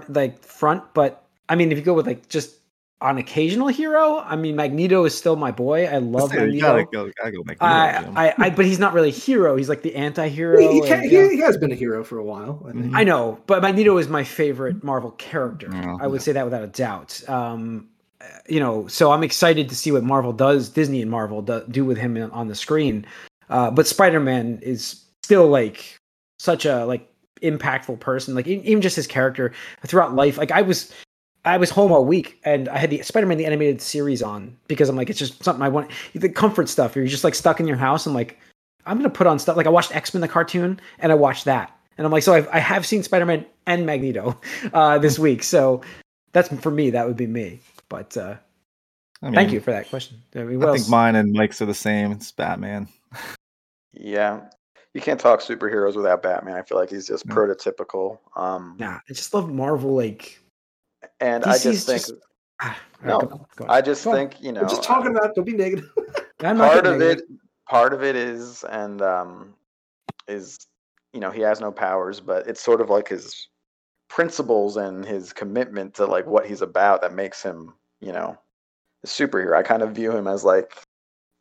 like 0.09 0.42
front, 0.42 0.83
but 0.94 1.26
I 1.48 1.55
mean, 1.55 1.72
if 1.72 1.79
you 1.79 1.85
go 1.85 1.94
with 1.94 2.07
like 2.07 2.29
just 2.29 2.57
an 3.02 3.18
occasional 3.18 3.68
hero, 3.68 4.20
I 4.20 4.37
mean, 4.37 4.56
Magneto 4.56 5.04
is 5.04 5.14
still 5.16 5.37
my 5.37 5.50
boy. 5.50 5.85
I 5.87 5.98
love 5.98 6.32
you 6.32 6.40
Magneto. 6.40 6.66
gotta 6.66 6.85
go, 6.85 7.11
gotta 7.18 7.32
go 7.32 7.42
make 7.44 7.62
I, 7.62 8.04
I, 8.16 8.35
I, 8.38 8.50
but 8.50 8.64
he's 8.64 8.78
not 8.78 8.94
really 8.94 9.11
a 9.11 9.12
hero. 9.12 9.54
He's 9.56 9.68
like 9.68 9.82
the 9.82 9.94
anti-hero. 9.94 10.59
He, 10.59 10.66
he, 10.66 10.78
and, 10.78 10.87
can, 10.87 11.04
you 11.04 11.28
he, 11.28 11.37
he 11.37 11.42
has 11.42 11.59
been 11.59 11.70
a 11.70 11.74
hero 11.74 12.02
for 12.02 12.18
a 12.18 12.24
while. 12.24 12.64
I 12.66 12.72
think. 12.72 12.87
Mhm. 12.87 12.96
I 12.96 13.04
know, 13.04 13.38
but 13.46 13.61
Magneto 13.61 13.98
is 13.98 14.09
my 14.09 14.24
favorite 14.24 14.82
Marvel 14.82 15.11
character. 15.12 15.68
Yeah. 15.72 15.96
I 16.00 16.06
would 16.06 16.22
say 16.22 16.32
that 16.32 16.44
without 16.44 16.62
a 16.62 16.68
doubt. 16.68 17.22
Um, 17.28 17.88
uh, 18.22 18.24
you 18.48 18.61
know, 18.61 18.87
so 18.87 19.12
I'm 19.12 19.22
excited 19.22 19.68
to 19.68 19.74
see 19.76 19.92
what 19.92 20.02
Marvel 20.02 20.32
does, 20.32 20.70
Disney 20.70 21.02
and 21.02 21.11
Marvel 21.11 21.42
do, 21.42 21.62
do 21.70 21.85
with 21.85 21.98
him 21.98 22.16
in- 22.16 22.30
on 22.30 22.48
the 22.48 22.54
screen. 22.54 23.04
Uh, 23.50 23.70
but 23.70 23.87
Spider-Man 23.87 24.59
is 24.62 25.04
still 25.22 25.48
like 25.48 25.98
such 26.38 26.64
a 26.64 26.87
like 26.87 27.12
impactful 27.42 28.00
person. 28.00 28.35
Like 28.35 28.46
even 28.46 28.80
just 28.80 28.96
his 28.96 29.06
character 29.06 29.52
throughout 29.87 30.14
life. 30.14 30.38
Like 30.38 30.50
I 30.50 30.62
was, 30.62 30.92
I 31.46 31.56
was 31.56 31.70
home 31.70 31.92
all 31.92 32.04
week 32.04 32.40
and 32.44 32.68
I 32.68 32.78
had 32.78 32.90
the 32.90 33.00
Spider-Man 33.02 33.38
the 33.38 33.46
animated 33.46 33.80
series 33.80 34.22
on 34.22 34.56
because 34.66 34.88
I'm 34.88 34.96
like 34.96 35.09
it's 35.09 35.18
just 35.18 35.42
something 35.42 35.62
I 35.62 35.68
want. 35.68 35.90
The 36.14 36.28
comfort 36.28 36.68
stuff. 36.68 36.96
You're 36.96 37.06
just 37.06 37.24
like 37.24 37.35
stuck 37.35 37.61
in 37.61 37.68
your 37.68 37.76
house. 37.76 38.04
I'm 38.04 38.14
like, 38.14 38.38
I'm 38.85 38.96
gonna 38.96 39.11
put 39.11 39.26
on 39.26 39.38
stuff. 39.38 39.56
Like 39.56 39.66
I 39.66 39.70
watched 39.70 39.94
X 39.94 40.12
Men 40.12 40.20
the 40.20 40.28
cartoon 40.28 40.80
and 40.98 41.12
I 41.12 41.14
watched 41.14 41.44
that. 41.46 41.72
And 41.98 42.04
I'm 42.04 42.12
like, 42.12 42.24
so 42.24 42.35
I've, 42.35 42.48
I 42.48 42.59
have 42.59 42.85
seen 42.85 43.02
Spider 43.02 43.24
Man 43.24 43.46
and 43.66 43.87
Magneto 43.87 44.38
uh, 44.74 44.98
this 44.98 45.18
week. 45.18 45.42
So 45.42 45.80
that's 46.32 46.48
for 46.61 46.70
me. 46.70 46.90
That 46.90 47.06
would 47.06 47.16
be 47.16 47.26
me. 47.26 47.61
But 47.88 48.16
uh, 48.16 48.35
I 49.22 49.26
mean, 49.26 49.35
thank 49.35 49.52
you 49.52 49.61
for 49.61 49.70
that 49.70 49.88
question. 49.88 50.18
I, 50.35 50.42
mean, 50.42 50.62
I 50.62 50.72
think 50.72 50.88
mine 50.88 51.14
and 51.14 51.32
Mike's 51.32 51.62
are 51.62 51.66
the 51.66 51.74
same. 51.74 52.12
It's 52.12 52.32
Batman. 52.32 52.88
Yeah, 53.92 54.42
you 54.92 55.00
can't 55.00 55.20
talk 55.20 55.40
superheroes 55.40 55.94
without 55.96 56.22
Batman. 56.22 56.56
I 56.56 56.62
feel 56.62 56.76
like 56.76 56.90
he's 56.90 57.06
just 57.06 57.24
No. 57.26 57.35
prototypical. 57.35 58.18
Um, 58.35 58.76
Nah, 58.78 58.98
I 59.09 59.12
just 59.12 59.32
love 59.32 59.50
Marvel. 59.50 59.94
Like, 59.94 60.38
and 61.20 61.44
I 61.44 61.58
just 61.58 61.86
think, 61.86 62.00
just- 62.00 62.12
ah, 62.60 62.78
No, 63.04 63.14
all 63.14 63.20
right, 63.20 63.28
go 63.56 63.64
on, 63.64 63.70
on. 63.70 63.76
I 63.76 63.80
just 63.82 64.04
Go 64.04 64.10
on. 64.10 64.16
think 64.16 64.40
you 64.42 64.52
know, 64.52 64.62
We're 64.62 64.68
just 64.68 64.82
talking 64.82 65.10
about. 65.14 65.34
Don't 65.34 65.44
be 65.44 65.52
negative. 65.52 65.90
Part 66.38 66.86
of 66.86 67.00
it, 67.00 67.22
part 67.68 67.92
of 67.94 68.02
it 68.02 68.14
is, 68.16 68.62
and 68.64 69.00
um, 69.02 69.54
is 70.28 70.58
you 71.12 71.20
know 71.20 71.30
he 71.30 71.40
has 71.40 71.60
no 71.60 71.72
powers, 71.72 72.20
but 72.20 72.46
it's 72.46 72.60
sort 72.60 72.80
of 72.80 72.90
like 72.90 73.08
his 73.08 73.48
principles 74.08 74.76
and 74.76 75.04
his 75.04 75.32
commitment 75.32 75.94
to 75.94 76.06
like 76.06 76.26
what 76.26 76.46
he's 76.46 76.62
about 76.62 77.00
that 77.02 77.12
makes 77.14 77.42
him, 77.42 77.72
you 78.00 78.12
know, 78.12 78.36
a 79.02 79.06
superhero. 79.06 79.56
I 79.56 79.62
kind 79.62 79.82
of 79.82 79.92
view 79.92 80.12
him 80.12 80.26
as 80.26 80.44
like 80.44 80.72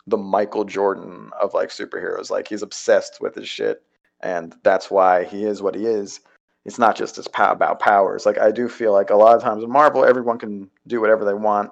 the 0.08 0.18
Michael 0.18 0.64
Jordan 0.64 1.30
of 1.42 1.54
like 1.54 1.70
superheroes. 1.70 2.30
Like 2.30 2.48
he's 2.48 2.62
obsessed 2.64 3.20
with 3.22 3.36
his 3.36 3.50
shit, 3.50 3.82
and 4.22 4.56
that's 4.64 4.90
why 4.90 5.26
he 5.26 5.44
is 5.46 5.62
what 5.62 5.76
he 5.76 5.86
is. 5.86 6.22
It's 6.66 6.80
not 6.80 6.96
just 6.96 7.16
his 7.16 7.28
pow- 7.28 7.52
about 7.52 7.80
powers. 7.80 8.26
Like 8.26 8.40
I 8.40 8.52
do 8.52 8.68
feel 8.68 8.92
like 8.92 9.12
a 9.12 9.16
lot 9.16 9.36
of 9.36 9.42
times 9.42 9.64
in 9.64 9.70
Marvel, 9.70 10.04
everyone 10.04 10.40
can 10.40 10.70
do 10.88 11.00
whatever 11.00 11.24
they 11.24 11.34
want, 11.34 11.72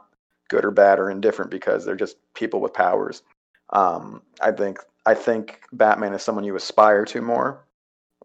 good 0.49 0.63
or 0.63 0.71
bad 0.71 0.99
or 0.99 1.09
indifferent, 1.09 1.49
because 1.49 1.83
they're 1.83 1.95
just 1.95 2.17
people 2.35 2.61
with 2.61 2.73
powers. 2.73 3.23
Um, 3.71 4.21
I 4.41 4.51
think 4.51 4.79
I 5.05 5.15
think 5.15 5.61
Batman 5.73 6.13
is 6.13 6.21
someone 6.21 6.43
you 6.43 6.55
aspire 6.55 7.05
to 7.05 7.21
more, 7.21 7.65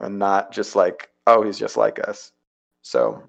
and 0.01 0.19
not 0.19 0.53
just 0.53 0.77
like 0.77 1.11
oh 1.27 1.43
he's 1.43 1.59
just 1.59 1.77
like 1.77 2.07
us. 2.07 2.33
So 2.83 3.23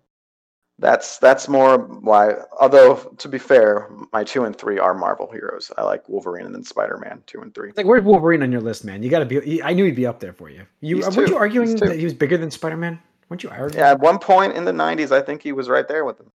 that's 0.80 1.17
that's 1.17 1.47
more 1.47 1.78
why. 1.78 2.36
Although 2.60 2.95
to 2.95 3.28
be 3.28 3.38
fair, 3.38 3.89
my 4.12 4.23
two 4.23 4.45
and 4.45 4.56
three 4.56 4.80
are 4.80 4.93
Marvel 4.93 5.30
heroes. 5.32 5.71
I 5.78 5.84
like 5.84 6.08
Wolverine 6.08 6.45
and 6.45 6.56
then 6.56 6.63
Spider 6.63 6.97
Man 6.97 7.21
two 7.25 7.41
and 7.41 7.54
three. 7.54 7.71
Like, 7.75 7.86
where's 7.86 8.04
Wolverine 8.04 8.43
on 8.43 8.52
your 8.52 8.62
list, 8.62 8.86
man? 8.86 9.04
You 9.04 9.10
got 9.10 9.19
to 9.19 9.25
be. 9.25 9.62
I 9.62 9.73
knew 9.73 9.86
he'd 9.86 9.95
be 9.95 10.06
up 10.06 10.19
there 10.19 10.34
for 10.34 10.49
you. 10.49 10.65
You 10.82 10.97
He's 10.97 11.10
two. 11.10 11.28
you 11.28 11.38
arguing 11.38 11.75
that 11.78 11.97
he 11.97 12.04
was 12.04 12.13
bigger 12.13 12.38
than 12.38 12.49
Spider 12.52 12.78
Man? 12.78 12.99
Weren't 13.30 13.44
you 13.44 13.50
arguing? 13.50 13.74
Yeah, 13.76 13.92
at 13.92 14.00
one 14.00 14.18
point 14.20 14.54
in 14.54 14.65
the 14.65 14.72
'90s, 14.72 15.12
I 15.12 15.22
think 15.22 15.42
he 15.44 15.52
was 15.52 15.70
right 15.70 15.88
there 15.88 16.04
with 16.06 16.18
them. 16.18 16.32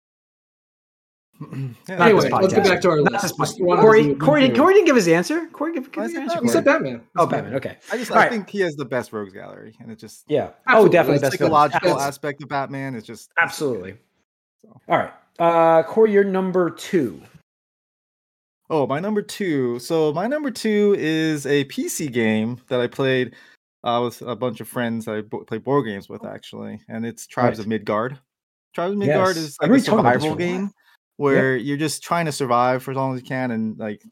Yeah, 1.88 2.04
anyway, 2.06 2.30
let's 2.30 2.54
get 2.54 2.64
back 2.64 2.80
to 2.82 2.90
our 2.90 3.00
Not 3.00 3.12
list. 3.12 3.22
this 3.22 3.32
Just 3.36 3.58
podcast. 3.58 3.80
Corey, 3.80 4.02
do- 4.04 4.16
Corey, 4.16 4.48
Corey 4.50 4.74
didn't 4.74 4.86
give 4.86 4.94
his 4.96 5.08
answer. 5.08 5.46
Corey, 5.52 5.74
give, 5.74 5.90
give 5.90 6.04
his 6.04 6.12
said 6.12 6.22
answer. 6.22 6.34
Batman. 6.36 6.44
He 6.46 6.52
said 6.52 6.64
Batman. 6.64 7.00
Oh, 7.16 7.26
Batman. 7.26 7.54
Okay. 7.56 7.76
I 7.92 7.96
just 7.98 8.10
All 8.12 8.18
I 8.18 8.20
right. 8.22 8.30
think 8.30 8.48
he 8.48 8.60
has 8.60 8.76
the 8.76 8.84
best 8.84 9.12
rogues 9.12 9.32
gallery, 9.32 9.74
and 9.80 9.90
it 9.90 9.98
just 9.98 10.24
Yeah. 10.28 10.50
Oh, 10.68 10.86
definitely 10.88 11.16
It's 11.16 11.22
best 11.22 11.32
the 11.32 11.46
villain. 11.46 11.70
psychological 11.70 11.94
Abs- 12.00 12.02
aspect 12.08 12.42
of 12.42 12.48
Batman 12.48 12.94
is 12.94 13.02
just 13.04 13.30
Absolutely. 13.36 13.96
So. 14.62 14.80
All 14.88 14.96
right. 14.98 15.12
Uh, 15.40 15.82
Corey, 15.82 16.12
you're 16.12 16.22
number 16.24 16.70
two. 16.70 17.20
Oh, 18.70 18.86
my 18.86 19.00
number 19.00 19.20
two. 19.20 19.78
So 19.80 20.12
my 20.12 20.26
number 20.28 20.50
two 20.52 20.94
is 20.96 21.46
a 21.46 21.64
PC 21.64 22.10
game 22.12 22.60
that 22.68 22.80
I 22.80 22.86
played 22.86 23.34
uh, 23.84 24.00
with 24.02 24.20
a 24.22 24.34
bunch 24.34 24.60
of 24.60 24.66
friends 24.68 25.04
that 25.04 25.14
I 25.14 25.20
bo- 25.20 25.44
play 25.44 25.58
board 25.58 25.86
games 25.86 26.08
with 26.08 26.24
actually, 26.24 26.80
and 26.88 27.06
it's 27.06 27.26
Tribes 27.26 27.58
Right. 27.58 27.64
of 27.64 27.68
Midgard. 27.68 28.18
Tribes 28.74 28.92
of 28.92 28.98
Midgard 28.98 29.36
Yes. 29.36 29.44
is 29.44 29.56
like 29.60 29.70
a 29.70 29.78
survival 29.80 30.20
for 30.20 30.26
a 30.26 30.28
while. 30.30 30.36
game 30.36 30.72
where 31.16 31.56
you're 31.56 31.76
just 31.76 32.02
trying 32.02 32.24
to 32.26 32.32
survive 32.32 32.82
for 32.82 32.90
as 32.90 32.96
long 32.96 33.14
as 33.14 33.20
you 33.20 33.26
can 33.26 33.52
and 33.52 33.78
like 33.78 34.02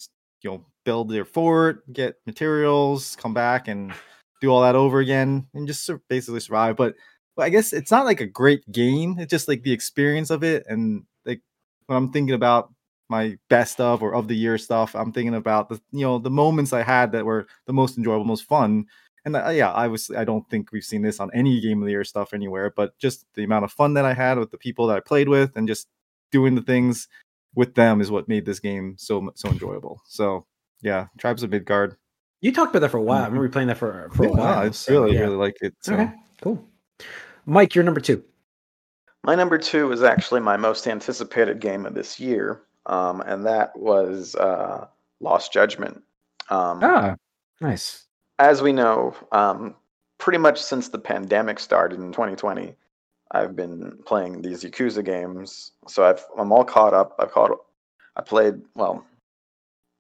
you 0.43 0.51
know 0.51 0.65
build 0.85 1.11
your 1.11 1.25
fort, 1.25 1.91
get 1.93 2.17
materials, 2.27 3.17
come 3.17 3.35
back 3.35 3.67
and 3.69 3.93
do 4.41 4.51
all 4.51 4.63
that 4.63 4.75
over 4.77 5.01
again, 5.01 5.47
and 5.55 5.67
just 5.67 5.85
sur- 5.85 6.01
basically 6.09 6.41
survive. 6.41 6.77
But, 6.77 6.95
but 7.37 7.45
I 7.45 7.49
guess 7.49 7.73
it's 7.73 7.91
not 7.91 8.05
like 8.05 8.21
a 8.21 8.27
great 8.27 8.71
game. 8.71 9.17
It's 9.19 9.31
just 9.31 9.49
like 9.49 9.63
the 9.63 9.73
experience 9.73 10.31
of 10.31 10.43
it, 10.45 10.65
and 10.69 11.05
like 11.25 11.41
when 11.87 11.97
I'm 11.97 12.13
thinking 12.13 12.35
about 12.35 12.73
my 13.09 13.37
best 13.49 13.81
of 13.81 14.03
or 14.03 14.15
of 14.15 14.27
the 14.29 14.35
year 14.37 14.59
stuff, 14.59 14.95
I'm 14.95 15.13
thinking 15.13 15.35
about 15.35 15.69
the 15.69 15.81
you 15.93 16.03
know 16.05 16.19
the 16.19 16.31
moments 16.31 16.73
I 16.73 16.83
had 16.83 17.13
that 17.13 17.25
were 17.25 17.47
the 17.67 17.73
most 17.73 17.97
enjoyable, 17.97 18.25
most 18.25 18.45
fun. 18.45 18.87
And 19.25 19.37
uh, 19.37 19.51
yeah, 19.51 19.71
I 19.71 19.87
was 19.89 20.11
I 20.11 20.25
don't 20.25 20.49
think 20.51 20.73
we've 20.73 20.85
seen 20.85 21.03
this 21.03 21.21
on 21.21 21.31
any 21.33 21.61
game 21.61 21.81
of 21.81 21.87
the 21.87 21.93
year 21.93 22.05
stuff 22.05 22.35
anywhere, 22.35 22.73
but 22.75 22.99
just 22.99 23.25
the 23.35 23.45
amount 23.45 23.65
of 23.65 23.73
fun 23.73 23.95
that 23.95 24.05
I 24.05 24.15
had 24.15 24.39
with 24.39 24.51
the 24.51 24.59
people 24.59 24.87
that 24.89 24.97
I 24.97 25.01
played 25.01 25.29
with, 25.29 25.57
and 25.57 25.69
just 25.69 25.89
doing 26.33 26.55
the 26.55 26.63
things 26.63 27.09
with 27.55 27.75
them 27.75 28.01
is 28.01 28.11
what 28.11 28.29
made 28.29 28.47
this 28.47 28.59
game 28.59 28.97
so 28.99 29.31
so 29.35 29.49
enjoyable. 29.49 30.01
So 30.07 30.47
yeah, 30.81 31.07
Tribes 31.19 31.43
of 31.43 31.51
Midgard. 31.51 31.97
You 32.41 32.53
talked 32.53 32.71
about 32.71 32.81
that 32.81 32.91
for 32.91 32.97
a 32.97 33.03
while. 33.03 33.23
I 33.23 33.27
remember 33.27 33.45
you 33.45 33.51
playing 33.51 33.69
that 33.69 33.79
for 33.79 34.11
for 34.13 34.25
a 34.25 34.29
Mm-hmm. 34.29 34.39
Yeah, 34.39 34.45
while. 34.45 34.59
I 34.59 34.71
so, 34.71 34.93
really 34.93 35.15
yeah. 35.15 35.21
really 35.21 35.37
liked 35.37 35.59
it. 35.63 35.75
So. 35.81 35.95
Okay, 35.95 36.13
cool. 36.41 36.69
Mike, 37.47 37.75
you're 37.75 37.85
number 37.85 38.01
two. 38.01 38.25
My 39.25 39.37
number 39.37 39.57
two 39.59 39.93
is 39.93 40.03
actually 40.03 40.41
my 40.41 40.57
most 40.57 40.89
anticipated 40.89 41.61
game 41.61 41.87
of 41.87 41.95
this 41.95 42.19
year, 42.19 42.63
um, 42.87 43.21
and 43.21 43.47
that 43.47 43.77
was 43.79 44.35
uh, 44.35 44.87
Lost 45.21 45.53
Judgment. 45.53 46.03
Um, 46.51 46.81
Ah, 46.83 47.15
nice. 47.61 48.07
As 48.43 48.61
we 48.61 48.73
know, 48.73 49.15
um, 49.31 49.77
pretty 50.19 50.39
much 50.39 50.61
since 50.61 50.89
the 50.89 50.99
pandemic 50.99 51.61
started 51.61 52.01
in 52.01 52.11
2020, 52.11 52.75
I've 53.31 53.55
been 53.55 53.97
playing 54.05 54.43
these 54.43 54.65
Yakuza 54.65 55.05
games. 55.05 55.71
So 55.87 56.05
I've, 56.05 56.25
I'm 56.37 56.51
all 56.51 56.65
caught 56.65 56.93
up. 56.93 57.15
I've 57.21 57.31
caught, 57.31 57.57
I 58.17 58.23
played 58.23 58.55
well, 58.75 59.07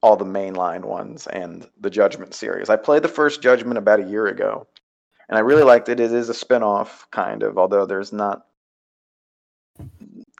all 0.02 0.16
the 0.16 0.24
mainline 0.24 0.84
ones 0.84 1.28
and 1.28 1.68
the 1.80 1.88
Judgment 1.88 2.34
series. 2.34 2.68
I 2.68 2.74
played 2.74 3.04
the 3.04 3.08
first 3.08 3.42
Judgment 3.42 3.78
about 3.78 4.00
a 4.00 4.08
year 4.10 4.26
ago, 4.26 4.66
and 5.28 5.38
I 5.38 5.42
really 5.42 5.62
liked 5.62 5.88
it. 5.88 6.00
It 6.00 6.10
is 6.12 6.28
a 6.28 6.34
spin-off, 6.34 7.06
kind 7.12 7.44
of, 7.44 7.58
although 7.58 7.86
there's 7.86 8.12
not 8.12 8.46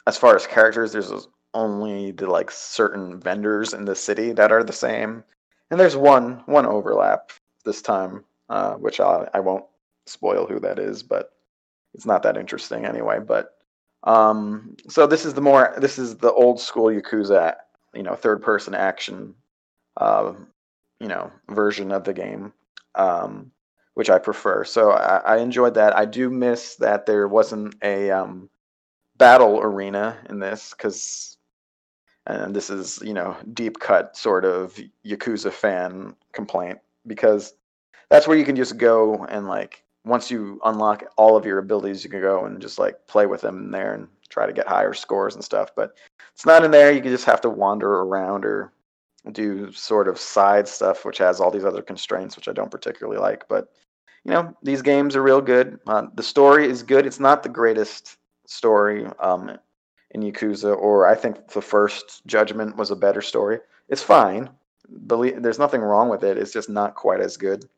as 0.09 0.19
far 0.19 0.35
as 0.35 0.45
characters, 0.49 0.91
there's 0.91 1.29
only 1.55 2.11
the 2.11 2.27
like 2.29 2.51
certain 2.51 3.21
vendors 3.21 3.73
in 3.73 3.85
the 3.85 3.95
city 3.95 4.33
that 4.33 4.51
are 4.51 4.65
the 4.65 4.73
same, 4.73 5.23
and 5.71 5.79
there's 5.79 5.95
one 5.95 6.43
one 6.47 6.67
overlap 6.67 7.31
this 7.65 7.83
time, 7.83 8.25
uh, 8.49 8.75
which 8.75 9.01
I 9.01 9.29
I 9.35 9.41
won't 9.41 9.65
spoil 10.07 10.47
who 10.47 10.61
that 10.61 10.79
is, 10.79 11.03
but 11.03 11.33
it's 11.95 12.07
not 12.07 12.23
that 12.23 12.37
interesting 12.37 12.85
anyway. 12.85 13.19
But 13.21 13.55
um, 14.05 14.77
so 14.89 15.07
this 15.07 15.25
is 15.25 15.35
the 15.35 15.41
more 15.41 15.75
this 15.79 15.99
is 15.99 16.17
the 16.17 16.33
old 16.33 16.61
school 16.61 16.87
Yakuza, 16.87 17.57
you 17.95 18.03
know, 18.03 18.15
third 18.15 18.43
person 18.43 18.75
action, 18.75 19.35
uh, 19.97 20.33
you 21.01 21.09
know, 21.09 21.31
version 21.49 21.93
of 21.93 22.05
the 22.05 22.13
game. 22.13 22.53
Um, 22.95 23.53
which 23.95 24.09
I 24.11 24.19
prefer. 24.19 24.65
So 24.65 24.91
I, 24.91 25.17
I 25.19 25.37
enjoyed 25.39 25.75
that. 25.75 25.95
I 25.97 26.07
do 26.07 26.31
miss 26.31 26.77
that 26.77 27.05
there 27.05 27.29
wasn't 27.29 27.75
a 27.83 28.11
um, 28.11 28.49
battle 29.17 29.61
arena 29.61 30.19
in 30.31 30.39
this 30.39 30.75
because 30.77 31.37
and 32.27 32.55
this 32.55 32.71
is 32.71 33.01
you 33.03 33.15
know 33.15 33.37
deep 33.53 33.79
cut 33.79 34.17
sort 34.17 34.45
of 34.45 34.79
yakuza 35.05 35.53
fan 35.53 36.15
complaint 36.33 36.79
because 37.07 37.55
that's 38.11 38.27
where 38.27 38.37
you 38.37 38.45
can 38.45 38.57
just 38.57 38.77
go 38.77 39.25
and 39.27 39.47
like 39.47 39.85
once 40.05 40.31
you 40.31 40.61
unlock 40.65 41.05
all 41.17 41.37
of 41.37 41.47
your 41.47 41.59
abilities 41.59 42.05
you 42.05 42.11
can 42.11 42.21
go 42.21 42.45
and 42.45 42.61
just 42.61 42.79
like 42.79 43.07
play 43.07 43.27
with 43.27 43.41
them 43.41 43.59
in 43.59 43.71
there 43.71 43.95
and 43.95 44.09
try 44.29 44.47
to 44.47 44.53
get 44.53 44.67
higher 44.67 44.95
scores 44.95 45.35
and 45.35 45.45
stuff 45.45 45.71
but 45.77 45.95
it's 46.35 46.47
not 46.47 46.65
in 46.65 46.71
there 46.71 46.93
you 46.93 47.01
just 47.01 47.25
have 47.25 47.41
to 47.41 47.51
wander 47.51 48.01
around 48.01 48.45
or 48.45 48.73
do 49.33 49.71
sort 49.73 50.09
of 50.09 50.19
side 50.19 50.67
stuff 50.67 51.05
which 51.05 51.19
has 51.19 51.41
all 51.41 51.51
these 51.51 51.65
other 51.65 51.83
constraints 51.83 52.37
which 52.37 52.49
i 52.49 52.53
don't 52.53 52.71
particularly 52.71 53.21
like 53.21 53.47
but 53.49 53.73
you 54.25 54.33
know 54.33 54.57
these 54.63 54.83
games 54.83 55.15
are 55.15 55.23
real 55.23 55.41
good 55.41 55.79
uh, 55.87 56.07
the 56.15 56.23
story 56.23 56.69
is 56.69 56.83
good 56.83 57.07
it's 57.07 57.21
not 57.21 57.43
the 57.43 57.49
greatest 57.49 58.17
story 58.47 59.07
um, 59.21 59.57
in 60.13 60.23
Yakuza, 60.23 60.77
or 60.77 61.07
I 61.07 61.15
think 61.15 61.49
the 61.49 61.63
first 61.63 62.23
Judgment 62.27 62.77
was 62.77 62.91
a 62.91 62.97
better 62.97 63.23
story. 63.23 63.59
It's 63.89 64.03
fine. 64.03 64.51
Believe 65.07 65.43
there's 65.43 65.59
nothing 65.59 65.81
wrong 65.81 66.09
with 66.09 66.25
it. 66.25 66.39
It's 66.39 66.53
just 66.53 66.69
not 66.69 66.95
quite 66.95 67.21
as 67.21 67.37
good. 67.37 67.69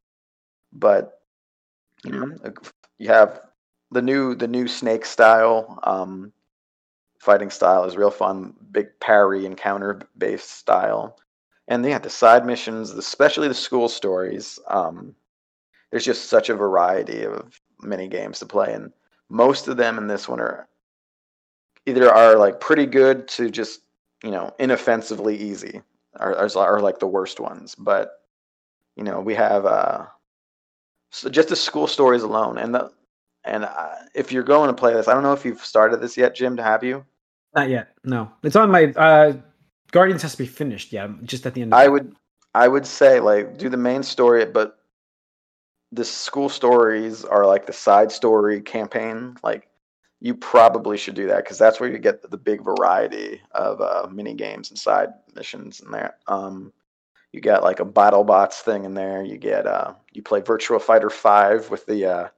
But 0.72 1.20
you 2.04 2.12
know, 2.12 2.52
you 2.98 3.08
have 3.08 3.40
the 3.90 4.02
new 4.02 4.34
the 4.34 4.48
new 4.48 4.66
Snake 4.68 5.04
style 5.04 5.78
um, 5.84 6.32
fighting 7.20 7.50
style 7.50 7.84
is 7.84 7.96
real 7.96 8.10
fun. 8.10 8.54
Big 8.72 8.88
parry 9.00 9.46
and 9.46 9.56
counter 9.56 10.00
based 10.18 10.50
style, 10.50 11.18
and 11.68 11.84
yeah, 11.84 11.98
the 11.98 12.10
side 12.10 12.44
missions, 12.44 12.90
especially 12.90 13.48
the 13.48 13.54
school 13.54 13.88
stories. 13.88 14.58
Um, 14.68 15.14
there's 15.90 16.04
just 16.04 16.26
such 16.28 16.48
a 16.48 16.54
variety 16.56 17.24
of 17.24 17.60
mini 17.80 18.08
games 18.08 18.40
to 18.40 18.46
play, 18.46 18.72
and 18.72 18.92
most 19.28 19.68
of 19.68 19.76
them 19.76 19.96
in 19.96 20.08
this 20.08 20.28
one 20.28 20.40
are 20.40 20.68
either 21.86 22.12
are 22.12 22.36
like 22.36 22.60
pretty 22.60 22.86
good 22.86 23.28
to 23.28 23.50
just 23.50 23.80
you 24.22 24.30
know 24.30 24.52
inoffensively 24.58 25.36
easy 25.36 25.82
are, 26.16 26.34
are, 26.36 26.58
are 26.58 26.80
like 26.80 26.98
the 26.98 27.06
worst 27.06 27.40
ones 27.40 27.74
but 27.74 28.20
you 28.96 29.04
know 29.04 29.20
we 29.20 29.34
have 29.34 29.66
uh 29.66 30.04
so 31.10 31.28
just 31.28 31.48
the 31.48 31.56
school 31.56 31.86
stories 31.86 32.22
alone 32.22 32.58
and 32.58 32.74
the 32.74 32.90
and 33.44 33.64
uh, 33.64 33.94
if 34.14 34.32
you're 34.32 34.42
going 34.42 34.68
to 34.68 34.74
play 34.74 34.94
this 34.94 35.08
i 35.08 35.14
don't 35.14 35.22
know 35.22 35.32
if 35.32 35.44
you've 35.44 35.64
started 35.64 36.00
this 36.00 36.16
yet 36.16 36.34
jim 36.34 36.56
to 36.56 36.62
have 36.62 36.82
you 36.82 37.04
Not 37.54 37.68
yet. 37.68 37.94
No, 38.02 38.30
it's 38.42 38.56
on 38.56 38.70
my 38.70 38.86
uh, 38.96 39.32
Guardians 39.92 40.22
has 40.22 40.32
to 40.32 40.38
be 40.38 40.46
finished. 40.46 40.92
Yeah, 40.92 41.08
just 41.22 41.46
at 41.46 41.54
the 41.54 41.62
end. 41.62 41.72
Of 41.72 41.78
i 41.78 41.84
it. 41.84 41.90
would 41.90 42.16
i 42.54 42.66
would 42.66 42.86
say 42.86 43.20
like 43.20 43.58
do 43.58 43.68
the 43.68 43.76
main 43.76 44.02
story 44.02 44.44
but 44.44 44.78
the 45.92 46.04
school 46.04 46.48
stories 46.48 47.24
are 47.24 47.46
like 47.46 47.66
the 47.66 47.72
side 47.72 48.10
story 48.10 48.60
campaign 48.60 49.36
like 49.44 49.68
you 50.20 50.34
probably 50.34 50.96
should 50.96 51.14
do 51.14 51.26
that 51.28 51.44
because 51.44 51.58
that's 51.58 51.78
where 51.78 51.90
you 51.90 51.98
get 51.98 52.28
the 52.28 52.36
big 52.36 52.64
variety 52.64 53.40
of 53.52 53.80
uh, 53.80 54.08
mini 54.10 54.34
games 54.34 54.70
and 54.70 54.78
side 54.78 55.10
missions 55.34 55.80
in 55.80 55.90
there. 55.90 56.16
Um, 56.26 56.72
you 57.32 57.40
got 57.40 57.62
like 57.62 57.80
a 57.80 57.84
battle 57.84 58.24
bots 58.24 58.60
thing 58.60 58.84
in 58.84 58.94
there. 58.94 59.22
You 59.24 59.36
get 59.38 59.66
uh, 59.66 59.94
you 60.12 60.22
play 60.22 60.40
Virtua 60.40 60.80
Fighter 60.80 61.10
Five 61.10 61.68
with 61.70 61.84
the 61.86 62.04
uh, 62.06 62.28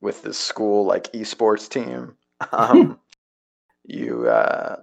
with 0.00 0.22
the 0.22 0.32
school 0.34 0.84
like 0.84 1.12
esports 1.12 1.68
team. 1.68 2.16
Um, 2.52 2.98
you 3.84 4.26
uh, 4.26 4.76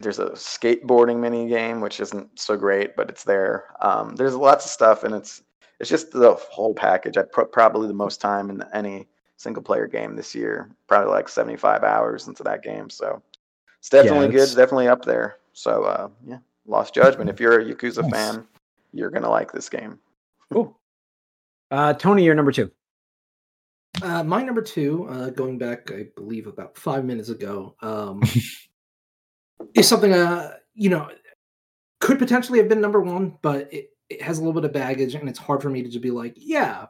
there's 0.00 0.18
a 0.20 0.30
skateboarding 0.30 1.18
mini 1.20 1.48
game 1.48 1.82
which 1.82 2.00
isn't 2.00 2.40
so 2.40 2.56
great, 2.56 2.96
but 2.96 3.10
it's 3.10 3.24
there. 3.24 3.66
Um, 3.82 4.16
there's 4.16 4.34
lots 4.34 4.64
of 4.64 4.70
stuff, 4.70 5.04
and 5.04 5.14
it's 5.14 5.42
it's 5.80 5.90
just 5.90 6.12
the 6.12 6.32
whole 6.32 6.72
package. 6.74 7.18
I 7.18 7.22
put 7.24 7.52
probably 7.52 7.88
the 7.88 7.92
most 7.94 8.22
time 8.22 8.48
in 8.48 8.64
any 8.72 9.06
single 9.36 9.62
player 9.62 9.86
game 9.86 10.16
this 10.16 10.34
year. 10.34 10.70
Probably 10.88 11.10
like 11.10 11.28
75 11.28 11.84
hours 11.84 12.26
into 12.26 12.42
that 12.44 12.62
game. 12.62 12.88
So 12.88 13.22
it's 13.80 13.90
definitely 13.90 14.28
good. 14.28 14.44
it's- 14.44 14.54
Definitely 14.54 14.88
up 14.88 15.04
there. 15.04 15.36
So 15.54 15.84
uh, 15.84 16.08
yeah, 16.26 16.38
Lost 16.66 16.94
Judgment. 16.94 17.30
If 17.30 17.40
you're 17.40 17.60
a 17.60 17.64
Yakuza 17.64 18.02
Nice. 18.02 18.12
fan, 18.12 18.46
you're 18.92 19.10
gonna 19.10 19.30
like 19.30 19.52
this 19.52 19.68
game. 19.68 19.98
Cool. 20.52 20.78
Uh, 21.70 21.94
Tony, 21.94 22.24
you're 22.24 22.34
number 22.34 22.52
two. 22.52 22.70
Uh, 24.02 24.22
my 24.22 24.42
number 24.42 24.60
two, 24.60 25.06
uh, 25.08 25.30
going 25.30 25.56
back, 25.56 25.90
I 25.92 26.06
believe 26.16 26.46
about 26.46 26.76
five 26.76 27.04
minutes 27.04 27.28
ago, 27.28 27.76
um, 27.80 28.22
is 29.74 29.88
something 29.88 30.12
uh, 30.12 30.56
you 30.74 30.90
know 30.90 31.08
could 32.00 32.18
potentially 32.18 32.58
have 32.58 32.68
been 32.68 32.80
number 32.80 33.00
one, 33.00 33.38
but 33.40 33.72
it, 33.72 33.90
it 34.10 34.20
has 34.20 34.38
a 34.38 34.40
little 34.42 34.60
bit 34.60 34.66
of 34.66 34.72
baggage, 34.72 35.14
and 35.14 35.28
it's 35.28 35.38
hard 35.38 35.62
for 35.62 35.70
me 35.70 35.82
to 35.82 35.88
just 35.88 36.02
be 36.02 36.10
like, 36.10 36.34
yeah, 36.36 36.86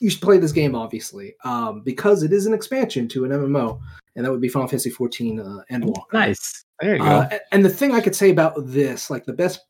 you 0.00 0.10
should 0.10 0.20
play 0.20 0.38
this 0.38 0.52
game, 0.52 0.74
obviously, 0.74 1.34
um, 1.44 1.82
because 1.82 2.22
it 2.22 2.32
is 2.32 2.46
an 2.46 2.54
expansion 2.54 3.06
to 3.08 3.24
an 3.24 3.30
MMO, 3.30 3.80
and 4.14 4.24
that 4.24 4.30
would 4.32 4.40
be 4.40 4.48
Final 4.48 4.68
Fantasy 4.68 4.90
14 4.90 5.40
uh, 5.40 5.58
Endwalker. 5.70 6.12
Nice. 6.12 6.64
There 6.80 6.96
you 6.96 7.02
go. 7.02 7.06
Uh, 7.06 7.28
a- 7.32 7.54
and 7.54 7.64
the 7.64 7.70
thing 7.70 7.92
I 7.92 8.00
could 8.00 8.16
say 8.16 8.30
about 8.30 8.54
this, 8.58 9.10
like 9.10 9.24
the 9.24 9.32
best 9.32 9.60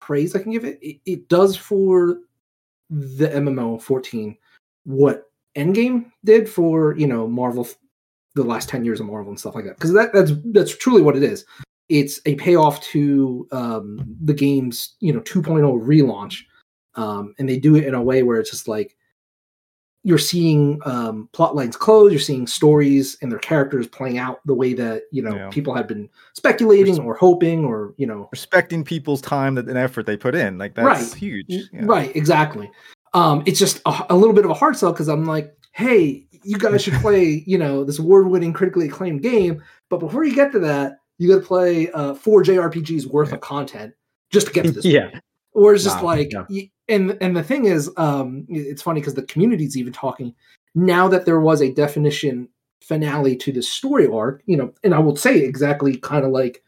praise 0.00 0.34
I 0.36 0.42
can 0.42 0.52
give 0.52 0.64
it, 0.64 0.78
it, 0.82 1.00
it 1.06 1.28
does 1.28 1.56
for 1.56 2.18
the 2.90 3.28
MMO 3.28 3.82
14 3.82 4.36
what 4.84 5.24
Endgame 5.56 6.12
did 6.24 6.48
for 6.48 6.96
you 6.96 7.06
know 7.06 7.26
Marvel, 7.26 7.66
the 8.34 8.44
last 8.44 8.68
10 8.68 8.84
years 8.84 9.00
of 9.00 9.06
Marvel 9.06 9.30
and 9.30 9.40
stuff 9.40 9.54
like 9.54 9.64
that. 9.64 9.76
Because 9.76 9.92
that 9.92 10.12
that's 10.12 10.32
that's 10.52 10.76
truly 10.76 11.02
what 11.02 11.16
it 11.16 11.22
is. 11.22 11.44
It's 11.88 12.20
a 12.26 12.34
payoff 12.36 12.80
to 12.82 13.46
um, 13.52 14.16
the 14.22 14.34
game's 14.34 14.94
you 15.00 15.12
know 15.12 15.20
2.0 15.20 15.62
relaunch, 15.84 16.42
um, 16.94 17.34
and 17.38 17.48
they 17.48 17.58
do 17.58 17.74
it 17.76 17.84
in 17.84 17.94
a 17.94 18.02
way 18.02 18.22
where 18.22 18.38
it's 18.38 18.50
just 18.50 18.68
like 18.68 18.96
you're 20.06 20.18
seeing 20.18 20.80
um, 20.84 21.28
plot 21.32 21.56
lines 21.56 21.76
close, 21.76 22.12
you're 22.12 22.20
seeing 22.20 22.46
stories 22.46 23.18
and 23.20 23.32
their 23.32 23.40
characters 23.40 23.88
playing 23.88 24.18
out 24.18 24.38
the 24.46 24.54
way 24.54 24.72
that 24.72 25.02
you 25.10 25.20
know 25.20 25.34
Yeah. 25.34 25.48
people 25.50 25.74
had 25.74 25.88
been 25.88 26.08
speculating 26.34 26.98
or 27.00 27.14
hoping 27.16 27.64
or 27.64 27.92
you 27.96 28.06
know 28.06 28.28
Respecting 28.30 28.84
people's 28.84 29.20
time 29.20 29.56
that 29.56 29.66
and 29.68 29.76
effort 29.76 30.06
they 30.06 30.16
put 30.16 30.36
in, 30.36 30.58
like 30.58 30.74
that's 30.76 31.10
Right. 31.10 31.14
huge. 31.18 31.46
Yeah. 31.48 31.64
Right, 31.82 32.14
exactly. 32.14 32.70
Um, 33.14 33.42
it's 33.46 33.58
just 33.58 33.80
a, 33.84 34.06
a 34.10 34.16
little 34.16 34.34
bit 34.34 34.44
of 34.44 34.50
a 34.52 34.54
hard 34.54 34.76
sell 34.76 34.92
because 34.92 35.08
I'm 35.08 35.24
like, 35.24 35.56
hey, 35.72 36.24
you 36.44 36.56
guys 36.56 36.82
should 36.82 36.94
play, 36.94 37.42
you 37.46 37.58
know, 37.58 37.82
this 37.82 37.98
award-winning, 37.98 38.52
critically 38.52 38.86
acclaimed 38.86 39.22
game. 39.22 39.60
But 39.90 39.98
before 39.98 40.22
you 40.24 40.34
get 40.36 40.52
to 40.52 40.60
that, 40.60 40.98
you 41.18 41.28
got 41.28 41.40
to 41.40 41.46
play 41.46 41.90
uh, 41.90 42.14
four 42.14 42.44
JRPGs 42.44 43.06
worth 43.06 43.32
of 43.32 43.40
content 43.40 43.92
just 44.30 44.46
to 44.48 44.52
get 44.52 44.64
to 44.66 44.70
this. 44.72 44.84
Yeah. 44.96 45.18
Or 45.56 45.74
it's 45.74 45.84
just 45.84 45.96
Wow, 45.98 46.04
like 46.14 46.32
yeah. 46.32 46.62
and 46.88 47.16
and 47.20 47.36
the 47.36 47.42
thing 47.42 47.64
is 47.64 47.90
um 47.96 48.46
it's 48.48 48.82
funny 48.82 49.00
because 49.00 49.14
the 49.14 49.22
community's 49.22 49.76
even 49.76 49.92
talking 49.92 50.34
now 50.74 51.08
that 51.08 51.24
there 51.24 51.40
was 51.40 51.60
a 51.62 51.72
definition 51.72 52.48
finale 52.82 53.34
to 53.36 53.50
the 53.52 53.62
story 53.62 54.06
arc 54.06 54.42
you 54.46 54.56
know 54.56 54.72
and 54.84 54.94
i 54.94 54.98
will 54.98 55.16
say 55.16 55.38
exactly 55.40 55.96
kind 55.96 56.24
of 56.24 56.30
like 56.30 56.62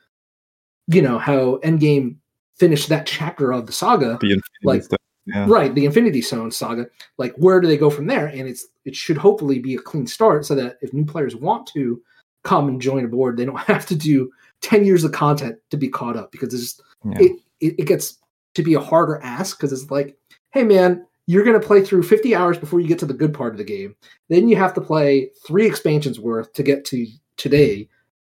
you 0.88 1.02
know 1.02 1.18
how 1.18 1.56
endgame 1.58 2.16
finished 2.56 2.88
that 2.88 3.06
chapter 3.06 3.52
of 3.52 3.66
the 3.66 3.72
saga 3.72 4.18
The 4.20 4.40
Like-. 4.64 4.82
Yeah. 5.26 5.44
right 5.46 5.74
the 5.74 5.84
infinity 5.84 6.22
stone 6.22 6.50
saga 6.50 6.86
like 7.18 7.34
where 7.36 7.60
do 7.60 7.68
they 7.68 7.76
go 7.76 7.90
from 7.90 8.06
there 8.06 8.28
and 8.28 8.48
it's 8.48 8.66
it 8.86 8.96
should 8.96 9.18
hopefully 9.18 9.58
be 9.58 9.74
a 9.74 9.78
clean 9.78 10.06
start 10.06 10.46
so 10.46 10.54
that 10.54 10.78
if 10.80 10.94
new 10.94 11.04
players 11.04 11.36
want 11.36 11.66
to 11.74 12.00
come 12.44 12.66
and 12.68 12.80
join 12.80 13.04
a 13.04 13.08
board 13.08 13.36
they 13.36 13.44
don't 13.44 13.58
have 13.74 13.84
to 13.86 13.94
do 13.94 14.30
10 14.62 14.86
years 14.86 15.04
of 15.04 15.12
content 15.12 15.56
to 15.70 15.76
be 15.76 15.88
caught 15.88 16.16
up 16.16 16.32
because 16.32 16.54
it's 16.54 16.62
just 16.62 16.82
Yeah. 17.04 17.18
it, 17.20 17.32
it, 17.60 17.74
it 17.80 17.84
gets 17.86 18.16
to 18.54 18.62
be 18.62 18.74
a 18.74 18.80
harder 18.80 19.20
ask 19.22 19.56
because 19.56 19.72
it's 19.72 19.90
like, 19.90 20.16
hey 20.50 20.64
man, 20.64 21.06
you're 21.26 21.44
gonna 21.44 21.60
play 21.60 21.84
through 21.84 22.02
50 22.02 22.34
hours 22.34 22.58
before 22.58 22.80
you 22.80 22.88
get 22.88 22.98
to 23.00 23.06
the 23.06 23.14
good 23.14 23.34
part 23.34 23.52
of 23.52 23.58
the 23.58 23.64
game. 23.64 23.94
Then 24.28 24.48
you 24.48 24.56
have 24.56 24.74
to 24.74 24.80
play 24.80 25.30
three 25.46 25.66
expansions 25.66 26.18
worth 26.18 26.52
to 26.54 26.62
get 26.62 26.84
to 26.86 27.06
today, 27.36 27.88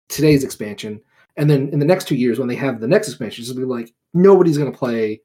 today's 0.09 0.45
expansion. 0.45 1.01
And 1.37 1.49
then 1.49 1.69
in 1.69 1.79
the 1.79 1.87
next 1.87 2.09
two 2.09 2.17
years, 2.17 2.39
when 2.39 2.49
they 2.49 2.57
have 2.57 2.81
the 2.81 2.89
next 2.89 3.09
expansion, 3.09 3.43
it's 3.43 3.53
gonna 3.53 3.65
be 3.65 3.71
like 3.71 3.95
nobody's 4.15 4.59
gonna 4.59 4.73
play 4.73 5.21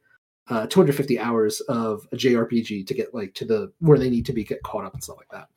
uh, 0.49 0.67
250 0.67 1.19
hours 1.19 1.61
of 1.61 2.07
a 2.11 2.15
JRPG 2.15 2.85
to 2.85 2.93
get 2.93 3.13
like 3.13 3.33
to 3.35 3.45
the 3.45 3.71
where 3.79 3.97
they 3.97 4.09
need 4.09 4.25
to 4.25 4.33
be 4.33 4.43
get 4.43 4.61
caught 4.63 4.85
up 4.85 4.93
and 4.93 5.03
stuff 5.03 5.17
like 5.17 5.29
that. 5.29 5.47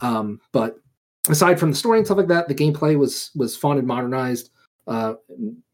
Um, 0.00 0.40
but 0.52 0.76
aside 1.28 1.58
from 1.58 1.70
the 1.70 1.76
story 1.76 1.98
and 1.98 2.06
stuff 2.06 2.18
like 2.18 2.28
that, 2.28 2.48
the 2.48 2.54
gameplay 2.54 2.96
was 2.96 3.30
was 3.34 3.56
fun 3.56 3.78
and 3.78 3.86
modernized. 3.86 4.50
Uh, 4.88 5.14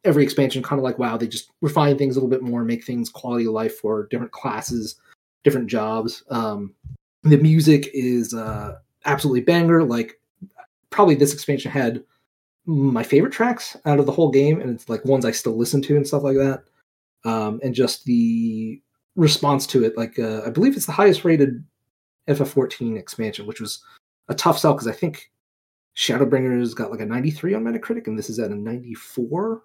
every 0.02 0.24
expansion 0.24 0.60
kind 0.60 0.80
of 0.80 0.82
like 0.82 0.98
wow 0.98 1.16
they 1.16 1.26
just 1.26 1.52
refine 1.60 1.96
things 1.96 2.16
a 2.16 2.18
little 2.18 2.28
bit 2.28 2.42
more 2.42 2.64
make 2.64 2.84
things 2.84 3.08
quality 3.08 3.46
of 3.46 3.52
life 3.52 3.78
for 3.78 4.08
different 4.10 4.32
classes 4.32 4.96
different 5.44 5.68
jobs. 5.68 6.24
Um 6.30 6.74
the 7.22 7.36
music 7.36 7.88
is 7.94 8.34
uh 8.34 8.76
absolutely 9.04 9.42
banger 9.42 9.84
like 9.84 10.20
probably 10.90 11.14
this 11.14 11.32
expansion 11.32 11.70
had 11.70 12.02
my 12.66 13.02
favorite 13.02 13.32
tracks 13.32 13.76
out 13.84 14.00
of 14.00 14.06
the 14.06 14.12
whole 14.12 14.30
game 14.30 14.60
and 14.60 14.70
it's 14.70 14.88
like 14.88 15.04
ones 15.04 15.24
i 15.24 15.30
still 15.30 15.56
listen 15.56 15.82
to 15.82 15.96
and 15.96 16.06
stuff 16.06 16.22
like 16.22 16.36
that. 16.36 16.64
Um 17.24 17.60
and 17.62 17.74
just 17.74 18.04
the 18.04 18.80
response 19.16 19.66
to 19.68 19.84
it 19.84 19.96
like 19.96 20.18
uh, 20.18 20.42
i 20.44 20.50
believe 20.50 20.76
it's 20.76 20.86
the 20.86 20.92
highest 20.92 21.24
rated 21.24 21.62
ff14 22.28 22.98
expansion 22.98 23.46
which 23.46 23.60
was 23.60 23.84
a 24.28 24.34
tough 24.34 24.58
sell 24.58 24.72
because 24.72 24.88
i 24.88 24.92
think 24.92 25.30
shadowbringers 25.96 26.74
got 26.74 26.90
like 26.90 27.00
a 27.00 27.06
93 27.06 27.54
on 27.54 27.64
metacritic 27.64 28.06
and 28.06 28.18
this 28.18 28.28
is 28.30 28.38
at 28.38 28.50
a 28.50 28.54
94 28.54 29.62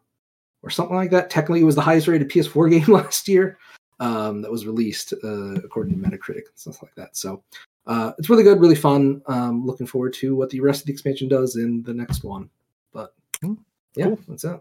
or 0.62 0.70
something 0.70 0.96
like 0.96 1.12
that. 1.12 1.30
Technically, 1.30 1.62
it 1.62 1.66
was 1.66 1.76
the 1.76 1.82
highest 1.82 2.08
rated 2.08 2.30
PS4 2.30 2.70
game 2.86 2.94
last 2.94 3.28
year 3.28 3.58
um, 4.00 4.42
that 4.42 4.52
was 4.52 4.66
released 4.66 5.14
uh, 5.24 5.56
according 5.56 6.00
to 6.02 6.10
Metacritic 6.10 6.36
and 6.48 6.56
stuff 6.56 6.82
like 6.82 6.96
that. 6.96 7.16
So 7.16 7.44
uh, 7.88 8.12
it's 8.18 8.30
really 8.30 8.44
good, 8.44 8.60
really 8.60 8.76
fun. 8.76 9.22
Um, 9.28 9.66
looking 9.66 9.88
forward 9.88 10.14
to 10.16 10.36
what 10.36 10.50
the 10.50 10.60
rest 10.62 10.82
of 10.82 10.88
the 10.88 10.94
expansion 10.94 11.28
does 11.28 11.56
in 11.56 11.82
the 11.84 11.94
next 11.94 12.24
one. 12.24 12.50
But 12.94 13.14
Hmm, 13.42 13.54
yeah, 13.96 14.06
cool. 14.06 14.20
that's 14.28 14.44
it. 14.44 14.60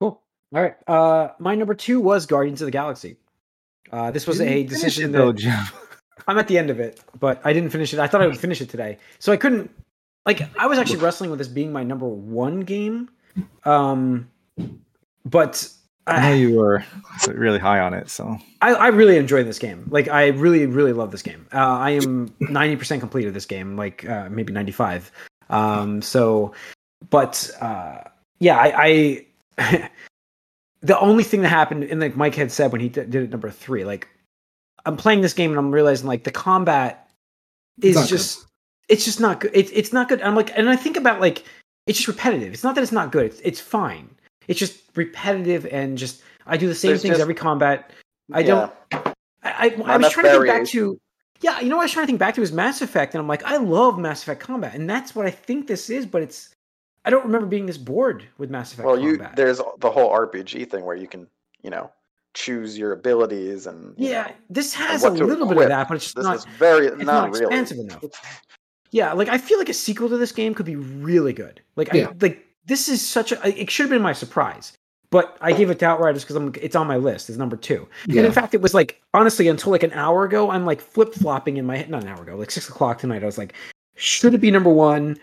Cool. 0.00 0.20
All 0.54 0.62
right. 0.62 0.76
Uh, 0.86 1.28
my 1.38 1.54
number 1.54 1.74
two 1.74 2.00
was 2.00 2.26
Guardians 2.26 2.60
of 2.60 2.66
the 2.66 2.72
Galaxy. 2.72 3.16
Uh, 3.92 4.10
this 4.10 4.26
was 4.26 4.40
a 4.40 4.64
decision 4.64 5.10
it, 5.10 5.12
though, 5.12 5.32
that 5.32 5.38
Jim. 5.38 5.64
I'm 6.28 6.38
at 6.38 6.48
the 6.48 6.58
end 6.58 6.70
of 6.70 6.80
it, 6.80 7.00
but 7.18 7.40
I 7.44 7.52
didn't 7.52 7.70
finish 7.70 7.92
it. 7.92 8.00
I 8.00 8.06
thought 8.06 8.22
I 8.22 8.26
would 8.26 8.38
finish 8.38 8.60
it 8.60 8.68
today, 8.68 8.98
so 9.18 9.32
I 9.32 9.36
couldn't. 9.36 9.70
Like, 10.26 10.42
I 10.58 10.66
was 10.66 10.78
actually 10.78 10.98
wrestling 10.98 11.30
with 11.30 11.38
this 11.38 11.48
being 11.48 11.72
my 11.72 11.82
number 11.82 12.06
one 12.06 12.60
game, 12.60 13.10
um, 13.64 14.30
but 15.24 15.68
I 16.06 16.30
know 16.30 16.34
you 16.34 16.56
were 16.56 16.84
really 17.28 17.58
high 17.58 17.80
on 17.80 17.94
it, 17.94 18.08
so 18.08 18.38
I, 18.62 18.74
I 18.74 18.88
really 18.88 19.16
enjoy 19.16 19.44
this 19.44 19.58
game. 19.58 19.86
Like, 19.90 20.08
I 20.08 20.28
really, 20.28 20.66
really 20.66 20.92
love 20.92 21.10
this 21.10 21.22
game. 21.22 21.46
Uh, 21.52 21.58
I 21.58 21.90
am 21.90 22.28
90% 22.40 23.00
complete 23.00 23.26
of 23.26 23.34
this 23.34 23.46
game, 23.46 23.76
like 23.76 24.08
uh, 24.08 24.28
maybe 24.30 24.52
95. 24.52 25.12
Um, 25.50 26.00
so, 26.00 26.52
but 27.10 27.50
uh, 27.60 27.98
yeah, 28.38 28.56
I, 28.58 29.26
I 29.58 29.90
the 30.80 30.98
only 30.98 31.24
thing 31.24 31.42
that 31.42 31.48
happened, 31.48 31.84
and 31.84 32.00
like 32.00 32.16
Mike 32.16 32.34
had 32.34 32.50
said 32.50 32.72
when 32.72 32.80
he 32.80 32.88
d- 32.88 33.04
did 33.04 33.14
it 33.24 33.30
number 33.30 33.50
three, 33.50 33.84
like 33.84 34.08
I'm 34.86 34.96
playing 34.96 35.22
this 35.22 35.32
game 35.32 35.50
and 35.50 35.58
I'm 35.58 35.72
realizing 35.72 36.06
like 36.06 36.24
the 36.24 36.30
combat 36.30 37.08
is 37.80 37.96
not 37.96 38.02
good. 38.02 38.08
just 38.08 38.46
it's 38.88 39.04
just 39.04 39.20
not 39.20 39.40
good. 39.40 39.50
It's 39.54 39.70
it's 39.72 39.92
not 39.92 40.08
good. 40.08 40.20
I'm 40.22 40.34
like, 40.34 40.56
and 40.56 40.68
I 40.68 40.76
think 40.76 40.96
about 40.96 41.20
like 41.20 41.44
it's 41.86 41.98
just 41.98 42.08
repetitive. 42.08 42.52
It's 42.52 42.64
not 42.64 42.74
that 42.74 42.82
it's 42.82 42.92
not 42.92 43.12
good. 43.12 43.26
It's, 43.26 43.40
it's 43.40 43.60
fine. 43.60 44.08
It's 44.48 44.58
just 44.58 44.80
repetitive 44.96 45.66
and 45.66 45.96
just 45.98 46.22
I 46.46 46.56
do 46.56 46.68
the 46.68 46.74
same 46.74 46.90
There's 46.90 47.02
things 47.02 47.12
just- 47.12 47.22
every 47.22 47.34
combat. 47.34 47.90
I 48.32 48.40
Yeah. 48.40 48.46
don't. 48.46 48.72
I, 49.42 49.76
I, 49.76 49.82
I 49.84 49.96
was 49.98 50.10
trying 50.10 50.26
to 50.26 50.32
think 50.32 50.46
back 50.46 50.66
to. 50.68 50.98
Yeah, 51.40 51.60
you 51.60 51.68
know 51.68 51.76
what 51.76 51.82
I 51.82 51.84
was 51.84 51.92
trying 51.92 52.04
to 52.04 52.06
think 52.06 52.18
back 52.18 52.34
to 52.36 52.42
is 52.42 52.52
Mass 52.52 52.80
Effect, 52.80 53.14
and 53.14 53.20
I'm 53.20 53.28
like, 53.28 53.44
I 53.44 53.58
love 53.58 53.98
Mass 53.98 54.22
Effect 54.22 54.40
combat, 54.40 54.74
and 54.74 54.88
that's 54.88 55.14
what 55.14 55.26
I 55.26 55.30
think 55.30 55.66
this 55.66 55.90
is, 55.90 56.06
but 56.06 56.22
it's. 56.22 56.50
I 57.04 57.10
don't 57.10 57.24
remember 57.26 57.46
being 57.46 57.66
this 57.66 57.76
bored 57.76 58.24
with 58.38 58.48
Mass 58.48 58.72
Effect 58.72 58.86
Well, 58.86 58.98
you 58.98 59.22
there's 59.36 59.60
the 59.80 59.90
whole 59.90 60.10
RPG 60.10 60.70
thing 60.70 60.86
where 60.86 60.96
you 60.96 61.06
can, 61.06 61.26
you 61.62 61.68
know, 61.68 61.90
choose 62.32 62.78
your 62.78 62.92
abilities 62.92 63.66
and 63.66 63.94
you 63.98 64.08
yeah, 64.08 64.22
know, 64.22 64.32
this 64.48 64.72
has 64.72 65.04
a 65.04 65.10
little 65.10 65.46
bit 65.46 65.58
of 65.58 65.68
that, 65.68 65.86
but 65.88 65.96
it's 65.96 66.04
just 66.04 66.16
this 66.16 66.24
not. 66.24 66.36
is 66.36 66.46
very 66.58 66.86
it's 66.86 66.96
not, 66.98 67.04
not 67.04 67.32
really 67.32 67.44
expansive 67.44 67.78
enough. 67.78 68.02
Yeah, 68.94 69.12
like 69.12 69.28
I 69.28 69.38
feel 69.38 69.58
like 69.58 69.68
a 69.68 69.74
sequel 69.74 70.08
to 70.08 70.16
this 70.16 70.30
game 70.30 70.54
could 70.54 70.66
be 70.66 70.76
really 70.76 71.32
good. 71.32 71.60
Like, 71.74 71.92
Yeah. 71.92 72.10
I, 72.10 72.12
like 72.20 72.46
this 72.64 72.88
is 72.88 73.04
such 73.04 73.32
a. 73.32 73.60
It 73.60 73.68
should 73.68 73.82
have 73.82 73.90
been 73.90 74.00
my 74.00 74.12
surprise, 74.12 74.78
but 75.10 75.36
I 75.40 75.52
gave 75.52 75.68
it 75.68 75.80
to 75.80 75.86
Outriders 75.86 76.22
because 76.22 76.36
I'm. 76.36 76.52
It's 76.62 76.76
on 76.76 76.86
my 76.86 76.96
list. 76.96 77.28
It's 77.28 77.36
number 77.36 77.56
two. 77.56 77.88
And 78.08 78.18
in 78.18 78.30
fact, 78.30 78.54
it 78.54 78.60
was 78.60 78.72
like 78.72 79.02
honestly 79.12 79.48
until 79.48 79.72
like 79.72 79.82
an 79.82 79.92
hour 79.94 80.22
ago, 80.22 80.48
I'm 80.48 80.64
like 80.64 80.80
flip 80.80 81.12
flopping 81.12 81.56
in 81.56 81.66
my 81.66 81.76
head. 81.76 81.90
Not 81.90 82.04
an 82.04 82.08
hour 82.08 82.22
ago, 82.22 82.36
like 82.36 82.52
six 82.52 82.68
o'clock 82.68 82.98
tonight. 82.98 83.24
I 83.24 83.26
was 83.26 83.36
like, 83.36 83.54
should 83.96 84.32
it 84.32 84.40
be 84.40 84.52
number 84.52 84.70
one 84.70 85.18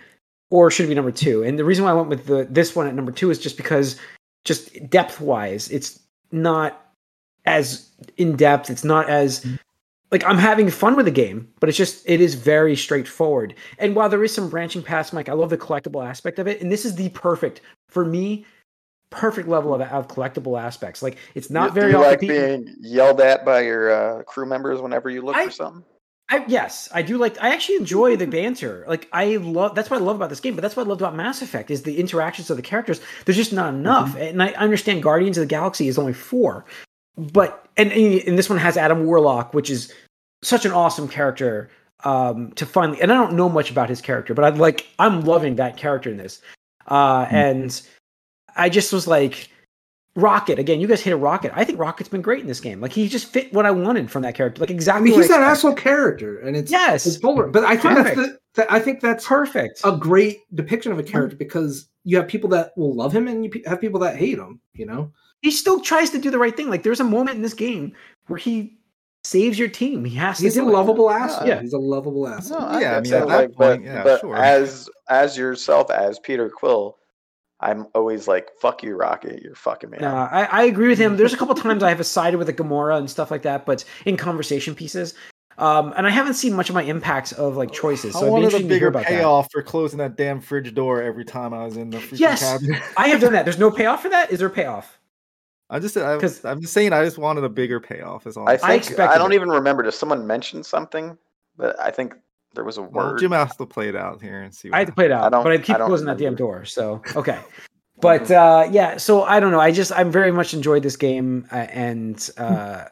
or 0.50 0.70
should 0.70 0.88
it 0.88 0.90
be 0.90 0.96
number 0.96 1.14
two? 1.14 1.42
And 1.42 1.58
the 1.58 1.64
reason 1.64 1.86
why 1.86 1.92
I 1.92 1.94
went 1.94 2.10
with 2.10 2.26
the 2.26 2.48
this 2.50 2.76
one 2.76 2.88
at 2.88 2.94
number 2.94 3.14
two 3.14 3.32
is 3.32 3.40
just 3.40 3.56
because, 3.56 3.98
just 4.44 4.90
depth 4.90 5.22
wise, 5.22 5.70
it's 5.70 5.98
not 6.34 6.94
as 7.46 7.90
in 8.18 8.36
depth. 8.36 8.70
It's 8.70 8.84
not 8.84 9.10
as 9.10 9.46
like 10.12 10.24
I'm 10.26 10.38
having 10.38 10.70
fun 10.70 10.96
with 10.96 11.06
the 11.06 11.12
game, 11.12 11.48
but 11.60 11.70
it's 11.70 11.78
just 11.78 12.08
it 12.08 12.20
is 12.22 12.36
very 12.36 12.76
straightforward. 12.76 13.56
And 13.78 13.96
while 13.96 14.10
there 14.10 14.24
is 14.24 14.34
some 14.34 14.50
branching 14.50 14.84
past, 14.84 15.14
Mike, 15.14 15.30
I 15.30 15.34
love 15.34 15.50
the 15.50 15.58
collectible 15.58 16.06
aspect 16.06 16.40
of 16.40 16.48
it. 16.48 16.62
And 16.62 16.72
this 16.72 16.86
is 16.86 16.96
the 16.96 17.10
perfect 17.10 17.62
for 17.90 18.04
me. 18.06 18.46
Perfect 19.10 19.50
level 19.50 19.74
of, 19.74 19.82
of 19.82 20.08
collectible 20.08 20.62
aspects. 20.62 21.02
Like 21.02 21.18
it's 21.36 21.50
not 21.50 21.74
Do 21.74 21.82
very 21.82 21.92
you 21.92 21.98
off 21.98 22.06
like 22.06 22.20
being 22.22 22.74
yelled 22.80 23.20
at 23.20 23.44
by 23.44 23.62
your 23.62 23.92
uh, 23.92 24.24
crew 24.24 24.46
members 24.46 24.82
whenever 24.82 25.10
you 25.10 25.22
look 25.22 25.36
I- 25.36 25.46
for 25.46 25.52
something. 25.52 25.84
I, 26.30 26.46
yes, 26.48 26.88
I 26.94 27.02
do 27.02 27.18
like. 27.18 27.38
I 27.44 27.54
actually 27.54 27.76
enjoy 27.76 28.16
the 28.16 28.26
banter. 28.26 28.86
Like 28.88 29.10
I 29.12 29.36
love. 29.36 29.76
That's 29.76 29.90
what 29.90 30.00
I 30.00 30.04
love 30.04 30.16
about 30.16 30.30
this 30.30 30.40
game. 30.40 30.56
But 30.56 30.62
that's 30.62 30.78
what 30.78 30.86
I 30.86 30.90
loved 30.90 31.02
about 31.02 31.14
Mass 31.14 31.42
Effect 31.42 31.70
is 31.70 31.84
the 31.84 32.00
interactions 32.00 32.50
of 32.50 32.56
the 32.56 32.64
characters. 32.64 33.02
There's 33.26 33.36
just 33.36 33.52
not 33.52 33.74
enough. 33.74 34.16
And 34.16 34.42
I 34.42 34.52
understand 34.54 35.04
Guardians 35.04 35.38
of 35.38 35.42
the 35.42 35.48
Galaxy 35.48 35.90
is 35.90 35.98
only 35.98 36.14
four, 36.14 36.64
but 37.18 37.68
and 37.78 37.92
and 37.92 38.38
this 38.38 38.50
one 38.50 38.60
has 38.60 38.78
Adam 38.78 39.06
Warlock, 39.06 39.54
which 39.54 39.70
is 39.70 39.94
such 40.44 40.66
an 40.66 40.72
awesome 40.72 41.08
character. 41.08 41.70
Um, 42.04 42.52
to 42.54 42.66
finally, 42.66 43.00
and 43.00 43.12
I 43.12 43.16
don't 43.16 43.34
know 43.34 43.48
much 43.48 43.70
about 43.70 43.88
his 43.88 44.02
character, 44.02 44.34
but 44.34 44.44
I 44.44 44.50
like. 44.50 44.88
I'm 44.98 45.22
loving 45.22 45.56
that 45.58 45.78
character 45.78 46.10
in 46.10 46.18
this. 46.18 46.42
Uh, 46.88 47.28
and 47.30 47.80
I 48.56 48.70
just 48.70 48.92
was 48.92 49.08
like, 49.08 49.50
Rocket 50.16 50.60
again. 50.60 50.82
You 50.82 50.88
guys 50.88 51.02
hit 51.02 51.14
a 51.14 51.18
Rocket. 51.18 51.52
I 51.56 51.64
think 51.64 51.80
Rocket's 51.80 52.10
been 52.10 52.22
great 52.22 52.42
in 52.42 52.48
this 52.48 52.60
game. 52.60 52.82
Like 52.82 52.92
he 52.92 53.08
just 53.08 53.28
fit 53.28 53.54
what 53.54 53.66
I 53.66 53.72
wanted 53.72 54.12
from 54.12 54.24
that 54.24 54.36
character. 54.36 54.60
Like 54.60 54.72
I 54.72 54.74
exactly. 54.74 55.06
mean, 55.06 55.14
what 55.14 55.22
he's 55.22 55.30
that 55.30 55.42
asshole 55.42 55.76
character, 55.76 56.40
and 56.40 56.58
it's 56.58 56.72
Yes. 56.72 57.06
it's. 57.06 57.18
But 57.18 57.64
I 57.64 57.78
think 57.78 57.96
that's 57.96 58.16
Perfect. 58.16 58.40
the 58.56 58.74
I 58.74 58.80
think 58.80 59.00
that's 59.00 59.26
Perfect. 59.26 59.82
a 59.84 59.96
great 59.96 60.40
depiction 60.54 60.92
of 60.92 61.00
a 61.00 61.04
character 61.04 61.38
because 61.38 61.88
you 62.04 62.18
have 62.18 62.28
people 62.28 62.50
that 62.50 62.72
will 62.76 62.94
love 62.96 63.14
him 63.16 63.28
and 63.28 63.46
you 63.46 63.52
have 63.68 63.80
people 63.80 64.00
that 64.02 64.18
hate 64.18 64.38
him. 64.38 64.60
You 64.74 64.88
know, 64.88 65.12
he 65.42 65.52
still 65.52 65.80
tries 65.80 66.10
to 66.12 66.20
do 66.20 66.30
the 66.32 66.40
right 66.40 66.56
thing. 66.56 66.70
Like 66.70 66.84
there's 66.84 67.00
a 67.00 67.04
moment 67.06 67.36
in 67.36 67.42
this 67.42 67.54
game 67.54 67.94
where 68.28 68.38
he 68.38 68.78
saves 69.24 69.58
your 69.60 69.68
team. 69.70 70.04
He 70.06 70.16
has 70.16 70.40
he's 70.40 70.56
to 70.56 70.62
a 70.62 70.64
do 70.64 70.70
it. 70.70 70.74
lovable 70.74 71.10
asset. 71.12 71.48
Yeah. 71.48 71.62
he's 71.62 71.74
a 71.74 71.78
lovable 71.78 72.28
asset. 72.28 72.60
No, 72.60 72.80
Yeah, 72.80 72.98
I 72.98 73.02
mean, 73.02 73.12
that, 73.12 73.22
at 73.24 73.28
that 73.28 73.36
like, 73.38 73.52
but, 73.58 73.84
yeah, 73.84 74.04
but 74.04 74.22
sure. 74.22 74.36
as 74.36 74.90
as 75.10 75.38
yourself 75.38 75.92
as 75.92 76.18
Peter 76.20 76.50
Quill, 76.50 76.98
I'm 77.60 77.86
always 77.94 78.28
like, 78.28 78.50
"Fuck 78.60 78.82
you, 78.82 78.96
Rocket! 78.96 79.44
You're 79.44 79.54
fucking 79.54 79.92
me." 79.92 80.00
No. 80.02 80.08
I, 80.16 80.46
I 80.52 80.64
agree 80.64 80.88
with 80.88 80.98
him. 80.98 81.18
There's 81.18 81.34
a 81.34 81.38
couple 81.38 81.54
times 81.54 81.84
I 81.84 81.90
have 81.90 82.00
a 82.00 82.04
sided 82.04 82.38
with 82.38 82.48
the 82.48 82.54
Gamora 82.54 82.98
and 82.98 83.08
stuff 83.10 83.30
like 83.30 83.44
that, 83.44 83.66
but 83.68 83.84
in 84.06 84.18
conversation 84.18 84.74
pieces. 84.74 85.14
Um, 85.60 85.94
and 85.96 86.08
I 86.08 86.10
haven't 86.10 86.34
seen 86.36 86.54
much 86.54 86.70
of 86.70 86.76
my 86.76 86.82
impacts 86.82 87.34
of 87.34 87.58
like 87.58 87.72
choices. 87.72 88.14
So 88.14 88.20
I 88.20 88.22
it'd 88.22 88.30
be 88.30 88.32
wanted 88.32 88.48
a 88.48 88.52
to 88.52 88.58
hear 88.64 88.68
bigger 88.70 88.88
about 88.88 89.04
that. 89.04 89.10
payoff 89.10 89.52
for 89.52 89.62
closing 89.62 90.00
that 90.00 90.16
damn 90.18 90.42
fridge 90.42 90.74
door 90.74 91.04
every 91.04 91.26
time 91.26 91.54
I 91.54 91.66
was 91.66 91.78
in 91.78 91.92
the 91.92 91.98
freaking 92.00 92.20
Yes. 92.20 92.40
cabinet. 92.42 92.82
I 92.98 93.10
have 93.10 93.22
done 93.22 93.34
that. 93.34 93.46
There's 93.46 93.60
no 93.60 93.70
payoff 93.70 94.02
for 94.02 94.10
that. 94.10 94.32
Is 94.32 94.40
there 94.40 94.48
a 94.48 94.52
payoff? 94.52 94.98
I 95.72 95.80
just, 95.80 95.96
I, 95.98 96.18
'Cause- 96.20 96.44
I'm 96.46 96.62
just 96.62 96.74
saying, 96.74 96.94
I 96.94 97.04
just 97.04 97.18
wanted 97.18 97.44
a 97.46 97.50
bigger 97.50 97.80
payoff. 97.80 98.28
Is 98.28 98.36
all. 98.38 98.48
I 98.48 98.54
I'm 98.54 98.60
think 98.60 98.84
saying. 98.84 99.00
I, 99.00 99.18
don't 99.18 99.32
it. 99.32 99.36
even 99.36 99.50
remember. 99.50 99.82
Does 99.84 99.98
someone 99.98 100.28
mention 100.28 100.64
something? 100.64 101.18
But 101.58 101.80
I 101.80 101.90
think 101.92 102.14
there 102.54 102.64
was 102.64 102.78
a 102.78 102.82
word. 102.82 102.94
Well, 102.94 103.08
word. 103.12 103.20
Jim 103.20 103.32
has 103.32 103.56
to 103.56 103.66
play 103.66 103.88
it 103.90 103.96
out 103.96 104.22
here 104.22 104.42
and 104.42 104.54
see. 104.54 104.70
I 104.72 104.80
had 104.80 104.88
to 104.88 104.94
play 104.94 105.06
it 105.06 105.12
I 105.12 105.20
out, 105.20 105.32
don't- 105.32 105.44
but 105.44 105.54
I 105.54 105.58
keep 105.58 105.76
I 105.76 105.80
don't 105.80 105.88
closing 105.88 106.06
that 106.08 106.18
damn 106.18 106.36
remember. 106.36 106.38
door. 106.38 106.66
So 106.66 107.02
okay, 107.16 107.40
but 108.02 108.30
uh, 108.30 108.68
yeah. 108.70 108.98
So 108.98 109.24
I 109.24 109.40
don't 109.40 109.52
know. 109.52 109.60
I 109.62 109.72
just 109.72 109.92
I'm 109.98 110.12
very 110.12 110.32
much 110.32 110.54
enjoyed 110.54 110.84
this 110.84 110.98
game, 110.98 111.48
uh, 111.52 111.56
and 111.56 112.30
uh, 112.38 112.86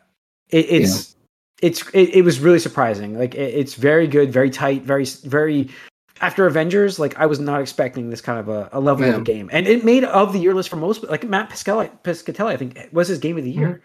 it, 0.50 0.66
it's 0.70 1.16
it's 1.62 1.86
it, 1.90 2.16
it 2.16 2.22
was 2.24 2.40
really 2.40 2.60
surprising. 2.60 3.20
Like 3.20 3.36
it, 3.36 3.54
it's 3.56 3.74
very 3.74 4.08
good, 4.08 4.32
very 4.32 4.50
tight, 4.50 4.84
very 4.84 5.04
very. 5.26 5.70
After 6.22 6.46
Avengers, 6.48 7.00
like 7.00 7.18
I 7.18 7.26
was 7.26 7.40
not 7.40 7.62
expecting 7.62 8.10
this 8.10 8.22
kind 8.22 8.40
of 8.40 8.50
a, 8.50 8.70
a 8.74 8.80
level 8.80 9.08
of 9.10 9.22
a 9.22 9.22
game, 9.22 9.50
and 9.54 9.68
it 9.68 9.84
made 9.86 10.04
of 10.04 10.34
the 10.34 10.40
year 10.40 10.54
list 10.54 10.70
for 10.70 10.76
most. 10.76 11.04
Like 11.04 11.24
Matt 11.28 11.50
Piscatelli, 11.50 11.90
Piscatelli 12.04 12.48
I 12.52 12.58
think 12.58 12.78
was 12.92 13.08
his 13.08 13.20
game 13.20 13.38
of 13.38 13.44
the 13.44 13.52
year, 13.52 13.82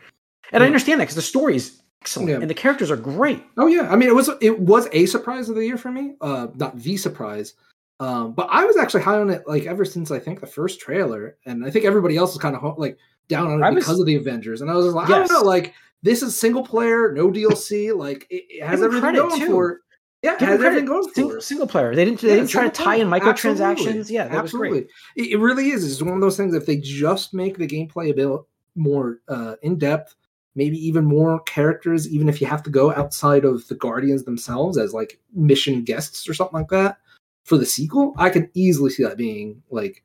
and 0.53 0.63
I 0.63 0.67
understand 0.67 1.01
that 1.01 1.05
because 1.05 1.17
the 1.17 1.23
story 1.23 1.57
is 1.57 1.81
excellent 2.03 2.31
Yeah. 2.31 2.37
and 2.41 2.51
the 2.51 2.55
characters 2.55 2.91
are 2.91 2.97
great. 2.97 3.43
Oh 3.57 3.67
yeah, 3.67 3.89
I 3.91 3.97
mean 3.97 4.09
it 4.09 4.15
was 4.15 4.31
it 4.41 4.59
was 4.59 4.89
a 4.93 5.07
surprise 5.07 5.49
of 5.49 5.55
the 5.55 5.65
year 5.65 5.77
for 5.79 5.91
me. 5.93 6.15
Uh, 6.21 6.49
not 6.57 6.77
the 6.79 6.97
surprise, 6.97 7.55
um, 8.01 8.33
but 8.33 8.49
I 8.51 8.65
was 8.65 8.77
actually 8.77 9.03
high 9.03 9.21
on 9.21 9.31
it 9.31 9.45
like 9.47 9.67
ever 9.67 9.85
since 9.85 10.11
I 10.11 10.19
think 10.19 10.41
the 10.41 10.47
first 10.47 10.81
trailer, 10.81 11.37
and 11.47 11.65
I 11.65 11.71
think 11.71 11.85
everybody 11.85 12.17
else 12.17 12.33
is 12.33 12.39
kind 12.39 12.57
of 12.57 12.79
like 12.79 12.99
down 13.29 13.47
on 13.51 13.63
it 13.63 13.65
I 13.67 13.71
was- 13.71 13.85
because 13.85 14.01
of 14.01 14.07
the 14.07 14.17
Avengers, 14.17 14.61
and 14.61 14.71
I 14.71 14.75
was 14.75 14.87
like, 14.93 15.09
I 15.09 15.19
don't 15.19 15.31
know, 15.31 15.43
like 15.43 15.73
this 16.03 16.23
is 16.23 16.37
single 16.37 16.63
player, 16.63 17.13
no 17.13 17.31
DLC, 17.31 17.97
like 17.97 18.27
it, 18.29 18.45
it 18.51 18.63
has 18.67 18.83
everything 18.83 19.15
going 19.15 19.41
too. 19.41 19.47
for 19.47 19.71
it. 19.71 19.79
Yeah, 20.25 20.39
Give 20.39 20.49
has 20.49 20.63
everything 20.63 20.87
going 20.87 21.13
Single, 21.13 21.41
single 21.43 21.67
player. 21.67 21.95
They 21.95 22.07
didn't. 22.07 22.21
They 22.23 22.29
Yeah, 22.29 22.35
didn't 22.37 22.49
try 22.49 22.65
to 22.65 22.71
tie 22.71 22.95
in 22.97 23.09
microtransactions. 23.09 23.61
Absolutely. 23.61 24.15
Yeah, 24.15 24.29
that 24.29 24.43
was 24.43 24.53
great. 24.53 24.69
Absolutely. 24.71 25.33
It, 25.33 25.39
really 25.39 25.71
is. 25.71 25.85
It's 25.85 26.01
one 26.01 26.15
of 26.15 26.23
those 26.23 26.39
things. 26.39 26.55
If 26.55 26.65
they 26.65 26.79
just 26.79 27.35
make 27.35 27.59
the 27.59 27.67
gameplay 27.67 28.11
a 28.11 28.15
bit 28.15 28.31
more 28.75 29.19
uh, 29.29 29.57
in 29.61 29.77
depth, 29.77 30.15
maybe 30.55 30.79
even 30.79 31.05
more 31.05 31.41
characters, 31.41 32.09
even 32.09 32.31
if 32.31 32.41
you 32.41 32.47
have 32.47 32.63
to 32.63 32.71
go 32.71 32.91
outside 32.95 33.45
of 33.45 33.69
the 33.69 33.75
Guardians 33.75 34.25
themselves 34.25 34.79
as 34.79 34.95
like 34.95 35.21
mission 35.35 35.85
guests 35.85 36.27
or 36.27 36.33
something 36.33 36.59
like 36.59 36.71
that 36.71 36.97
for 37.45 37.59
the 37.59 37.67
sequel, 37.67 38.15
I 38.17 38.31
could 38.31 38.49
easily 38.55 38.89
see 38.91 39.05
that 39.05 39.19
being 39.19 39.63
like 39.71 40.05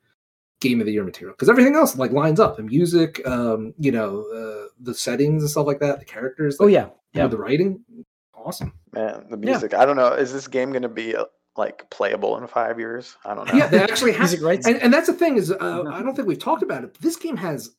game 0.60 0.80
of 0.80 0.86
the 0.86 0.92
year 0.92 1.04
material 1.04 1.34
because 1.34 1.48
everything 1.48 1.74
else 1.74 1.96
like 1.96 2.12
lines 2.12 2.38
up 2.38 2.58
the 2.58 2.62
music, 2.62 3.26
um, 3.26 3.72
you 3.78 3.90
know, 3.90 4.26
uh, 4.34 4.68
the 4.80 4.92
settings 4.92 5.42
and 5.42 5.50
stuff 5.50 5.66
like 5.66 5.80
that, 5.80 5.98
the 5.98 6.04
characters. 6.04 6.58
Oh 6.60 6.64
like, 6.64 6.74
yeah, 6.74 6.84
you 6.84 7.20
know, 7.20 7.24
yeah. 7.24 7.26
the 7.28 7.38
writing, 7.38 7.80
awesome. 8.44 8.72
Man, 8.92 9.26
the 9.30 9.36
Yeah. 9.38 9.50
music. 9.52 9.74
I 9.74 9.84
don't 9.84 9.96
know. 9.96 10.12
Is 10.12 10.32
this 10.32 10.48
game 10.48 10.70
going 10.70 10.82
to 10.82 10.88
be 10.88 11.14
uh, 11.16 11.24
like 11.56 11.88
playable 11.90 12.36
in 12.38 12.46
five 12.46 12.78
years? 12.78 13.16
I 13.24 13.34
don't 13.34 13.46
know. 13.48 13.54
Yeah, 13.54 13.66
they 13.68 13.82
actually 13.82 14.12
have 14.20 14.20
Music 14.22 14.42
rights. 14.42 14.66
and, 14.66 14.80
and 14.82 14.92
that's 14.92 15.06
the 15.08 15.12
thing 15.14 15.36
is 15.36 15.50
uh, 15.50 15.84
i 15.92 16.02
don't 16.02 16.14
think 16.14 16.26
we've 16.28 16.38
talked 16.38 16.62
about 16.62 16.84
it 16.84 16.92
but 16.92 17.02
this 17.02 17.16
game 17.16 17.36
has 17.36 17.70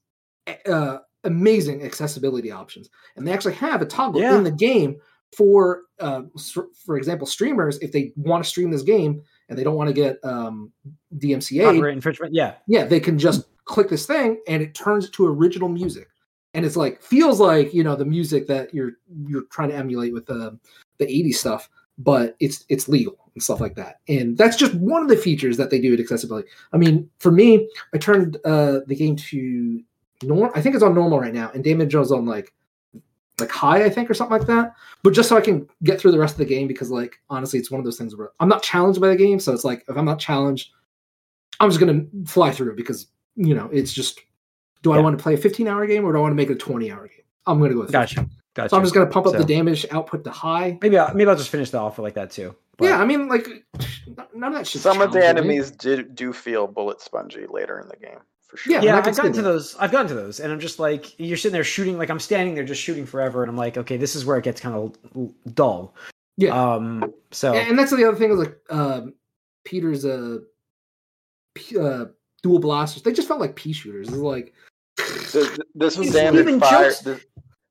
uh, 0.68 0.97
amazing 1.24 1.84
accessibility 1.84 2.51
options 2.51 2.89
and 3.16 3.28
they 3.28 3.32
actually 3.32 3.53
have 3.53 3.82
a 3.82 3.86
toggle 3.86 4.22
Yeah. 4.22 4.38
in 4.38 4.43
the 4.43 4.51
game 4.51 4.97
for 5.38 5.84
uh, 5.99 6.24
s- 6.36 6.57
for 6.86 6.97
example 6.97 7.26
streamers 7.28 7.78
if 7.80 7.91
they 7.91 8.12
want 8.16 8.43
to 8.43 8.49
stream 8.49 8.72
this 8.72 8.82
game 8.82 9.22
and 9.49 9.57
they 9.57 9.64
don't 9.64 9.76
want 9.76 9.88
to 9.88 9.93
get 9.93 10.18
um, 10.24 10.72
dmca 11.18 11.91
infringement. 11.93 12.34
Yeah, 12.34 12.55
yeah 12.68 12.86
they 12.86 12.99
can 12.99 13.18
just 13.20 13.45
click 13.66 13.88
this 13.89 14.05
thing 14.05 14.41
and 14.47 14.62
it 14.62 14.74
turns 14.74 15.05
it 15.05 15.14
to 15.14 15.26
original 15.28 15.70
music 15.70 16.07
and 16.54 16.66
it's 16.66 16.76
like 16.76 17.02
feels 17.02 17.39
like 17.39 17.74
you 17.74 17.84
know 17.84 17.95
the 17.95 18.06
music 18.06 18.47
that 18.47 18.74
you're 18.74 18.93
you're 19.26 19.45
trying 19.52 19.70
to 19.70 19.76
emulate 19.76 20.14
with 20.14 20.26
the 20.26 20.58
the 20.97 21.06
80s 21.06 21.36
stuff 21.36 21.70
but 21.97 22.36
it's 22.39 22.66
it's 22.70 22.88
legal 22.88 23.18
and 23.36 23.43
stuff 23.43 23.62
like 23.62 23.76
that. 23.76 23.99
And 24.08 24.38
that's 24.38 24.58
just 24.58 24.74
one 24.76 25.02
of 25.02 25.08
the 25.08 25.16
features 25.16 25.58
that 25.58 25.70
they 25.70 25.80
do 25.80 25.91
with 25.91 25.99
accessibility. 25.99 26.47
I 26.74 26.78
mean 26.78 27.10
for 27.20 27.32
me 27.32 27.70
i 27.93 27.97
turned 27.97 28.38
uh 28.45 28.80
the 28.88 28.95
game 28.95 29.16
to 29.16 29.82
normal 30.24 30.52
i 30.56 30.62
think 30.62 30.76
it's 30.76 30.84
on 30.84 30.93
normal 30.93 31.20
right 31.20 31.34
now 31.34 31.49
and 31.54 31.64
damage 31.64 31.95
is 31.95 32.12
on 32.12 32.26
like 32.26 32.54
like 33.39 33.49
high 33.49 33.84
i 33.84 33.89
think 33.89 34.10
or 34.10 34.14
something 34.14 34.38
like 34.38 34.47
that. 34.47 34.74
But 35.04 35.14
just 35.14 35.30
so 35.30 35.38
i 35.38 35.41
can 35.41 35.68
get 35.84 35.99
through 35.99 36.12
the 36.12 36.20
rest 36.20 36.36
of 36.36 36.39
the 36.39 36.45
game 36.45 36.68
because 36.68 36.91
like 36.91 37.20
honestly 37.30 37.60
it's 37.60 37.72
one 37.72 37.80
of 37.80 37.86
those 37.86 37.97
things 37.97 38.16
where 38.16 38.32
i'm 38.39 38.49
not 38.49 38.64
challenged 38.64 39.02
by 39.02 39.10
the 39.10 39.16
game 39.16 39.39
so 39.39 39.54
it's 39.54 39.66
like 39.66 39.84
if 39.88 39.97
i'm 39.97 40.06
not 40.06 40.20
challenged 40.20 40.72
i'm 41.60 41.70
just 41.70 41.80
gonna 41.80 42.04
fly 42.26 42.52
through 42.52 42.72
it 42.72 42.78
because 42.78 43.08
you 43.36 43.56
know 43.56 43.70
it's 43.72 43.93
just 43.93 44.20
do 44.82 44.92
i 44.92 44.98
Yeah. 44.98 45.04
want 45.04 45.18
to 45.18 45.22
play 45.22 45.34
a 45.34 45.38
15 45.38 45.68
hour 45.68 45.86
game 45.88 46.04
or 46.06 46.12
do 46.14 46.18
i 46.18 46.22
want 46.22 46.32
to 46.32 46.36
make 46.36 46.50
it 46.50 46.54
a 46.54 46.56
20 46.56 46.92
hour 46.92 47.08
game 47.08 47.24
i'm 47.48 47.60
gonna 47.60 47.74
go 47.74 47.82
with 47.82 47.92
15. 47.92 48.00
gotcha, 48.24 48.30
gotcha. 48.56 48.70
so 48.70 48.78
i'm 48.78 48.84
just 48.84 48.94
gonna 48.94 49.06
pump 49.08 49.28
up 49.28 49.34
So- 49.34 49.40
the 49.40 49.46
damage 49.46 49.86
output 49.92 50.24
to 50.24 50.32
high 50.32 50.78
maybe 50.82 50.98
I'll, 50.98 51.14
maybe 51.14 51.30
I'll 51.30 51.36
just 51.38 51.50
finish 51.50 51.70
the 51.70 51.80
offer 51.80 52.02
like 52.02 52.14
that 52.16 52.32
too. 52.32 52.56
But- 52.78 52.86
yeah 52.90 53.00
i 53.02 53.06
mean 53.06 53.28
like 53.28 53.48
none 54.34 54.52
of 54.52 54.54
that 54.60 54.68
shit 54.68 54.82
Some 54.82 55.02
of 55.02 55.12
the 55.14 55.26
enemies 55.26 55.72
do, 55.72 56.04
do 56.04 56.34
feel 56.34 56.68
bullet 56.68 57.02
spongy 57.02 57.46
later 57.50 57.80
in 57.80 57.88
the 57.88 57.96
game, 57.98 58.20
for 58.48 58.58
sure. 58.58 58.74
Yeah, 58.74 58.82
yeah, 58.82 58.96
I 58.96 58.98
I've 59.08 59.16
gotten 59.16 59.34
to 59.34 59.42
those. 59.42 59.76
I've 59.78 59.92
gotten 59.92 60.08
to 60.08 60.14
those, 60.14 60.40
and 60.42 60.52
I'm 60.52 60.60
just 60.60 60.78
like, 60.80 61.18
you're 61.20 61.38
sitting 61.38 61.54
there 61.54 61.64
shooting, 61.64 61.98
like 61.98 62.10
I'm 62.10 62.20
standing 62.20 62.54
there 62.56 62.66
just 62.66 62.82
shooting 62.82 63.06
forever, 63.06 63.44
and 63.44 63.50
I'm 63.50 63.56
like, 63.56 63.78
okay, 63.78 63.96
this 63.96 64.14
is 64.16 64.26
where 64.26 64.38
it 64.38 64.44
gets 64.44 64.60
kind 64.60 64.76
of 64.76 65.56
dull. 65.56 65.96
Yeah. 66.38 66.52
Um. 66.60 67.14
So 67.32 67.54
and 67.54 67.78
that's 67.80 67.92
the 67.92 68.04
other 68.06 68.18
thing 68.18 68.32
is 68.32 68.40
like 68.40 68.58
um 68.70 69.14
peter's 69.64 70.04
uh, 70.06 70.40
uh 71.80 72.06
dual 72.44 72.60
blasters 72.60 73.04
they 73.04 73.14
just 73.14 73.28
felt 73.28 73.40
like 73.40 73.56
pea 73.56 73.74
shooters 73.74 74.08
it's 74.08 74.18
like 74.18 74.54
The, 75.32 75.64
the, 75.76 75.88
the 75.88 75.91
standard 75.91 76.41
even 76.47 76.60
fire, 76.60 76.86
jokes- 76.89 76.99
the, 76.99 77.22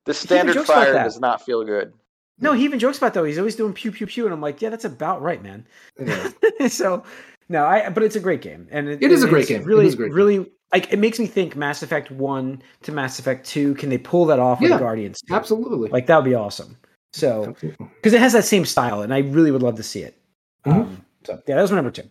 the 0.07 0.14
standard 0.14 0.64
fire 0.66 0.93
does 0.93 1.20
not 1.20 1.45
feel 1.45 1.64
good. 1.64 1.93
no, 2.39 2.53
he 2.53 2.64
even 2.64 2.78
jokes 2.78 2.99
about 2.99 3.14
though. 3.14 3.24
He's 3.24 3.39
always 3.39 3.57
doing 3.57 3.72
pew 3.72 3.93
pew 3.93 4.07
pew, 4.07 4.24
and 4.24 4.33
I'm 4.33 4.41
like, 4.41 4.61
yeah, 4.62 4.70
that's 4.70 4.85
about 4.85 5.20
right, 5.22 5.43
man. 5.43 5.66
yeah. 5.99 6.31
so 6.68 7.03
no, 7.49 7.64
I. 7.64 7.89
But 7.91 8.03
it's 8.03 8.16
a 8.16 8.20
great 8.20 8.41
game, 8.43 8.66
and 8.70 8.89
It 8.89 9.03
is 9.12 9.22
a 9.22 9.28
great 9.28 9.47
game. 9.49 9.64
Really, 9.64 9.87
is 9.87 9.95
a 9.95 9.97
great 9.97 10.09
game. 10.09 10.14
really. 10.16 10.51
Like 10.72 10.93
it 10.93 11.01
makes 11.01 11.18
me 11.18 11.26
think 11.26 11.57
Mass 11.57 11.83
Effect 11.83 12.12
One 12.12 12.62
to 12.83 12.93
Mass 12.93 13.18
Effect 13.18 13.45
Two. 13.47 13.74
Can 13.74 13.91
they 13.91 13.99
pull 13.99 14.24
that 14.26 14.39
off 14.39 14.61
with 14.61 14.70
Yeah, 14.70 14.76
the 14.76 14.83
Guardians? 14.85 15.20
too? 15.20 15.35
absolutely 15.35 15.89
Like 15.91 16.07
that 16.07 16.16
would 16.16 16.24
be 16.24 16.35
awesome. 16.37 16.76
So 17.12 17.57
because 17.61 18.12
it 18.12 18.20
has 18.20 18.33
that 18.35 18.45
same 18.45 18.64
style, 18.64 19.03
and 19.03 19.12
I 19.12 19.18
really 19.18 19.51
would 19.51 19.62
love 19.64 19.74
to 19.76 19.83
see 19.83 20.03
it. 20.03 20.16
Mhm. 20.64 20.72
Um, 20.72 21.05
so 21.26 21.43
yeah, 21.49 21.57
that 21.57 21.62
was 21.62 21.72
my 21.72 21.76
number 21.78 21.91
two. 21.91 22.09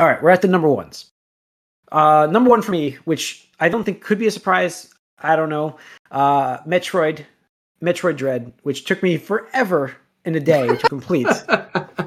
All 0.00 0.08
right, 0.08 0.20
we're 0.20 0.30
at 0.30 0.42
the 0.42 0.48
number 0.48 0.68
ones. 0.68 1.08
Uh, 1.92 2.26
number 2.30 2.50
one 2.50 2.62
for 2.62 2.72
me, 2.72 2.92
which 3.04 3.48
I 3.62 3.68
don't 3.68 3.84
think 3.84 4.00
could 4.00 4.18
be 4.18 4.26
a 4.26 4.30
surprise. 4.32 4.92
I 5.20 5.36
don't 5.36 5.48
know. 5.48 5.76
Uh, 6.10 6.58
Metroid, 6.64 7.24
Metroid 7.80 8.16
Dread, 8.16 8.52
which 8.64 8.84
took 8.84 9.04
me 9.04 9.16
forever 9.16 9.94
in 10.24 10.34
a 10.34 10.40
day 10.40 10.66
to 10.66 10.88
complete. 10.88 11.28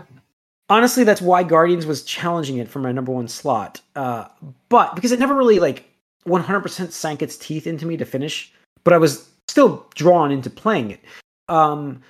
Honestly, 0.69 1.05
that's 1.05 1.21
why 1.21 1.43
Guardians 1.43 1.85
was 1.85 2.03
challenging 2.03 2.57
it 2.57 2.67
for 2.67 2.79
my 2.79 2.91
number 2.91 3.13
one 3.13 3.29
slot. 3.29 3.79
Uh, 3.95 4.27
but 4.67 4.95
because 4.95 5.13
it 5.13 5.19
never 5.19 5.33
really 5.33 5.59
like 5.59 5.85
100% 6.27 6.91
sank 6.91 7.21
its 7.21 7.37
teeth 7.37 7.67
into 7.67 7.85
me 7.85 7.95
to 7.95 8.05
finish, 8.05 8.51
but 8.83 8.93
I 8.93 8.97
was 8.97 9.29
still 9.47 9.87
drawn 9.95 10.33
into 10.33 10.49
playing 10.49 10.91
it. 10.91 10.99
Um, 11.47 12.01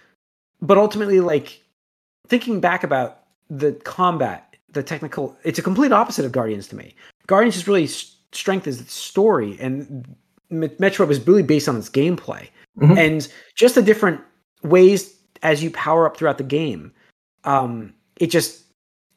but 0.60 0.80
ultimately, 0.80 1.20
like 1.20 1.62
thinking 2.28 2.60
back 2.60 2.84
about 2.84 3.20
the 3.52 3.74
combat, 3.74 4.56
the 4.72 4.82
technical, 4.82 5.38
it's 5.44 5.60
a 5.60 5.62
complete 5.62 5.92
opposite 5.92 6.26
of 6.26 6.32
Guardians 6.32 6.68
to 6.70 6.76
me. 6.76 6.96
Guardians' 7.28 7.58
is 7.58 7.68
really 7.68 7.88
strength 8.36 8.68
is 8.68 8.82
its 8.82 8.94
story, 8.94 9.58
and 9.60 10.16
Metroid 10.52 11.08
was 11.08 11.26
really 11.28 11.44
based 11.44 11.68
on 11.68 11.76
its 11.78 11.90
gameplay 11.90 12.48
Mhm. 12.80 12.98
and 12.98 13.28
just 13.56 13.76
the 13.76 13.82
different 13.82 14.22
ways 14.64 15.16
as 15.44 15.64
you 15.64 15.72
power 15.72 16.06
up 16.06 16.18
throughout 16.18 16.38
the 16.38 16.44
game. 16.44 16.92
Um, 17.44 17.94
it 18.20 18.28
just 18.28 18.64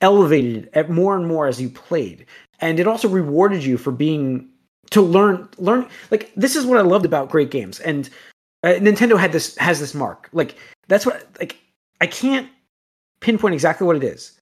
elevated 0.01 0.71
it 0.75 0.89
more 0.91 1.17
and 1.17 1.27
more 1.27 1.47
as 1.47 1.61
you 1.61 1.69
played, 1.69 2.25
and 2.61 2.79
it 2.81 2.87
also 2.87 3.09
rewarded 3.09 3.65
you 3.65 3.77
for 3.79 3.91
being 3.93 4.49
to 4.91 5.03
learn 5.03 5.49
learn 5.59 5.87
like 6.11 6.33
this 6.35 6.57
is 6.57 6.65
what 6.65 6.79
I 6.79 6.83
loved 6.83 7.05
about 7.05 7.29
great 7.31 7.51
games 7.51 7.79
and 7.81 8.09
uh, 8.65 8.69
Nintendo 8.81 9.19
had 9.19 9.33
this 9.33 9.55
has 9.59 9.81
this 9.81 9.95
mark 9.95 10.31
like 10.33 10.55
that's 10.89 11.05
what 11.05 11.27
like 11.39 11.57
I 12.01 12.07
can't 12.07 12.49
pinpoint 13.21 13.53
exactly 13.53 13.87
what 13.87 13.97
it 13.97 14.05
is 14.05 14.39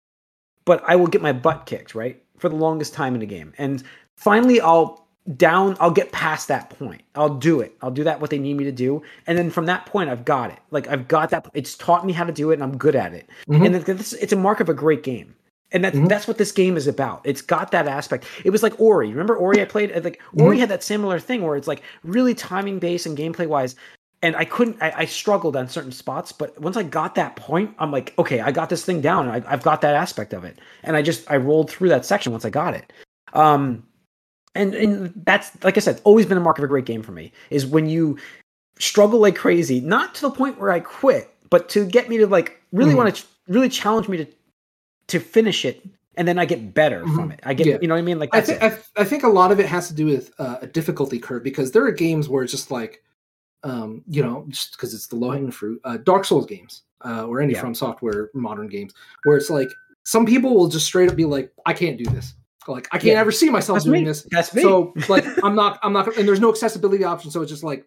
but 0.64 0.84
I 0.86 0.94
will 0.94 1.08
get 1.08 1.20
my 1.20 1.32
butt 1.32 1.66
kicked 1.66 1.96
right 1.96 2.22
for 2.38 2.48
the 2.48 2.54
longest 2.54 2.94
time 2.94 3.16
in 3.16 3.22
a 3.22 3.26
game 3.26 3.54
and 3.58 3.82
finally 4.16 4.60
I'll 4.60 5.06
down 5.36 5.76
I'll 5.80 5.90
get 5.90 6.12
past 6.12 6.48
that 6.48 6.70
point 6.70 7.02
I'll 7.16 7.34
do 7.34 7.60
it 7.60 7.76
I'll 7.82 7.90
do 7.90 8.04
that 8.04 8.20
what 8.20 8.30
they 8.30 8.38
need 8.38 8.54
me 8.56 8.64
to 8.64 8.72
do 8.72 9.02
and 9.26 9.36
then 9.36 9.50
from 9.50 9.66
that 9.66 9.86
point 9.86 10.08
I've 10.08 10.24
got 10.24 10.50
it 10.50 10.58
like 10.70 10.86
I've 10.88 11.08
got 11.08 11.30
that 11.30 11.50
it's 11.52 11.76
taught 11.76 12.06
me 12.06 12.12
how 12.12 12.24
to 12.24 12.32
do 12.32 12.50
it 12.50 12.54
and 12.54 12.62
I'm 12.62 12.76
good 12.78 12.94
at 12.94 13.12
it 13.12 13.28
Mhm. 13.48 13.66
and 13.66 13.74
it's, 14.00 14.12
it's 14.12 14.32
a 14.32 14.36
mark 14.36 14.60
of 14.60 14.68
a 14.68 14.74
great 14.74 15.02
game 15.02 15.34
and 15.72 15.82
that's 15.84 15.96
Mhm. 15.96 16.08
that's 16.08 16.28
what 16.28 16.38
this 16.38 16.52
game 16.52 16.76
is 16.76 16.86
about. 16.86 17.22
It's 17.24 17.42
got 17.42 17.72
that 17.72 17.88
aspect. 17.88 18.24
It 18.44 18.50
was 18.50 18.62
like 18.62 18.78
Ori. 18.80 19.08
Remember 19.10 19.36
Ori? 19.36 19.60
I 19.60 19.64
played 19.64 19.90
like 20.04 20.20
Mm-hmm. 20.30 20.42
Ori 20.42 20.58
had 20.60 20.68
that 20.68 20.84
similar 20.84 21.18
thing 21.18 21.42
where 21.42 21.56
it's 21.56 21.66
like 21.66 21.82
really 22.04 22.34
timing 22.36 22.78
based 22.78 23.04
and 23.04 23.18
gameplay 23.18 23.48
wise. 23.48 23.74
And 24.22 24.36
I 24.36 24.44
couldn't. 24.44 24.76
I, 24.80 24.92
I 24.98 25.04
struggled 25.06 25.56
on 25.56 25.68
certain 25.68 25.90
spots, 25.90 26.30
but 26.30 26.56
once 26.60 26.76
I 26.76 26.84
got 26.84 27.16
that 27.16 27.34
point, 27.34 27.74
I'm 27.80 27.90
like, 27.90 28.14
okay, 28.16 28.40
I 28.40 28.52
got 28.52 28.70
this 28.70 28.84
thing 28.84 29.00
down. 29.00 29.28
I, 29.28 29.42
I've 29.46 29.64
got 29.64 29.80
that 29.80 29.96
aspect 29.96 30.32
of 30.32 30.44
it, 30.44 30.58
and 30.84 30.96
I 30.96 31.02
just 31.02 31.28
I 31.28 31.36
rolled 31.36 31.68
through 31.68 31.88
that 31.90 32.06
section 32.06 32.30
once 32.30 32.44
I 32.44 32.50
got 32.50 32.72
it. 32.74 32.92
Um, 33.34 33.82
and 34.56 34.74
and 34.74 35.12
that's 35.24 35.52
like 35.64 35.76
I 35.76 35.80
said, 35.80 36.00
always 36.04 36.26
been 36.26 36.38
a 36.38 36.40
mark 36.40 36.58
of 36.58 36.64
a 36.64 36.68
great 36.68 36.84
game 36.86 37.02
for 37.02 37.12
me 37.12 37.32
is 37.50 37.66
when 37.66 37.88
you 37.88 38.18
struggle 38.78 39.20
like 39.20 39.36
crazy, 39.36 39.80
not 39.80 40.14
to 40.16 40.22
the 40.22 40.30
point 40.30 40.58
where 40.60 40.70
I 40.70 40.80
quit, 40.80 41.30
but 41.50 41.68
to 41.70 41.86
get 41.86 42.08
me 42.08 42.18
to 42.18 42.26
like 42.26 42.60
really 42.72 42.92
Mhm. 42.92 42.96
want 42.96 43.16
to 43.16 43.24
really 43.48 43.68
challenge 43.68 44.08
me 44.08 44.16
to 44.18 44.26
to 45.08 45.20
finish 45.20 45.64
it, 45.64 45.84
and 46.16 46.26
then 46.26 46.38
I 46.38 46.44
get 46.44 46.74
better 46.74 47.02
from 47.06 47.30
Mhm. 47.30 47.34
it. 47.34 47.40
I 47.44 47.54
get, 47.54 47.66
Yeah. 47.66 47.78
you 47.80 47.86
know 47.88 47.94
what 47.94 48.00
I 48.00 48.02
mean? 48.02 48.18
Like 48.18 48.30
I 48.32 48.40
think. 48.40 48.62
I, 48.62 48.76
I 48.96 49.04
think 49.04 49.22
a 49.22 49.28
lot 49.28 49.52
of 49.52 49.60
it 49.60 49.66
has 49.66 49.86
to 49.88 49.94
do 49.94 50.06
with 50.06 50.32
uh, 50.38 50.56
a 50.62 50.66
difficulty 50.66 51.18
curve 51.20 51.42
because 51.44 51.70
there 51.70 51.84
are 51.86 51.92
games 51.92 52.28
where 52.28 52.42
it's 52.42 52.50
just 52.52 52.70
like, 52.72 53.02
um, 53.62 54.02
you 54.08 54.22
know, 54.22 54.44
just 54.48 54.72
because 54.72 54.94
it's 54.94 55.06
the 55.06 55.16
low 55.16 55.30
hanging 55.30 55.52
fruit. 55.52 55.80
Uh, 55.84 55.96
Dark 55.98 56.24
Souls 56.24 56.44
games 56.46 56.82
uh, 57.04 57.24
or 57.26 57.40
any 57.40 57.52
Yeah. 57.52 57.60
From 57.60 57.74
Software 57.74 58.30
modern 58.34 58.66
games 58.68 58.92
where 59.24 59.36
it's 59.36 59.48
like 59.50 59.70
some 60.04 60.26
people 60.26 60.54
will 60.56 60.68
just 60.68 60.86
straight 60.86 61.08
up 61.08 61.16
be 61.16 61.24
like, 61.24 61.52
I 61.66 61.72
can't 61.72 61.96
do 61.98 62.04
this. 62.04 62.34
Like 62.74 62.88
I 62.92 62.98
can't 62.98 63.04
Yeah. 63.14 63.20
ever 63.20 63.32
see 63.32 63.50
myself 63.50 63.76
That's 63.76 63.84
doing 63.86 64.02
me. 64.02 64.08
this. 64.08 64.26
That's 64.30 64.52
me. 64.54 64.62
So 64.62 64.92
like 65.08 65.24
I'm 65.44 65.54
not 65.54 65.78
I'm 65.82 65.92
not 65.92 66.16
and 66.16 66.26
there's 66.26 66.40
no 66.40 66.50
accessibility 66.50 67.04
option. 67.04 67.30
So 67.30 67.42
it's 67.42 67.50
just 67.50 67.62
like 67.64 67.86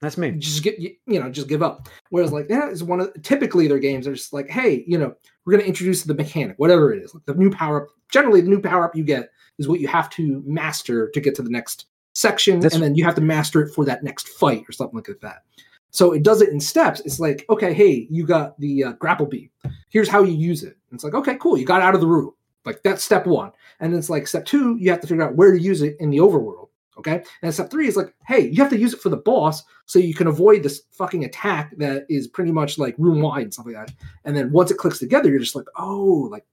That's 0.00 0.16
me. 0.18 0.32
just 0.32 0.62
get 0.62 0.78
you, 0.78 0.94
know 1.06 1.28
just 1.30 1.48
give 1.48 1.62
up 1.62 1.88
whereas 2.10 2.32
like 2.32 2.48
that 2.48 2.70
is 2.70 2.84
one 2.84 3.00
of 3.00 3.10
typically 3.22 3.66
their 3.68 3.78
games 3.80 4.06
are 4.06 4.14
just 4.14 4.32
like 4.32 4.48
hey 4.48 4.84
you 4.86 4.96
know 4.98 5.12
we're 5.44 5.52
going 5.52 5.62
to 5.62 5.68
introduce 5.68 6.04
the 6.04 6.14
mechanic 6.14 6.56
whatever 6.58 6.92
it 6.92 7.02
is 7.02 7.14
like 7.14 7.24
the 7.26 7.34
new 7.34 7.50
power 7.50 7.82
up 7.84 7.88
generally 8.10 8.40
the 8.40 8.48
new 8.48 8.60
power 8.60 8.84
up 8.84 8.94
you 8.94 9.02
get 9.04 9.30
is 9.58 9.66
what 9.66 9.80
you 9.80 9.88
have 9.88 10.08
to 10.10 10.40
master 10.46 11.10
to 11.10 11.20
get 11.20 11.34
to 11.34 11.42
the 11.42 11.50
next 11.50 11.86
section 12.14 12.60
That's- 12.60 12.74
and 12.74 12.82
then 12.82 12.94
you 12.94 13.04
have 13.04 13.16
to 13.16 13.20
master 13.20 13.60
it 13.62 13.74
for 13.74 13.84
that 13.86 14.04
next 14.04 14.28
fight 14.28 14.64
or 14.68 14.72
something 14.72 14.96
like 14.96 15.08
that 15.20 15.42
so 15.90 16.12
it 16.12 16.22
does 16.22 16.42
it 16.42 16.50
in 16.50 16.60
steps 16.60 17.00
it's 17.00 17.18
like 17.18 17.44
okay 17.50 17.72
hey 17.74 18.06
you 18.10 18.24
got 18.24 18.58
the 18.60 18.84
uh, 18.84 18.92
grapple 18.92 19.26
beam 19.26 19.50
here's 19.90 20.08
how 20.08 20.22
you 20.22 20.34
use 20.34 20.62
it 20.62 20.76
And 20.90 20.96
it's 20.96 21.02
like 21.04 21.14
okay 21.14 21.34
cool 21.36 21.56
you 21.58 21.64
got 21.66 21.82
out 21.82 21.94
of 21.96 22.00
the 22.00 22.06
room 22.06 22.30
like 22.68 22.82
that's 22.82 23.02
step 23.02 23.26
one 23.26 23.50
and 23.80 23.92
then 23.92 23.98
it's 23.98 24.10
like 24.10 24.26
step 24.26 24.44
two 24.44 24.76
you 24.78 24.90
have 24.90 25.00
to 25.00 25.06
figure 25.06 25.22
out 25.22 25.34
where 25.34 25.52
to 25.52 25.60
use 25.60 25.82
it 25.82 25.96
in 25.98 26.10
the 26.10 26.18
overworld 26.18 26.68
okay 26.96 27.22
and 27.42 27.52
step 27.52 27.70
three 27.70 27.88
is 27.88 27.96
like 27.96 28.14
hey 28.26 28.48
you 28.48 28.62
have 28.62 28.70
to 28.70 28.78
use 28.78 28.92
it 28.92 29.00
for 29.00 29.08
the 29.08 29.16
boss 29.16 29.64
so 29.88 29.98
you 29.98 30.12
can 30.12 30.26
avoid 30.26 30.62
this 30.62 30.82
fucking 30.92 31.24
attack 31.24 31.74
that 31.78 32.04
is 32.10 32.28
pretty 32.28 32.52
much 32.52 32.78
like 32.78 32.94
room 32.98 33.22
wide 33.22 33.44
and 33.44 33.54
stuff 33.54 33.64
like 33.64 33.74
that. 33.74 33.90
And 34.26 34.36
then 34.36 34.52
once 34.52 34.70
it 34.70 34.76
clicks 34.76 34.98
together, 34.98 35.30
you're 35.30 35.40
just 35.40 35.56
like, 35.56 35.64
oh, 35.76 36.28
like 36.30 36.44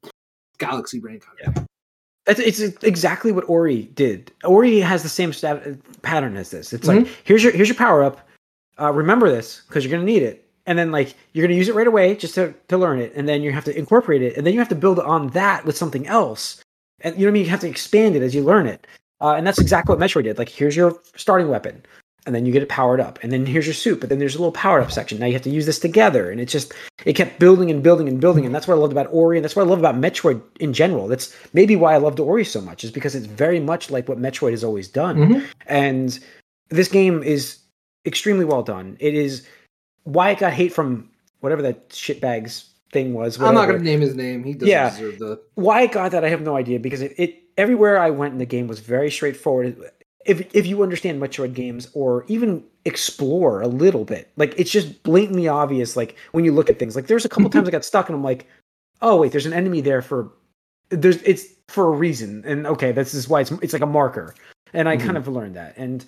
galaxy 0.58 1.02
brain 1.02 1.20
kind 1.20 1.56
thing. 1.56 1.68
It's, 2.28 2.40
it's 2.40 2.84
exactly 2.84 3.34
what 3.34 3.48
Ori 3.50 3.84
did. 3.94 4.32
Ori 4.46 4.80
has 4.80 5.04
the 5.04 5.10
same 5.10 5.34
stat, 5.34 5.64
pattern 6.02 6.38
as 6.38 6.50
this. 6.50 6.72
It's 6.72 6.88
like 6.88 7.08
here's 7.26 7.44
your 7.44 7.52
here's 7.52 7.68
your 7.68 7.76
power 7.76 8.04
up. 8.04 8.28
Uh, 8.80 8.92
remember 8.92 9.30
this 9.30 9.64
because 9.68 9.84
you're 9.84 9.92
gonna 9.92 10.06
need 10.06 10.24
it, 10.24 10.45
and 10.66 10.78
then 10.78 10.92
like 10.92 11.14
you're 11.34 11.46
gonna 11.48 11.58
use 11.58 11.70
it 11.70 11.76
right 11.76 11.88
away 11.88 12.16
just 12.16 12.36
to 12.36 12.54
to 12.68 12.78
learn 12.78 13.00
it, 13.00 13.14
and 13.16 13.28
then 13.28 13.42
you 13.44 13.52
have 13.52 13.66
to 13.66 13.78
incorporate 13.78 14.22
it, 14.22 14.38
and 14.38 14.46
then 14.46 14.54
you 14.54 14.60
have 14.60 14.70
to 14.70 14.76
build 14.76 15.00
on 15.00 15.30
that 15.30 15.66
with 15.66 15.78
something 15.78 16.08
else, 16.08 16.62
and 17.02 17.16
you 17.16 17.22
know 17.22 17.28
what 17.28 17.32
I 17.32 17.34
mean. 17.34 17.44
You 17.46 17.52
have 17.52 17.60
to 17.62 17.70
expand 17.70 18.16
it 18.16 18.24
as 18.24 18.34
you 18.36 18.44
learn 18.44 18.68
it, 18.68 18.88
uh, 19.22 19.34
and 19.34 19.46
that's 19.46 19.60
exactly 19.60 19.96
what 19.96 20.04
Metroid 20.04 20.24
did. 20.24 20.38
Like 20.38 20.50
here's 20.50 20.76
your 20.76 21.00
starting 21.16 21.48
weapon, 21.50 21.84
and 22.26 22.34
then 22.34 22.46
you 22.46 22.52
get 22.52 22.64
it 22.64 22.70
powered 22.70 23.00
up, 23.00 23.20
and 23.24 23.32
then 23.32 23.46
here's 23.46 23.68
your 23.68 23.74
suit 23.76 24.00
but 24.00 24.10
then 24.10 24.20
there's 24.20 24.36
a 24.36 24.40
little 24.40 24.52
powered 24.52 24.84
up 24.84 24.92
section. 24.92 25.20
Now 25.20 25.28
you 25.28 25.34
have 25.34 25.44
to 25.44 25.50
use 25.50 25.66
this 25.66 25.80
together, 25.80 26.32
and 26.32 26.40
it 26.42 26.48
just 26.48 26.74
it 27.06 27.14
kept 27.14 27.40
building 27.40 27.70
and 27.70 27.84
building 27.84 28.08
and 28.08 28.20
building, 28.20 28.46
and 28.46 28.54
that's 28.56 28.68
what 28.68 28.74
I 28.76 28.78
loved 28.78 28.94
about 28.94 29.08
Ori, 29.12 29.38
and 29.38 29.44
that's 29.44 29.56
what 29.56 29.66
I 29.66 29.70
love 29.70 29.80
about 29.80 29.96
Metroid 29.96 30.42
in 30.60 30.74
general. 30.74 31.08
That's 31.08 31.36
maybe 31.54 31.76
why 31.76 31.94
I 31.94 31.98
loved 31.98 32.20
Ori 32.20 32.44
so 32.46 32.62
much, 32.62 32.84
is 32.84 32.92
because 32.92 33.14
it's 33.16 33.28
very 33.28 33.60
much 33.60 33.92
like 33.92 34.10
what 34.10 34.18
Metroid 34.20 34.52
has 34.52 34.64
always 34.64 34.88
done, 34.88 35.18
Mhm. 35.18 35.46
and 35.68 36.20
this 36.70 36.88
game 36.88 37.22
is 37.22 37.60
extremely 38.08 38.46
well 38.46 38.64
done. 38.64 38.98
It 39.00 39.14
is 39.14 39.46
why 40.06 40.32
it 40.32 40.40
got 40.40 40.54
hate 40.54 40.74
from 40.74 41.10
whatever 41.42 41.62
that 41.62 41.90
shitbags 41.90 42.70
thing 42.92 43.14
was. 43.14 43.40
I'm 43.40 43.54
not 43.54 43.68
going 43.68 43.80
to 43.80 43.84
name 43.84 44.02
his 44.02 44.16
name. 44.16 44.44
He 44.44 44.54
doesn't 44.54 44.68
Yeah. 44.68 44.90
deserve 44.90 45.20
the. 45.20 45.42
Why 45.56 45.82
it 45.82 45.92
got 45.92 46.12
that, 46.12 46.24
I 46.24 46.30
have 46.30 46.42
no 46.42 46.56
idea 46.56 46.80
because 46.80 47.02
it, 47.02 47.14
it 47.18 47.44
everywhere 47.58 48.00
I 48.00 48.10
went 48.10 48.34
in 48.34 48.40
the 48.40 48.46
game 48.46 48.68
was 48.68 48.80
very 48.80 49.12
straightforward. 49.12 49.78
If 50.26 50.56
if 50.56 50.66
you 50.66 50.82
understand 50.82 51.22
Metroid 51.22 51.54
games 51.54 51.90
or 51.94 52.26
even 52.28 52.64
explore 52.86 53.62
a 53.62 53.68
little 53.68 54.06
bit, 54.06 54.32
like 54.38 54.54
it's 54.58 54.72
just 54.72 55.04
blatantly 55.04 55.48
obvious. 55.48 55.96
Like 55.96 56.16
when 56.32 56.46
you 56.46 56.52
look 56.52 56.70
at 56.70 56.80
things, 56.80 56.96
like 56.96 57.08
there's 57.08 57.26
a 57.26 57.30
couple 57.30 57.50
times 57.52 57.68
I 57.68 57.72
got 57.72 57.86
stuck 57.86 58.10
and 58.10 58.16
I'm 58.16 58.24
like, 58.24 58.48
oh 59.02 59.18
wait, 59.18 59.32
there's 59.32 59.46
an 59.46 59.54
enemy 59.54 59.82
there 59.82 60.02
for 60.02 60.32
there's 60.90 61.22
it's 61.24 61.46
for 61.68 61.88
a 61.88 61.98
reason, 61.98 62.44
and 62.46 62.66
okay, 62.68 62.92
this 62.92 63.14
is 63.14 63.28
why 63.28 63.42
it's 63.42 63.52
it's 63.52 63.74
like 63.74 63.82
a 63.82 63.88
marker, 63.88 64.36
and 64.74 64.88
I 64.88 64.98
hmm. 64.98 65.06
kind 65.06 65.18
of 65.18 65.28
learned 65.28 65.56
that, 65.56 65.74
and 65.78 66.06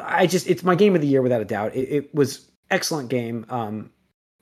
I 0.00 0.26
just 0.26 0.46
it's 0.46 0.62
my 0.62 0.74
game 0.74 0.94
of 0.94 1.00
the 1.00 1.06
year 1.06 1.22
without 1.22 1.40
a 1.40 1.46
doubt. 1.46 1.74
It, 1.74 1.88
it 1.88 2.14
was 2.14 2.48
excellent 2.70 3.08
game. 3.08 3.46
Um, 3.48 3.90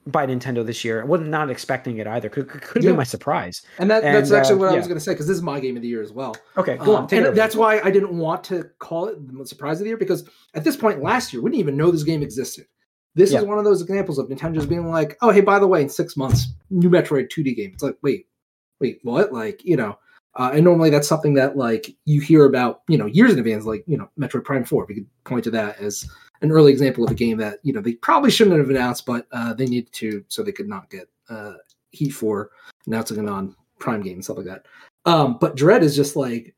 by 0.05 0.25
Nintendo 0.25 0.65
this 0.65 0.85
year. 0.85 1.01
I 1.01 1.05
was 1.05 1.19
not 1.21 1.49
expecting 1.49 1.97
it 1.97 2.07
either. 2.07 2.29
Could 2.29 2.47
could, 2.47 2.81
Yeah. 2.81 2.91
been 2.91 2.97
my 2.97 3.03
surprise. 3.03 3.61
And 3.77 3.91
that, 3.91 4.03
that's 4.03 4.29
And, 4.29 4.39
actually 4.39 4.55
uh, 4.55 4.59
what 4.59 4.69
I 4.69 4.71
yeah. 4.71 4.77
was 4.77 4.87
going 4.87 4.97
to 4.97 5.03
say 5.03 5.11
because 5.11 5.27
this 5.27 5.35
is 5.35 5.43
my 5.43 5.59
game 5.59 5.75
of 5.75 5.81
the 5.81 5.87
year 5.89 6.01
as 6.01 6.13
well. 6.13 6.33
Okay, 6.55 6.77
go 6.77 6.95
Um, 6.95 7.07
and 7.11 7.35
that's 7.35 7.57
why 7.57 7.81
I 7.81 7.91
didn't 7.91 8.17
want 8.17 8.41
to 8.45 8.63
call 8.79 9.07
it 9.09 9.17
the 9.37 9.45
surprise 9.45 9.79
of 9.79 9.83
the 9.83 9.89
year 9.89 9.97
because 9.97 10.23
at 10.53 10.63
this 10.63 10.77
point 10.77 11.03
last 11.03 11.33
year 11.33 11.41
we 11.41 11.49
didn't 11.51 11.59
even 11.59 11.75
know 11.75 11.91
this 11.91 12.03
game 12.03 12.23
existed. 12.23 12.67
This 13.15 13.33
Yeah. 13.33 13.39
is 13.39 13.45
one 13.45 13.57
of 13.59 13.65
those 13.65 13.81
examples 13.81 14.17
of 14.17 14.29
Nintendo 14.29 14.53
just 14.55 14.69
being 14.69 14.87
like, 14.87 15.17
"Oh, 15.21 15.29
hey, 15.31 15.41
by 15.41 15.59
the 15.59 15.67
way, 15.67 15.81
in 15.81 15.89
six 15.89 16.15
months, 16.15 16.45
new 16.69 16.89
Metroid 16.89 17.29
2D 17.29 17.53
game." 17.55 17.71
It's 17.73 17.83
like, 17.83 17.97
wait, 18.01 18.27
wait, 18.79 18.99
what? 19.03 19.33
Like, 19.33 19.65
you 19.65 19.75
know, 19.75 19.97
uh, 20.35 20.51
and 20.53 20.63
normally 20.63 20.89
that's 20.89 21.07
something 21.09 21.33
that 21.33 21.57
like 21.57 21.93
you 22.05 22.21
hear 22.21 22.45
about, 22.45 22.81
you 22.87 22.97
know, 22.97 23.07
years 23.07 23.33
in 23.33 23.39
advance. 23.39 23.65
Like, 23.65 23.83
you 23.87 23.97
know, 23.97 24.09
Metroid 24.17 24.45
Prime 24.45 24.63
Four. 24.63 24.85
We 24.87 24.95
could 24.95 25.07
point 25.25 25.43
to 25.45 25.51
that 25.51 25.79
as 25.81 26.07
an 26.41 26.51
early 26.51 26.71
example 26.71 27.03
of 27.03 27.11
a 27.11 27.15
game 27.15 27.37
that 27.37 27.59
you 27.63 27.73
know 27.73 27.81
they 27.81 27.93
probably 27.93 28.31
shouldn't 28.31 28.57
have 28.57 28.69
announced, 28.69 29.05
but 29.05 29.27
uh, 29.31 29.53
they 29.53 29.65
needed 29.65 29.91
to 29.93 30.23
so 30.27 30.43
they 30.43 30.51
could 30.51 30.67
not 30.67 30.89
get 30.89 31.09
uh, 31.29 31.53
heat 31.91 32.11
for 32.11 32.51
announcing 32.85 33.23
it 33.23 33.29
on 33.29 33.55
Prime 33.79 34.01
Game 34.01 34.13
and 34.13 34.23
stuff 34.23 34.37
like 34.37 34.45
that. 34.45 34.65
Um, 35.05 35.37
but 35.39 35.55
Dread 35.55 35.83
is 35.83 35.95
just 35.95 36.15
like 36.15 36.55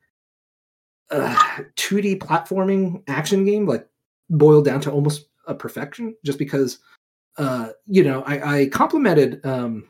uh, 1.10 1.34
2D 1.76 2.18
platforming 2.18 3.02
action 3.08 3.44
game, 3.44 3.66
like 3.66 3.86
boiled 4.28 4.64
down 4.64 4.80
to 4.82 4.90
almost 4.90 5.28
a 5.46 5.54
perfection. 5.54 6.14
Just 6.24 6.38
because, 6.38 6.78
uh, 7.36 7.70
you 7.86 8.04
know, 8.04 8.22
I, 8.22 8.60
I 8.60 8.66
complimented 8.68 9.44
um, 9.44 9.89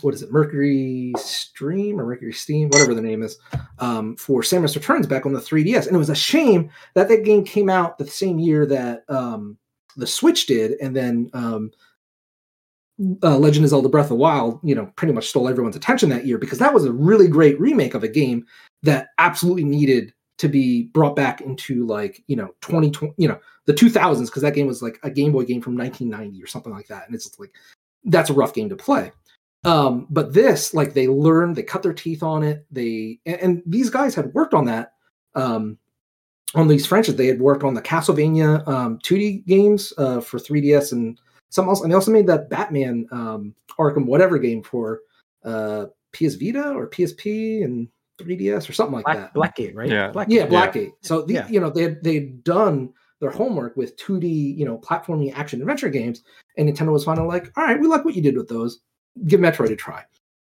what 0.00 0.14
is 0.14 0.22
it, 0.22 0.32
Mercury 0.32 1.12
Stream 1.18 2.00
or 2.00 2.06
Mercury 2.06 2.32
Steam, 2.32 2.68
whatever 2.68 2.94
the 2.94 3.02
name 3.02 3.22
is, 3.22 3.38
um, 3.78 4.16
for 4.16 4.40
Samus 4.42 4.74
Returns 4.74 5.06
back 5.06 5.26
on 5.26 5.32
the 5.32 5.40
3DS, 5.40 5.86
and 5.86 5.94
it 5.94 5.98
was 5.98 6.10
a 6.10 6.14
shame 6.14 6.70
that 6.94 7.08
that 7.08 7.24
game 7.24 7.44
came 7.44 7.68
out 7.68 7.98
the 7.98 8.06
same 8.06 8.38
year 8.38 8.64
that 8.66 9.04
um, 9.08 9.58
the 9.96 10.06
Switch 10.06 10.46
did, 10.46 10.72
and 10.80 10.94
then 10.94 11.30
um, 11.34 11.70
uh, 13.22 13.36
Legend 13.36 13.64
of 13.64 13.70
Zelda 13.70 13.88
Breath 13.88 14.06
of 14.06 14.10
the 14.10 14.14
Wild, 14.16 14.60
you 14.62 14.74
know, 14.74 14.86
pretty 14.96 15.12
much 15.12 15.28
stole 15.28 15.48
everyone's 15.48 15.76
attention 15.76 16.08
that 16.10 16.26
year 16.26 16.38
because 16.38 16.58
that 16.58 16.74
was 16.74 16.84
a 16.84 16.92
really 16.92 17.28
great 17.28 17.58
remake 17.60 17.94
of 17.94 18.04
a 18.04 18.08
game 18.08 18.46
that 18.82 19.08
absolutely 19.18 19.64
needed 19.64 20.12
to 20.38 20.48
be 20.48 20.84
brought 20.94 21.14
back 21.14 21.42
into 21.42 21.86
like 21.86 22.24
you 22.26 22.34
know 22.34 22.46
2020 22.62 23.12
you 23.18 23.28
know 23.28 23.38
the 23.66 23.74
2000s 23.74 24.24
because 24.26 24.40
that 24.40 24.54
game 24.54 24.66
was 24.66 24.80
like 24.82 24.98
a 25.02 25.10
game 25.10 25.32
boy 25.32 25.44
game 25.44 25.60
from 25.60 25.76
1990 25.76 26.42
or 26.42 26.46
something 26.46 26.72
like 26.72 26.86
that. 26.88 27.06
And 27.06 27.14
it's 27.14 27.38
like 27.38 27.54
that's 28.04 28.30
a 28.30 28.34
rough 28.34 28.54
game 28.54 28.68
to 28.70 28.76
play 28.76 29.12
um 29.64 30.06
but 30.10 30.32
this 30.32 30.72
like 30.72 30.94
they 30.94 31.06
learned 31.06 31.54
they 31.56 31.62
cut 31.62 31.82
their 31.82 31.92
teeth 31.92 32.22
on 32.22 32.42
it 32.42 32.64
they 32.70 33.18
and, 33.26 33.40
and 33.40 33.62
these 33.66 33.90
guys 33.90 34.14
had 34.14 34.32
worked 34.32 34.54
on 34.54 34.64
that 34.64 34.92
um 35.34 35.76
on 36.54 36.66
these 36.66 36.86
franchises 36.86 37.16
they 37.16 37.26
had 37.26 37.40
worked 37.40 37.62
on 37.62 37.74
the 37.74 37.82
castlevania 37.82 38.66
um 38.66 38.98
2d 39.00 39.44
games 39.46 39.92
uh 39.98 40.20
for 40.20 40.38
3ds 40.38 40.92
and 40.92 41.18
some 41.50 41.68
else 41.68 41.82
and 41.82 41.90
they 41.90 41.94
also 41.94 42.10
made 42.10 42.26
that 42.26 42.48
batman 42.48 43.06
um 43.12 43.54
arkham 43.78 44.06
whatever 44.06 44.38
game 44.38 44.62
for 44.62 45.00
uh 45.44 45.84
ps 46.12 46.34
vita 46.36 46.70
or 46.70 46.88
psp 46.88 47.62
and 47.64 47.86
3ds 48.18 48.68
or 48.68 48.72
something 48.72 49.00
like 49.00 49.06
that 49.06 49.32
Black, 49.32 49.56
Blackgate, 49.56 49.74
right? 49.74 49.88
Yeah. 49.88 50.10
Blackgate. 50.10 50.26
yeah, 50.28 50.46
Blackgate. 50.46 50.92
So 51.00 51.22
the, 51.22 51.34
Yeah. 51.34 51.48
you 51.48 51.58
know 51.58 51.70
they 51.70 51.82
had 51.84 52.04
they'd 52.04 52.44
done 52.44 52.92
their 53.20 53.30
homework 53.30 53.76
with 53.78 53.96
2D 53.96 54.56
you 54.58 54.66
know 54.66 54.76
platforming 54.78 55.32
action 55.34 55.60
adventure 55.62 55.88
games, 55.88 56.22
and 56.58 56.68
Nintendo 56.68 56.92
was 56.92 57.04
finally 57.04 57.26
like, 57.28 57.50
all 57.56 57.64
right, 57.64 57.80
we 57.80 57.86
like 57.86 58.04
what 58.04 58.14
you 58.14 58.20
did 58.20 58.36
with 58.36 58.48
those. 58.48 58.80
Give 59.26 59.40
Metroid 59.40 59.70
a 59.70 59.76
try. 59.76 60.04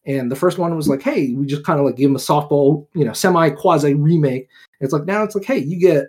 And 0.06 0.30
the 0.30 0.36
first 0.36 0.58
one 0.58 0.74
was 0.74 0.88
like, 0.88 1.02
hey, 1.02 1.32
we 1.34 1.46
just 1.46 1.64
kind 1.64 1.78
of 1.78 1.84
like 1.86 1.96
give 1.96 2.08
them 2.08 2.16
a 2.16 2.18
softball, 2.18 2.86
you 2.94 3.04
know, 3.04 3.12
semi 3.12 3.50
quasi 3.50 3.94
remake. 3.94 4.48
And 4.80 4.86
it's 4.86 4.92
like 4.92 5.04
now 5.04 5.22
it's 5.22 5.34
like, 5.34 5.44
hey, 5.44 5.58
you 5.58 5.78
get 5.78 6.06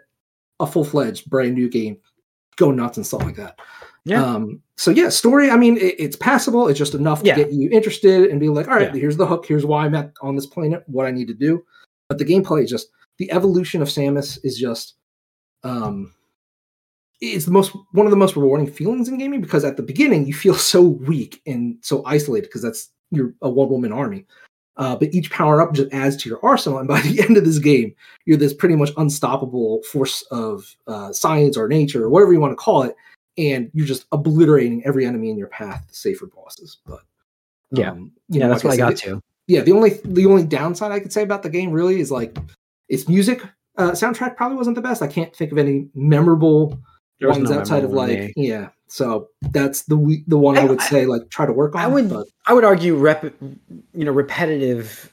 a 0.59 0.67
full 0.67 0.85
fledged 0.85 1.29
brand 1.29 1.55
new 1.55 1.69
game, 1.69 1.97
go 2.55 2.71
nuts 2.71 2.97
and 2.97 3.05
stuff 3.05 3.23
like 3.23 3.35
that. 3.35 3.59
Yeah. 4.05 4.23
Um, 4.23 4.61
so 4.77 4.91
yeah, 4.91 5.09
story. 5.09 5.49
I 5.51 5.57
mean, 5.57 5.77
it, 5.77 5.95
it's 5.99 6.15
passable. 6.15 6.67
It's 6.67 6.79
just 6.79 6.95
enough 6.95 7.21
to 7.21 7.27
Yeah. 7.27 7.35
get 7.35 7.51
you 7.51 7.69
interested 7.69 8.31
and 8.31 8.39
be 8.39 8.49
like, 8.49 8.67
all 8.67 8.75
right, 8.75 8.93
Yeah. 8.93 8.99
here's 9.01 9.17
the 9.17 9.27
hook. 9.27 9.45
Here's 9.45 9.65
why 9.65 9.85
I'm 9.85 9.93
at 9.93 10.13
on 10.21 10.35
this 10.35 10.45
planet. 10.47 10.83
What 10.87 11.05
I 11.05 11.11
need 11.11 11.27
to 11.27 11.33
do. 11.33 11.63
But 12.07 12.17
the 12.17 12.25
gameplay 12.25 12.63
is 12.63 12.69
just 12.69 12.87
the 13.17 13.31
evolution 13.31 13.81
of 13.81 13.89
Samus 13.89 14.39
is 14.43 14.57
just, 14.57 14.95
um, 15.63 16.13
it's 17.21 17.45
the 17.45 17.51
most 17.51 17.73
one 17.91 18.05
of 18.07 18.11
the 18.11 18.17
most 18.17 18.35
rewarding 18.35 18.67
feelings 18.67 19.07
in 19.07 19.17
gaming 19.17 19.41
because 19.41 19.63
at 19.63 19.77
the 19.77 19.83
beginning 19.83 20.25
you 20.27 20.33
feel 20.33 20.55
so 20.73 20.81
weak 20.81 21.41
and 21.45 21.77
so 21.81 22.03
isolated 22.05 22.47
because 22.47 22.61
that's 22.63 22.89
you're 23.11 23.33
a 23.41 23.49
one 23.49 23.69
woman 23.69 23.91
army. 23.91 24.25
Uh, 24.77 24.95
but 24.95 25.13
each 25.13 25.29
power 25.29 25.61
up 25.61 25.73
just 25.73 25.91
adds 25.93 26.15
to 26.15 26.29
your 26.29 26.43
arsenal, 26.43 26.79
and 26.79 26.87
by 26.87 27.01
the 27.03 27.21
end 27.21 27.37
of 27.37 27.43
this 27.45 27.59
game, 27.59 27.93
you're 28.25 28.37
this 28.37 28.53
pretty 28.53 28.75
much 28.75 28.89
unstoppable 28.97 29.83
force 29.83 30.23
of 30.31 30.75
uh, 30.87 31.11
science 31.11 31.57
or 31.57 31.67
nature 31.67 32.03
or 32.05 32.09
whatever 32.09 32.31
you 32.33 32.39
want 32.39 32.51
to 32.51 32.55
call 32.55 32.81
it, 32.83 32.95
and 33.37 33.69
you're 33.73 33.85
just 33.85 34.05
obliterating 34.13 34.83
every 34.85 35.05
enemy 35.05 35.29
in 35.29 35.37
your 35.37 35.47
path, 35.49 35.85
save 35.91 36.17
for 36.17 36.27
bosses. 36.27 36.77
But 36.87 37.01
Yeah. 37.71 37.91
um, 37.91 38.11
you 38.29 38.39
yeah, 38.39 38.47
know, 38.47 38.53
that's 38.53 38.63
like 38.63 38.79
what 38.79 38.85
I 38.87 38.89
got 38.91 38.97
to. 38.99 39.21
yeah 39.47 39.61
the 39.61 39.73
only 39.73 39.99
the 40.05 40.25
only 40.25 40.43
downside 40.43 40.91
i 40.91 40.99
could 40.99 41.11
say 41.11 41.21
about 41.23 41.43
the 41.43 41.49
game 41.49 41.71
really 41.71 41.99
is 41.99 42.09
like 42.11 42.37
its 42.89 43.07
music 43.09 43.41
uh 43.77 43.91
soundtrack 43.91 44.35
probably 44.37 44.57
wasn't 44.57 44.75
the 44.75 44.81
best 44.81 45.01
i 45.01 45.07
can't 45.07 45.35
think 45.35 45.51
of 45.51 45.57
any 45.57 45.87
memorable 45.95 46.79
There 47.21 47.29
ones 47.29 47.49
no 47.49 47.59
outside 47.59 47.83
of 47.85 47.91
like 47.91 48.19
me. 48.19 48.33
yeah 48.35 48.69
so 48.87 49.29
that's 49.51 49.83
the 49.83 50.23
the 50.27 50.37
one 50.37 50.57
i, 50.57 50.61
I- 50.61 50.65
would 50.65 50.81
I- 50.81 50.85
say 50.89 51.05
like 51.05 51.29
try 51.29 51.45
to 51.45 51.53
work 51.53 51.75
on 51.75 51.81
I 51.81 51.87
would- 51.87 52.09
but 52.09 52.27
I 52.45 52.53
would 52.53 52.63
argue 52.65 52.95
rep, 52.95 53.23
you 53.93 54.03
know, 54.05 54.11
repetitive 54.11 55.11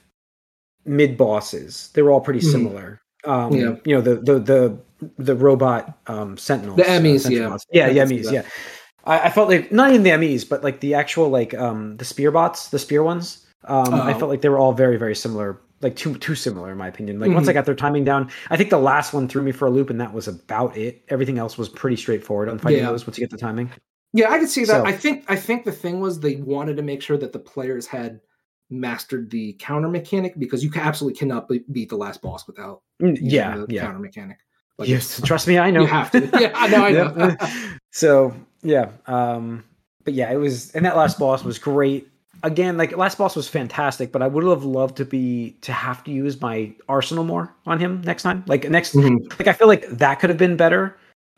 mid 0.85 1.15
bosses. 1.17 1.89
They're 1.93 2.09
all 2.09 2.21
pretty 2.21 2.39
Mhm. 2.39 2.51
similar. 2.51 3.01
Um, 3.23 3.53
Yeah. 3.53 3.75
you 3.85 3.95
know, 3.95 4.01
the 4.01 4.15
the 4.15 4.39
the 4.39 4.77
the 5.17 5.35
robot 5.35 5.97
um 6.07 6.35
sentinels. 6.37 6.77
The 6.77 6.83
Emmys, 6.83 7.21
Sentinel 7.21 7.43
yeah. 7.43 7.49
bots. 7.49 7.65
Yeah, 7.71 7.85
I 7.87 7.93
the 7.93 7.99
Emmys, 7.99 8.31
yeah. 8.31 8.41
I, 9.05 9.19
I 9.27 9.29
felt 9.29 9.47
like 9.49 9.71
not 9.71 9.91
even 9.91 10.03
the 10.03 10.09
Emmys, 10.09 10.47
but 10.49 10.63
like 10.63 10.79
the 10.79 10.95
actual 10.95 11.29
like 11.29 11.53
um 11.53 11.95
the 11.97 12.05
spear 12.05 12.31
bots, 12.31 12.69
the 12.69 12.79
spear 12.79 13.03
ones. 13.03 13.45
Um, 13.65 13.93
I 13.93 14.13
Oh. 14.13 14.17
felt 14.19 14.31
like 14.31 14.41
they 14.41 14.49
were 14.49 14.57
all 14.59 14.73
very 14.73 14.97
very 14.97 15.15
similar, 15.15 15.59
like 15.81 15.95
too 15.95 16.15
too 16.17 16.35
similar 16.35 16.71
in 16.71 16.77
my 16.77 16.87
opinion. 16.87 17.19
Like 17.19 17.29
once 17.31 17.43
Mm-hmm. 17.43 17.49
I 17.51 17.53
got 17.53 17.65
their 17.65 17.75
timing 17.75 18.03
down, 18.03 18.29
I 18.49 18.57
think 18.57 18.69
the 18.69 18.79
last 18.79 19.13
one 19.13 19.27
threw 19.27 19.41
me 19.41 19.51
for 19.51 19.67
a 19.67 19.69
loop, 19.71 19.89
and 19.89 19.99
that 20.01 20.13
was 20.13 20.27
about 20.27 20.75
it. 20.77 21.03
Everything 21.09 21.37
else 21.37 21.57
was 21.57 21.69
pretty 21.69 21.95
straightforward 21.95 22.49
on 22.49 22.59
fighting 22.59 22.79
Yeah. 22.79 22.87
those 22.91 23.05
once 23.07 23.17
you 23.17 23.23
get 23.23 23.31
the 23.31 23.37
timing. 23.37 23.71
Yeah, 24.13 24.31
I 24.31 24.39
could 24.39 24.49
see 24.49 24.61
that. 24.65 24.67
So- 24.67 24.85
I 24.85 24.91
think 24.91 25.25
I 25.29 25.35
think 25.35 25.65
the 25.65 25.71
thing 25.71 25.99
was 25.99 26.19
they 26.19 26.35
wanted 26.37 26.77
to 26.77 26.83
make 26.83 27.01
sure 27.01 27.17
that 27.17 27.31
the 27.33 27.39
players 27.39 27.85
had 27.87 28.19
mastered 28.71 29.31
the 29.31 29.53
counter 29.53 29.89
mechanic 29.89 30.37
because 30.37 30.63
you 30.63 30.71
absolutely 30.75 31.17
cannot 31.17 31.47
be- 31.47 31.63
beat 31.71 31.89
the 31.89 31.95
last 31.97 32.21
boss 32.21 32.45
without 32.45 32.81
Mm, 33.01 33.17
Yeah, 33.21 33.57
the 33.57 33.65
yeah. 33.73 33.81
counter 33.81 33.99
mechanic. 33.99 34.37
Like, 34.77 34.89
Yes, 34.89 35.19
trust 35.25 35.47
me, 35.47 35.57
I 35.57 35.71
know. 35.71 35.81
You 35.81 35.87
have 35.87 36.11
to. 36.11 36.19
Yeah, 36.39 36.51
I 36.55 36.67
know, 36.67 36.83
I 36.85 36.91
know. 36.91 37.35
So 37.91 38.33
yeah, 38.61 38.91
um, 39.07 39.63
but 40.03 40.13
yeah, 40.13 40.31
it 40.31 40.35
was, 40.37 40.71
and 40.71 40.85
that 40.85 40.95
last 40.95 41.17
boss 41.17 41.43
was 41.43 41.57
great. 41.57 42.07
Again, 42.43 42.77
like 42.77 42.95
last 42.95 43.17
boss 43.17 43.35
was 43.35 43.47
fantastic, 43.47 44.11
but 44.11 44.21
I 44.21 44.27
would 44.27 44.43
have 44.45 44.63
loved 44.63 44.97
to 44.97 45.05
be 45.05 45.57
to 45.61 45.73
have 45.73 46.03
to 46.05 46.11
use 46.11 46.39
my 46.41 46.71
arsenal 46.87 47.23
more 47.23 47.53
on 47.65 47.79
him 47.79 48.01
next 48.05 48.23
time. 48.23 48.43
Like 48.47 48.69
next, 48.69 48.93
Mhm. 48.95 49.29
like 49.39 49.47
I 49.47 49.53
feel 49.53 49.67
like 49.67 49.87
that 49.89 50.19
could 50.19 50.29
have 50.29 50.37
been 50.39 50.55
better, 50.55 50.95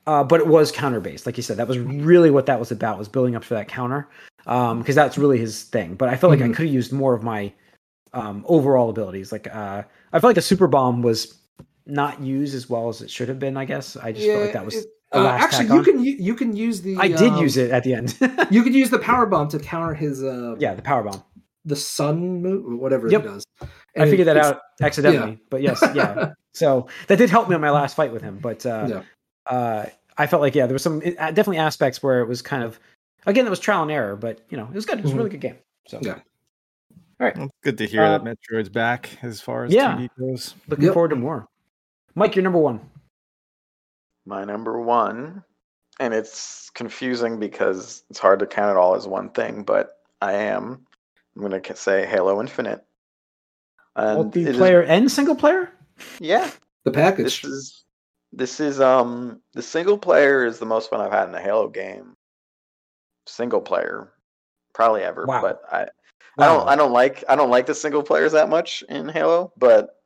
uh, 0.08 0.24
but 0.24 0.40
it 0.40 0.48
was 0.48 0.72
counter 0.72 1.00
based, 1.00 1.26
like 1.26 1.38
you 1.38 1.44
said. 1.44 1.58
That 1.58 1.68
was 1.68 1.80
really 1.80 2.30
what 2.32 2.46
that 2.46 2.60
was 2.60 2.72
about 2.72 3.00
was 3.00 3.08
building 3.08 3.36
up 3.36 3.44
for 3.44 3.54
that 3.56 3.68
counter, 3.68 4.08
because 4.46 4.96
that's 4.96 5.18
really 5.18 5.38
his 5.38 5.64
thing. 5.64 5.96
But 5.96 6.10
I 6.10 6.16
felt 6.18 6.32
like 6.32 6.42
I 6.42 6.48
Mhm. 6.50 6.56
could 6.56 6.66
have 6.66 6.74
used 6.74 6.92
more 6.94 7.14
of 7.14 7.24
my 7.24 7.52
um, 8.14 8.44
overall 8.48 8.90
abilities. 8.90 9.32
Like 9.32 9.48
uh, 9.56 9.84
I 10.12 10.20
felt 10.20 10.26
like 10.32 10.36
the 10.36 10.42
super 10.42 10.68
bomb 10.68 11.02
was 11.02 11.34
not 11.88 12.20
used 12.22 12.54
as 12.54 12.70
well 12.70 12.90
as 12.90 13.02
it 13.02 13.10
should 13.10 13.30
have 13.30 13.40
been. 13.40 13.56
I 13.56 13.64
guess 13.64 13.96
I 13.96 14.12
just 14.12 14.28
felt 14.28 14.42
like 14.44 14.54
that 14.54 14.66
was. 14.66 14.76
it- 14.76 14.84
the 14.84 15.01
uh, 15.14 15.28
actually, 15.28 15.66
you 15.68 15.74
on. 15.80 15.84
can 15.84 16.04
you 16.04 16.36
can 16.36 16.56
use 16.56 16.82
the. 16.82 16.98
I 16.98 17.08
did 17.08 17.34
um, 17.34 17.42
use 17.42 17.58
it 17.58 17.72
at 17.72 17.84
the 17.84 17.94
end. 17.94 18.18
You 18.52 18.64
could 18.64 18.74
use 18.74 18.90
the 18.90 19.00
power 19.00 19.26
bomb 19.26 19.48
to 19.50 19.60
counter 19.60 19.94
his 19.94 20.24
uh 20.24 20.56
yeah, 20.60 20.74
the 20.74 20.82
power 20.82 21.04
bomb. 21.04 21.24
the 21.66 21.76
sun 21.76 22.42
move 22.42 22.80
whatever 22.80 23.10
Yep. 23.10 23.22
it 23.22 23.28
does. 23.28 23.46
I 23.62 23.68
And 23.96 24.10
figured 24.10 24.28
that 24.28 24.38
out 24.38 24.62
accidentally, 24.82 25.40
but 25.50 25.62
yes, 25.62 25.82
yeah. 25.94 26.34
So 26.54 26.88
that 27.08 27.18
did 27.18 27.30
help 27.30 27.48
me 27.48 27.56
on 27.56 27.62
my 27.62 27.70
last 27.72 27.96
fight 27.96 28.12
with 28.12 28.22
him. 28.22 28.38
But 28.42 28.66
uh, 28.66 28.88
Yeah. 28.90 29.04
uh, 29.56 29.86
I 30.18 30.28
felt 30.28 30.42
like 30.42 30.54
yeah, 30.56 30.66
there 30.66 30.74
was 30.76 30.84
some 30.84 30.98
uh, 31.02 31.32
definitely 31.32 31.58
aspects 31.60 32.04
where 32.04 32.20
it 32.22 32.28
was 32.28 32.42
kind 32.42 32.64
of 32.64 32.80
again 33.26 33.46
it 33.48 33.50
was 33.50 33.60
trial 33.60 33.84
and 33.84 33.92
error, 33.92 34.16
but 34.18 34.42
you 34.50 34.58
know 34.58 34.66
it 34.66 34.74
was 34.76 34.86
good. 34.86 35.00
It 35.00 35.04
was 35.04 35.12
a 35.12 35.16
Mhm. 35.16 35.18
really 35.20 35.30
good 35.30 35.42
game. 35.42 35.56
So 35.88 36.00
Yeah. 36.02 36.20
Well, 37.20 37.50
good 37.64 37.78
to 37.78 37.86
hear 37.86 38.04
Uh, 38.04 38.18
that 38.18 38.24
Metroid's 38.24 38.70
back 38.70 39.10
as 39.22 39.40
far 39.42 39.66
as 39.66 39.72
yeah. 39.74 39.96
2D 39.96 40.10
goes. 40.20 40.56
looking 40.68 40.86
Yep. 40.86 40.94
forward 40.94 41.10
to 41.10 41.16
more. 41.16 41.48
Mike, 42.16 42.36
you're 42.36 42.44
number 42.44 42.58
one. 42.60 42.80
My 44.26 44.44
number 44.44 44.80
one, 44.80 45.44
and 46.00 46.14
it's 46.14 46.70
confusing 46.72 47.40
because 47.40 48.04
it's 48.10 48.20
hard 48.20 48.40
to 48.40 48.46
count 48.46 48.72
it 48.72 48.78
all 48.78 48.96
as 48.96 49.08
one 49.08 49.30
thing, 49.30 49.64
but 49.64 49.98
I 50.22 50.34
am. 50.34 50.86
I'm 51.36 51.42
gonna 51.42 51.62
say 51.76 52.06
Halo 52.06 52.40
Infinite. 52.42 52.86
And 53.96 54.36
it 54.36 54.48
is- 54.48 54.58
Multiplayer 54.58 54.86
and 54.88 55.12
single 55.12 55.36
player. 55.36 55.72
yeah, 56.20 56.50
the 56.84 56.92
package. 56.92 57.42
this 57.42 57.44
is 57.44 57.84
this 58.34 58.60
is 58.60 58.80
um 58.80 59.42
the 59.54 59.62
single 59.62 59.98
player 59.98 60.46
is 60.46 60.60
the 60.60 60.66
most 60.66 60.90
fun 60.90 61.02
I've 61.02 61.12
had 61.12 61.28
in 61.28 61.36
a 61.36 61.42
Halo 61.42 61.68
game. 61.68 62.16
Single 63.28 63.62
player, 63.62 64.14
probably 64.74 65.02
ever. 65.04 65.26
Wow. 65.26 65.42
But 65.42 65.62
I 65.72 65.88
I 66.38 66.46
don't 66.48 66.68
I 66.68 66.76
don't 66.76 66.92
like 66.94 67.24
I 67.28 67.36
don't 67.36 67.50
like 67.50 67.66
the 67.66 67.76
single 67.76 68.04
players 68.04 68.32
that 68.34 68.50
much 68.50 68.84
in 68.90 69.10
Halo, 69.10 69.52
but 69.58 70.01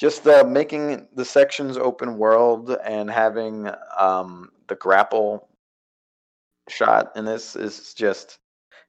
just 0.00 0.26
uh, 0.26 0.44
making 0.44 1.06
the 1.14 1.24
sections 1.26 1.76
open 1.76 2.16
world 2.16 2.74
and 2.84 3.10
having 3.10 3.70
um, 3.98 4.50
the 4.66 4.74
grapple 4.74 5.46
shot 6.70 7.12
in 7.16 7.26
this 7.26 7.54
is 7.54 7.92
just 7.92 8.38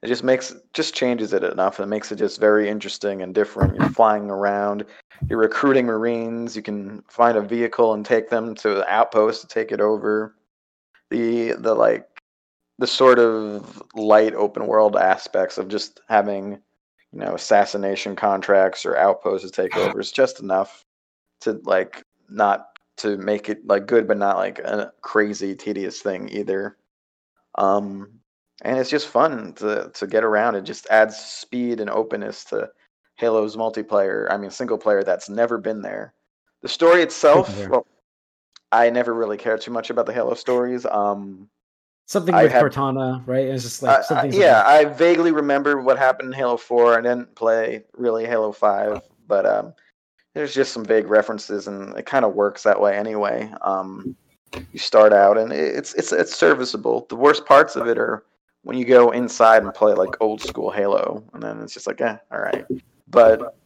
it 0.02 0.08
just 0.08 0.24
makes 0.24 0.56
just 0.74 0.96
changes 0.96 1.34
it 1.34 1.44
enough 1.44 1.80
and 1.80 1.90
makes 1.90 2.12
it 2.12 2.16
just 2.16 2.40
very 2.40 2.70
interesting 2.70 3.22
and 3.22 3.36
different. 3.36 3.76
You're 3.76 3.90
flying 3.90 4.32
around, 4.32 4.86
you're 5.30 5.38
recruiting 5.38 5.86
Marines, 5.86 6.56
you 6.56 6.62
can 6.62 7.04
find 7.08 7.38
a 7.38 7.42
vehicle 7.42 7.94
and 7.94 8.06
take 8.06 8.30
them 8.30 8.56
to 8.56 8.70
the 8.70 8.88
outpost 8.90 9.42
to 9.42 9.48
take 9.48 9.72
it 9.74 9.82
over. 9.82 10.36
The 11.10 11.52
the 11.52 11.76
like 11.76 12.08
the 12.80 12.88
sort 12.88 13.20
of 13.20 13.84
light 13.96 14.34
open 14.34 14.66
world 14.66 14.96
aspects 14.96 15.58
of 15.58 15.68
just 15.68 16.00
having 16.08 16.52
you 17.12 17.20
know 17.20 17.36
assassination 17.36 18.16
contracts 18.16 18.86
or 18.86 18.96
outposts 18.96 19.46
to 19.46 19.52
take 19.52 19.76
over 19.76 20.00
is 20.00 20.12
just 20.12 20.40
enough 20.40 20.86
to 21.42 21.60
like 21.64 22.04
not 22.30 22.68
to 22.98 23.18
make 23.18 23.50
it 23.50 23.66
like 23.68 23.88
good 23.88 24.08
but 24.08 24.18
not 24.18 24.38
like 24.38 24.60
a 24.60 24.92
crazy 25.02 25.56
tedious 25.56 26.02
thing 26.02 26.30
either 26.30 26.78
um 27.56 28.10
and 28.64 28.78
it's 28.78 28.90
just 28.90 29.08
fun 29.08 29.54
to 29.54 29.90
to 29.94 30.08
get 30.08 30.24
around 30.24 30.56
it 30.56 30.62
just 30.64 30.88
adds 30.90 31.18
speed 31.18 31.80
and 31.80 31.90
openness 31.90 32.44
to 32.46 32.70
halo's 33.16 33.56
multiplayer 33.56 34.32
i 34.32 34.38
mean 34.38 34.50
single 34.52 34.78
player 34.78 35.04
that's 35.04 35.30
never 35.30 35.58
been 35.58 35.82
there 35.82 36.14
the 36.62 36.68
story 36.70 37.02
itself 37.02 37.68
well 37.70 37.86
i 38.72 38.90
never 38.90 39.14
really 39.14 39.38
cared 39.38 39.62
too 39.62 39.72
much 39.72 39.90
about 39.90 40.06
the 40.06 40.14
halo 40.14 40.34
stories 40.34 40.86
um 40.86 41.50
Something 42.08 42.36
I 42.36 42.44
with 42.44 42.52
have- 42.52 42.66
Cortana, 42.66 43.26
right? 43.26 43.46
It's 43.48 43.64
just 43.64 43.82
like 43.82 44.04
something. 44.04 44.34
yeah, 44.34 44.64
I 44.66 44.84
vaguely 44.84 45.32
remember 45.32 45.80
what 45.82 45.98
happened 45.98 46.28
in 46.28 46.34
Halo 46.34 46.58
4. 46.58 46.98
I 46.98 47.02
didn't 47.02 47.34
play 47.36 47.86
really 47.94 48.26
Halo 48.26 48.52
5, 48.52 49.02
but 49.28 49.46
um, 49.46 49.74
there's 50.34 50.54
just 50.54 50.74
some 50.74 50.86
vague 50.86 51.08
references, 51.08 51.68
and 51.68 51.98
it 51.98 52.06
kind 52.06 52.26
of 52.26 52.34
works 52.34 52.64
that 52.64 52.80
way 52.80 52.98
anyway. 52.98 53.52
Um, 53.62 54.16
you 54.72 54.80
start 54.80 55.14
out, 55.14 55.38
and 55.38 55.52
it's 55.52 55.94
it's 55.94 56.12
it's 56.12 56.36
serviceable. 56.36 57.06
The 57.10 57.16
worst 57.16 57.46
parts 57.46 57.76
of 57.76 57.88
it 57.88 57.98
are 57.98 58.24
when 58.64 58.78
you 58.78 58.86
go 58.86 59.12
inside 59.12 59.64
and 59.64 59.74
play 59.74 59.94
like 59.94 60.22
old 60.22 60.42
school 60.42 60.72
Halo, 60.72 61.24
and 61.34 61.42
then 61.42 61.62
it's 61.62 61.74
just 61.74 61.88
like, 61.88 62.02
eh, 62.02 62.18
all 62.32 62.40
right. 62.40 62.66
But 63.08 63.58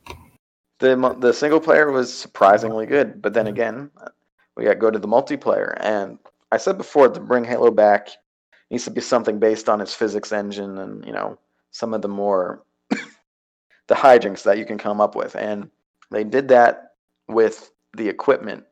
the 0.79 1.15
the 1.19 1.33
single 1.33 1.59
player 1.59 1.91
was 1.91 2.13
surprisingly 2.13 2.85
good. 2.85 3.21
But 3.21 3.33
then 3.33 3.47
again, 3.47 3.91
we 4.55 4.63
got 4.63 4.73
to 4.73 4.79
go 4.79 4.91
to 4.91 4.99
the 4.99 5.07
multiplayer, 5.07 5.77
and 5.79 6.17
I 6.51 6.57
said 6.57 6.77
before 6.77 7.09
to 7.09 7.19
bring 7.19 7.43
Halo 7.43 7.71
back 7.71 8.09
needs 8.71 8.85
to 8.85 8.91
be 8.91 9.01
something 9.01 9.39
based 9.39 9.69
on 9.69 9.81
its 9.81 9.93
physics 9.93 10.31
engine 10.31 10.77
and 10.79 11.05
you 11.05 11.11
know 11.11 11.37
some 11.71 11.93
of 11.93 12.01
the 12.01 12.07
more 12.07 12.63
the 12.89 13.95
hijinks 13.95 14.43
that 14.43 14.57
you 14.57 14.65
can 14.65 14.77
come 14.77 14.99
up 14.99 15.15
with 15.15 15.35
and 15.35 15.69
they 16.11 16.23
did 16.23 16.47
that 16.47 16.93
with 17.27 17.71
the 17.95 18.07
equipment 18.07 18.63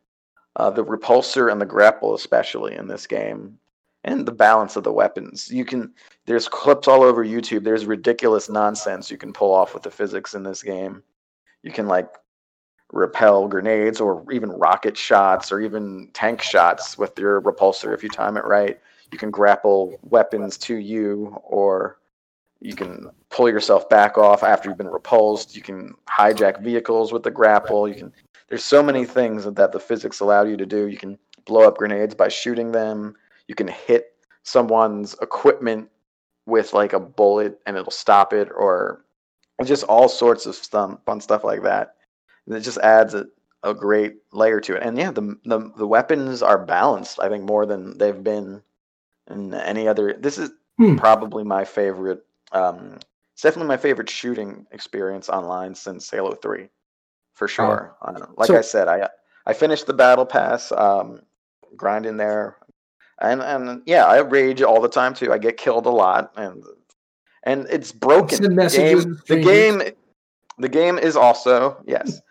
uh, 0.55 0.69
the 0.69 0.83
repulsor 0.83 1.51
and 1.51 1.59
the 1.59 1.65
grapple 1.65 2.13
especially 2.13 2.75
in 2.75 2.87
this 2.87 3.07
game 3.07 3.57
and 4.03 4.25
the 4.25 4.31
balance 4.31 4.75
of 4.75 4.83
the 4.83 4.91
weapons. 4.91 5.49
You 5.49 5.65
can 5.65 5.93
there's 6.25 6.47
clips 6.47 6.87
all 6.87 7.03
over 7.03 7.25
youtube. 7.25 7.63
There's 7.63 7.85
ridiculous 7.85 8.49
nonsense 8.49 9.09
you 9.09 9.17
can 9.17 9.33
pull 9.33 9.53
off 9.53 9.73
with 9.73 9.83
the 9.83 9.91
physics 9.91 10.35
in 10.35 10.43
this 10.43 10.61
game. 10.61 11.01
You 11.63 11.71
can 11.71 11.87
like 11.87 12.09
repel 12.91 13.47
grenades 13.47 13.99
or 13.99 14.23
even 14.31 14.51
rocket 14.51 14.95
shots 14.95 15.51
or 15.51 15.59
even 15.59 16.09
tank 16.13 16.41
shots 16.41 16.97
with 16.97 17.17
your 17.17 17.41
repulsor 17.41 17.93
if 17.93 18.03
you 18.03 18.09
time 18.09 18.37
it 18.37 18.45
right. 18.45 18.79
You 19.11 19.17
can 19.17 19.31
grapple 19.31 19.97
weapons 20.03 20.57
to 20.59 20.75
you 20.75 21.35
or 21.43 21.97
you 22.63 22.75
can 22.75 23.09
pull 23.29 23.49
yourself 23.49 23.89
back 23.89 24.17
off 24.17 24.41
after 24.43 24.69
you've 24.69 24.77
been 24.77 24.87
repulsed. 24.87 25.55
You 25.55 25.61
can 25.61 25.93
hijack 26.09 26.61
vehicles 26.61 27.11
with 27.11 27.23
the 27.23 27.31
grapple. 27.31 27.87
You 27.87 27.95
can 27.95 28.13
there's 28.47 28.63
so 28.63 28.81
many 28.81 29.05
things 29.05 29.43
that 29.43 29.71
the 29.71 29.79
physics 29.79 30.19
allow 30.19 30.43
you 30.43 30.55
to 30.57 30.65
do. 30.65 30.87
You 30.87 30.97
can 30.97 31.17
blow 31.45 31.67
up 31.67 31.77
grenades 31.77 32.15
by 32.15 32.29
shooting 32.29 32.71
them. 32.71 33.15
You 33.47 33.55
can 33.55 33.67
hit 33.67 34.15
someone's 34.43 35.15
equipment 35.21 35.89
with 36.45 36.73
like 36.73 36.93
a 36.93 36.99
bullet 36.99 37.59
and 37.65 37.75
it'll 37.75 37.91
stop 37.91 38.33
it 38.33 38.49
or 38.55 39.03
just 39.65 39.83
all 39.85 40.07
sorts 40.09 40.45
of 40.45 40.55
stuff, 40.55 40.97
fun 41.05 41.21
stuff 41.21 41.43
like 41.43 41.63
that. 41.63 41.95
And 42.45 42.55
it 42.55 42.61
just 42.61 42.77
adds 42.79 43.13
a, 43.13 43.25
a 43.63 43.73
great 43.73 44.17
layer 44.31 44.59
to 44.61 44.75
it. 44.75 44.83
And 44.83 44.97
yeah 44.97 45.11
the, 45.11 45.37
the 45.45 45.71
the 45.77 45.87
weapons 45.87 46.41
are 46.41 46.65
balanced 46.65 47.19
i 47.19 47.27
think 47.29 47.43
more 47.43 47.65
than 47.65 47.97
they've 47.97 48.23
been 48.23 48.61
in 49.29 49.53
any 49.53 49.87
other 49.87 50.13
this 50.13 50.37
is 50.37 50.51
Hmm. 50.77 50.95
probably 50.95 51.43
my 51.43 51.65
favorite 51.65 52.25
um 52.53 52.97
it's 53.33 53.41
definitely 53.41 53.67
my 53.67 53.77
favorite 53.77 54.09
shooting 54.09 54.65
experience 54.71 55.27
online 55.29 55.73
since 55.75 56.09
halo 56.09 56.33
3 56.35 56.69
for 57.33 57.47
sure. 57.47 57.95
Uh, 58.01 58.25
like 58.37 58.47
So- 58.47 58.57
i 58.57 58.61
said 58.61 58.87
i 58.87 59.09
i 59.45 59.53
finished 59.53 59.87
the 59.87 59.93
battle 59.93 60.25
pass 60.25 60.71
um 60.71 61.21
grind 61.75 62.05
in 62.05 62.17
there. 62.17 62.57
And 63.19 63.41
and 63.41 63.81
yeah 63.85 64.05
i 64.05 64.17
rage 64.19 64.61
all 64.61 64.81
the 64.81 64.89
time 64.89 65.13
too. 65.13 65.31
I 65.33 65.37
get 65.37 65.57
killed 65.57 65.85
a 65.85 65.89
lot 65.89 66.31
and 66.35 66.63
and 67.43 67.67
it's 67.69 67.91
broken. 67.91 68.37
the 68.55 68.65
game, 68.75 69.17
the 69.27 69.35
game 69.41 69.81
the 70.57 70.69
game 70.69 70.97
is 70.99 71.15
also 71.15 71.77
yes 71.85 72.21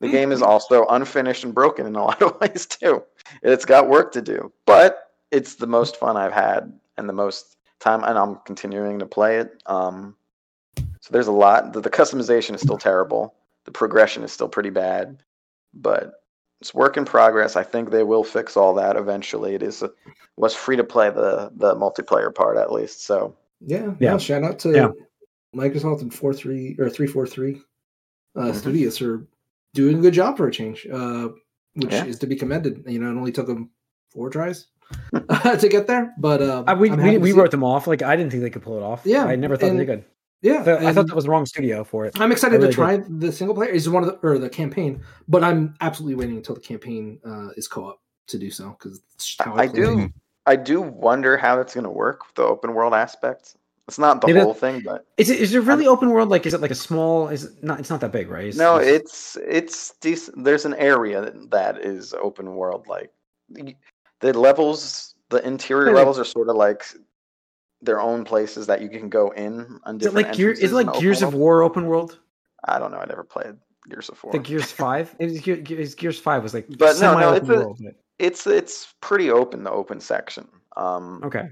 the 0.00 0.08
game 0.08 0.32
is 0.32 0.42
also 0.42 0.84
unfinished 0.86 1.44
and 1.44 1.54
broken 1.54 1.86
in 1.86 1.94
a 1.96 2.02
lot 2.10 2.20
of 2.22 2.40
ways 2.40 2.66
too. 2.66 3.02
It's 3.42 3.64
got 3.64 3.88
work 3.88 4.12
to 4.12 4.22
do 4.22 4.52
but 4.66 5.10
it's 5.30 5.54
the 5.56 5.66
most 5.66 5.96
fun 5.96 6.16
i've 6.16 6.32
had 6.32 6.72
and 6.98 7.08
the 7.08 7.12
most 7.12 7.56
time 7.82 8.04
and 8.04 8.16
i'm 8.18 8.36
continuing 8.44 8.98
to 8.98 9.06
play 9.06 9.38
it 9.38 9.62
um 9.66 10.14
so 10.76 11.10
there's 11.10 11.26
a 11.26 11.32
lot 11.32 11.72
the, 11.72 11.80
the 11.80 11.90
customization 11.90 12.54
is 12.54 12.60
still 12.60 12.78
terrible 12.78 13.34
the 13.64 13.70
progression 13.70 14.22
is 14.22 14.32
still 14.32 14.48
pretty 14.48 14.70
bad 14.70 15.22
but 15.74 16.12
it's 16.60 16.72
work 16.74 16.96
in 16.96 17.04
progress 17.04 17.56
i 17.56 17.62
think 17.62 17.90
they 17.90 18.04
will 18.04 18.24
fix 18.24 18.56
all 18.56 18.72
that 18.74 18.96
eventually 18.96 19.54
it 19.54 19.62
is 19.62 19.82
was 20.36 20.54
free 20.54 20.76
to 20.76 20.84
play 20.84 21.10
the 21.10 21.50
the 21.56 21.74
multiplayer 21.74 22.32
part 22.34 22.56
at 22.56 22.72
least 22.72 23.04
so 23.04 23.36
Yeah, 23.64 23.94
Yeah. 24.00 24.12
yeah. 24.12 24.18
Shout 24.18 24.42
out 24.44 24.58
to 24.60 24.70
Yeah. 24.72 24.90
Microsoft 25.54 26.02
and 26.02 26.12
four 26.12 26.32
three 26.34 26.74
or 26.78 26.88
three 26.88 27.06
four 27.06 27.26
three 27.26 27.60
uh, 28.34 28.50
Mhm. 28.50 28.54
studios 28.54 29.02
are 29.02 29.26
doing 29.74 29.98
a 29.98 30.00
good 30.00 30.14
job 30.14 30.36
for 30.36 30.48
a 30.48 30.50
change, 30.50 30.86
uh, 30.90 31.28
which 31.74 31.92
Yeah. 31.92 32.06
is 32.06 32.18
to 32.20 32.26
be 32.26 32.34
commended. 32.34 32.82
You 32.86 32.98
know, 32.98 33.10
it 33.10 33.16
only 33.16 33.30
took 33.32 33.46
them 33.46 33.70
four 34.08 34.30
tries 34.30 34.66
to 35.12 35.68
get 35.70 35.86
there, 35.86 36.12
but 36.18 36.40
uh, 36.42 36.64
Uh, 36.66 36.76
we 36.78 36.90
we, 36.90 37.18
we 37.18 37.30
see- 37.32 37.38
wrote 37.38 37.50
them 37.50 37.64
off. 37.64 37.86
Like 37.86 38.02
I 38.02 38.16
didn't 38.16 38.30
think 38.30 38.42
they 38.42 38.50
could 38.50 38.62
pull 38.62 38.76
it 38.76 38.82
off. 38.82 39.02
Yeah, 39.04 39.24
I 39.24 39.36
never 39.36 39.56
thought 39.56 39.70
and- 39.70 39.80
they 39.80 39.86
could. 39.86 40.04
Yeah, 40.44 40.64
So 40.64 40.76
I 40.76 40.92
thought 40.92 41.06
that 41.06 41.14
was 41.14 41.22
the 41.24 41.30
wrong 41.30 41.46
studio 41.46 41.84
for 41.84 42.04
it. 42.04 42.18
I'm 42.20 42.32
excited 42.32 42.56
really 42.56 42.70
to 42.70 42.74
try 42.74 42.96
the 42.96 43.30
single 43.30 43.54
player. 43.54 43.70
Is 43.70 43.88
one 43.88 44.02
of 44.02 44.08
the 44.08 44.26
or 44.28 44.38
the 44.38 44.50
campaign, 44.50 45.00
but 45.28 45.44
I'm 45.44 45.76
absolutely 45.80 46.16
waiting 46.16 46.36
until 46.36 46.56
the 46.56 46.60
campaign 46.60 47.20
uh, 47.24 47.50
is 47.56 47.68
co-op 47.68 48.00
to 48.26 48.38
do 48.38 48.50
so 48.50 48.76
because 48.76 49.00
I 49.46 49.68
do. 49.68 50.10
I 50.44 50.56
do 50.56 50.80
wonder 50.82 51.36
how 51.36 51.60
it's 51.60 51.74
going 51.74 51.84
to 51.84 51.90
work 51.90 52.26
with 52.26 52.34
the 52.34 52.42
open 52.42 52.74
world 52.74 52.92
aspect. 52.92 53.54
It's 53.86 54.00
not 54.00 54.20
the 54.20 54.26
Maybe 54.26 54.40
that- 54.40 54.44
whole 54.44 54.54
thing, 54.54 54.82
but 54.84 55.06
Is 55.16 55.30
it 55.30 55.38
is 55.40 55.54
it 55.54 55.60
really 55.60 55.86
open 55.86 56.10
world? 56.10 56.28
Like 56.28 56.44
is 56.44 56.54
it 56.54 56.60
like 56.60 56.72
a 56.72 56.74
small? 56.74 57.28
Is 57.28 57.44
it 57.44 57.62
not? 57.62 57.78
It's 57.78 57.90
not 57.90 58.00
that 58.00 58.10
big, 58.10 58.28
right? 58.28 58.46
It's- 58.46 58.56
no, 58.56 58.80
it's- 58.80 59.36
it's 59.36 59.36
it's 59.46 59.94
decent. 60.00 60.42
There's 60.42 60.64
an 60.64 60.74
area 60.74 61.20
that, 61.20 61.50
that 61.52 61.78
is 61.84 62.14
open 62.14 62.56
world. 62.56 62.88
Like 62.88 63.12
the- 64.22 64.38
levels, 64.38 65.14
the 65.28 65.46
interior 65.46 65.92
levels 65.94 66.18
are 66.18 66.24
sort 66.24 66.48
of 66.48 66.56
like 66.56 66.84
their 67.82 68.00
own 68.00 68.24
places 68.24 68.66
that 68.68 68.80
you 68.80 68.88
can 68.88 69.08
go 69.08 69.30
in 69.30 69.78
on 69.84 69.96
Is 69.96 70.06
it 70.06 70.10
different. 70.10 70.28
like 70.28 70.36
Gear? 70.36 70.50
Is 70.52 70.72
it 70.72 70.72
like 70.72 71.00
Gears 71.00 71.22
of. 71.22 71.34
War 71.34 71.62
open 71.62 71.86
world? 71.86 72.18
I 72.64 72.78
don't 72.78 72.90
know. 72.92 72.98
I 72.98 73.06
never 73.06 73.24
played 73.24 73.56
Gears 73.88 74.08
of 74.08 74.22
War. 74.22 74.32
The 74.32 74.38
Gears 74.38 74.70
Five? 74.86 75.14
It 75.18 75.26
was 75.26 75.40
Gear- 75.40 75.56
Gears, 75.56 75.94
Gears 75.94 76.18
Five 76.18 76.42
was 76.42 76.54
like 76.54 76.66
But 76.78 76.98
no, 77.00 77.18
no, 77.18 77.32
it's 77.34 77.48
a- 77.48 77.52
world. 77.52 77.78
but- 77.82 77.94
It's 78.18 78.46
it's 78.46 78.94
pretty 79.00 79.30
open. 79.30 79.64
The 79.64 79.70
open 79.72 80.00
section. 80.00 80.46
Um, 80.76 81.20
Okay. 81.24 81.50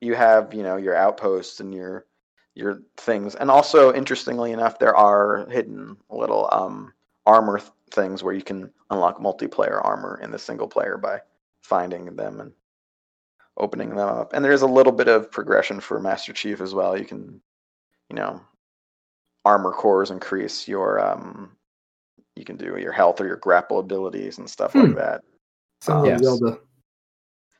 you 0.00 0.14
have 0.14 0.52
you 0.52 0.62
know 0.62 0.76
your 0.76 0.94
outposts 0.96 1.60
and 1.60 1.72
your 1.72 2.06
your 2.54 2.82
things 2.98 3.34
and 3.36 3.50
also 3.50 3.94
interestingly 3.94 4.52
enough 4.52 4.78
there 4.78 4.94
are 4.94 5.46
hidden 5.48 5.96
little 6.10 6.48
um 6.52 6.92
armor 7.24 7.58
th- 7.58 7.70
things 7.92 8.22
where 8.22 8.34
you 8.34 8.42
can 8.42 8.70
unlock 8.90 9.18
multiplayer 9.20 9.80
armor 9.82 10.20
in 10.22 10.30
the 10.32 10.38
single 10.38 10.68
player 10.68 10.98
by 10.98 11.18
finding 11.62 12.04
them 12.16 12.40
and 12.40 12.52
opening 13.58 13.90
them 13.90 13.98
up 13.98 14.32
and 14.32 14.44
there's 14.44 14.62
a 14.62 14.66
little 14.66 14.92
bit 14.92 15.08
of 15.08 15.30
progression 15.30 15.78
for 15.80 16.00
master 16.00 16.32
chief 16.32 16.60
as 16.60 16.74
well 16.74 16.96
you 16.98 17.04
can 17.04 17.40
you 18.08 18.16
know 18.16 18.40
armor 19.44 19.72
cores 19.72 20.10
increase 20.10 20.66
your 20.66 20.98
um 21.00 21.54
you 22.34 22.44
can 22.44 22.56
do 22.56 22.76
your 22.78 22.92
health 22.92 23.20
or 23.20 23.26
your 23.26 23.36
grapple 23.36 23.78
abilities 23.78 24.38
and 24.38 24.48
stuff 24.48 24.74
like 24.74 24.90
Hmm. 24.90 24.94
that 24.94 25.20
Sounds 25.82 26.04
like 26.04 26.12
Yes. 26.12 26.22
Zelda. 26.22 26.58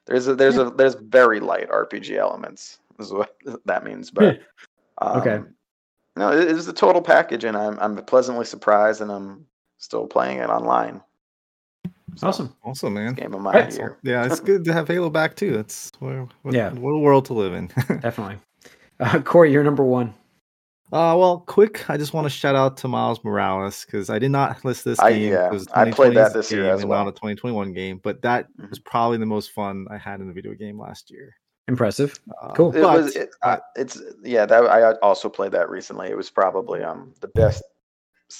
there's 0.06 0.28
a 0.28 0.34
there's 0.36 0.56
a 0.58 0.70
there's 0.70 0.94
very 0.94 1.40
light 1.40 1.68
RPG 1.68 2.16
elements. 2.16 2.78
Is 3.00 3.12
what 3.12 3.36
that 3.66 3.84
means, 3.84 4.10
but 4.10 4.40
um, 4.98 5.20
Okay. 5.20 5.40
No, 6.14 6.30
it 6.30 6.46
is 6.48 6.68
a 6.68 6.72
total 6.72 7.02
package, 7.02 7.44
and 7.44 7.56
I'm 7.56 7.78
I'm 7.80 7.96
pleasantly 8.04 8.44
surprised, 8.44 9.00
and 9.00 9.10
I'm 9.10 9.46
still 9.78 10.06
playing 10.06 10.38
it 10.38 10.50
online. 10.50 11.02
So, 12.16 12.28
Awesome. 12.28 12.54
Awesome, 12.64 12.94
man. 12.94 13.14
Game 13.14 13.34
of 13.34 13.40
my 13.40 13.52
Right. 13.52 13.74
year. 13.76 13.98
Yeah, 14.02 14.24
it's 14.26 14.40
good 14.50 14.64
to 14.64 14.72
have 14.72 14.86
Halo 14.88 15.08
back 15.10 15.34
too. 15.36 15.58
It's 15.58 15.90
what, 15.98 16.28
what, 16.42 16.54
Yeah. 16.54 16.70
what 16.72 16.90
a 16.90 16.98
world 16.98 17.24
to 17.26 17.34
live 17.34 17.54
in. 17.54 17.66
Definitely. 18.00 18.36
Uh, 19.00 19.20
Corey, 19.22 19.50
you're 19.52 19.64
number 19.64 19.82
one. 19.84 20.14
Uh, 20.92 21.16
well, 21.18 21.38
quick. 21.46 21.88
I 21.88 21.96
just 21.96 22.12
want 22.12 22.26
to 22.26 22.28
shout 22.30 22.54
out 22.54 22.76
to 22.78 22.88
Miles 22.88 23.24
Morales 23.24 23.84
because 23.86 24.10
I 24.10 24.18
did 24.18 24.30
not 24.30 24.62
list 24.64 24.84
this 24.84 24.98
I- 24.98 25.12
game. 25.12 25.32
yeah, 25.32 25.48
was 25.48 25.66
I 25.68 25.90
played 25.90 26.14
that 26.16 26.32
2020's 26.32 26.34
this 26.34 26.52
year 26.52 26.64
game 26.64 26.74
as 26.74 26.80
and 26.82 26.90
well. 26.90 27.04
not 27.04 27.08
a 27.08 27.12
2021 27.12 27.72
game, 27.72 27.98
but 28.02 28.20
that 28.22 28.46
Mhm. 28.60 28.68
was 28.68 28.78
probably 28.78 29.16
the 29.16 29.24
most 29.26 29.52
fun 29.52 29.86
I 29.90 29.96
had 29.96 30.20
in 30.20 30.28
a 30.28 30.32
video 30.34 30.52
game 30.54 30.78
last 30.78 31.10
year. 31.10 31.34
Impressive. 31.68 32.18
Uh, 32.42 32.52
Cool. 32.52 32.76
It 32.76 32.82
but 32.82 32.92
was. 33.04 33.16
It, 33.16 33.30
uh, 33.42 33.56
it's 33.76 34.02
yeah. 34.22 34.44
That 34.44 34.64
I 34.64 34.92
also 34.98 35.28
played 35.30 35.52
that 35.52 35.70
recently. 35.70 36.08
It 36.08 36.16
was 36.16 36.28
probably 36.28 36.82
um 36.82 37.14
the 37.20 37.28
best 37.28 37.58
s- 37.58 37.62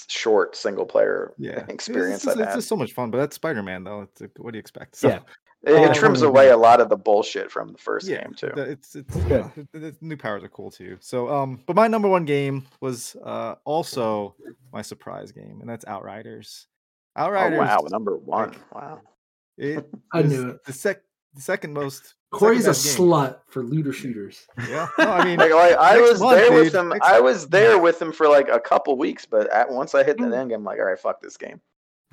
short 0.07 0.55
single 0.55 0.85
player 0.85 1.33
yeah, 1.37 1.65
experience 1.69 2.25
It's, 2.25 2.35
I've 2.35 2.39
it's 2.39 2.55
just 2.55 2.67
so 2.67 2.75
much 2.75 2.93
fun. 2.93 3.11
But 3.11 3.17
that's 3.19 3.35
Spider 3.35 3.63
Man 3.63 3.83
though. 3.83 4.01
It's, 4.01 4.21
what 4.37 4.51
do 4.51 4.57
you 4.57 4.59
expect? 4.59 4.95
So, 4.95 5.09
Yeah. 5.09 5.19
It, 5.65 5.71
it 5.75 5.93
trims 5.95 6.21
yeah. 6.21 6.27
away 6.27 6.49
a 6.49 6.57
lot 6.57 6.81
of 6.81 6.89
the 6.89 6.97
bullshit 6.97 7.49
from 7.49 7.71
the 7.71 7.77
first 7.77 8.05
yeah, 8.05 8.23
game 8.23 8.33
too. 8.33 8.47
It's 8.57 8.95
it's 8.95 9.15
Good. 9.15 9.41
uh, 9.43 9.49
the- 9.71 9.79
the 9.79 9.95
new 10.01 10.17
powers 10.17 10.43
are 10.43 10.49
cool 10.49 10.69
too. 10.69 10.97
So 10.99 11.29
um, 11.33 11.61
but 11.65 11.75
my 11.77 11.87
number 11.87 12.09
one 12.09 12.25
game 12.25 12.65
was 12.81 13.15
uh 13.23 13.55
also 13.63 14.35
my 14.73 14.81
surprise 14.81 15.31
game, 15.31 15.59
and 15.61 15.69
that's 15.69 15.85
Outriders. 15.85 16.67
Outriders. 17.15 17.59
Oh 17.59 17.61
Outriders. 17.61 17.83
wow, 17.83 17.87
number 17.97 18.17
one. 18.17 18.55
Wow. 18.73 18.99
It 19.57 19.89
I 20.13 20.23
knew 20.23 20.49
it. 20.49 20.65
The 20.65 20.73
sec, 20.73 21.01
the 21.35 21.41
second 21.41 21.73
most. 21.73 22.15
Corey's 22.31 22.65
a 22.67 22.73
second 22.73 22.73
best 22.73 22.97
game. 22.97 23.07
slut 23.07 23.37
for 23.49 23.63
looter 23.63 23.93
shooters. 23.93 24.47
Yeah, 24.67 24.87
no, 24.97 25.05
I 25.11 25.23
mean, 25.23 25.37
Like, 25.37 25.51
like, 25.51 25.75
I 25.75 25.99
was 26.01 26.19
month, 26.19 26.37
there 26.39 26.51
with 26.51 26.63
dude. 26.71 26.75
him. 26.75 26.89
Next 26.89 27.05
I 27.07 27.11
month. 27.13 27.23
was 27.25 27.47
there 27.49 27.77
with 27.77 28.01
him 28.01 28.11
for 28.11 28.27
like 28.27 28.49
a 28.49 28.59
couple 28.59 28.97
weeks, 28.97 29.25
but 29.25 29.51
at 29.53 29.69
once 29.69 29.93
I 29.93 30.03
hit 30.03 30.17
the 30.17 30.23
Mm. 30.23 30.35
end 30.37 30.49
game, 30.49 30.59
I'm 30.59 30.63
like, 30.63 30.79
all 30.79 30.85
right, 30.85 30.97
fuck 30.99 31.21
this 31.21 31.37
game. 31.37 31.61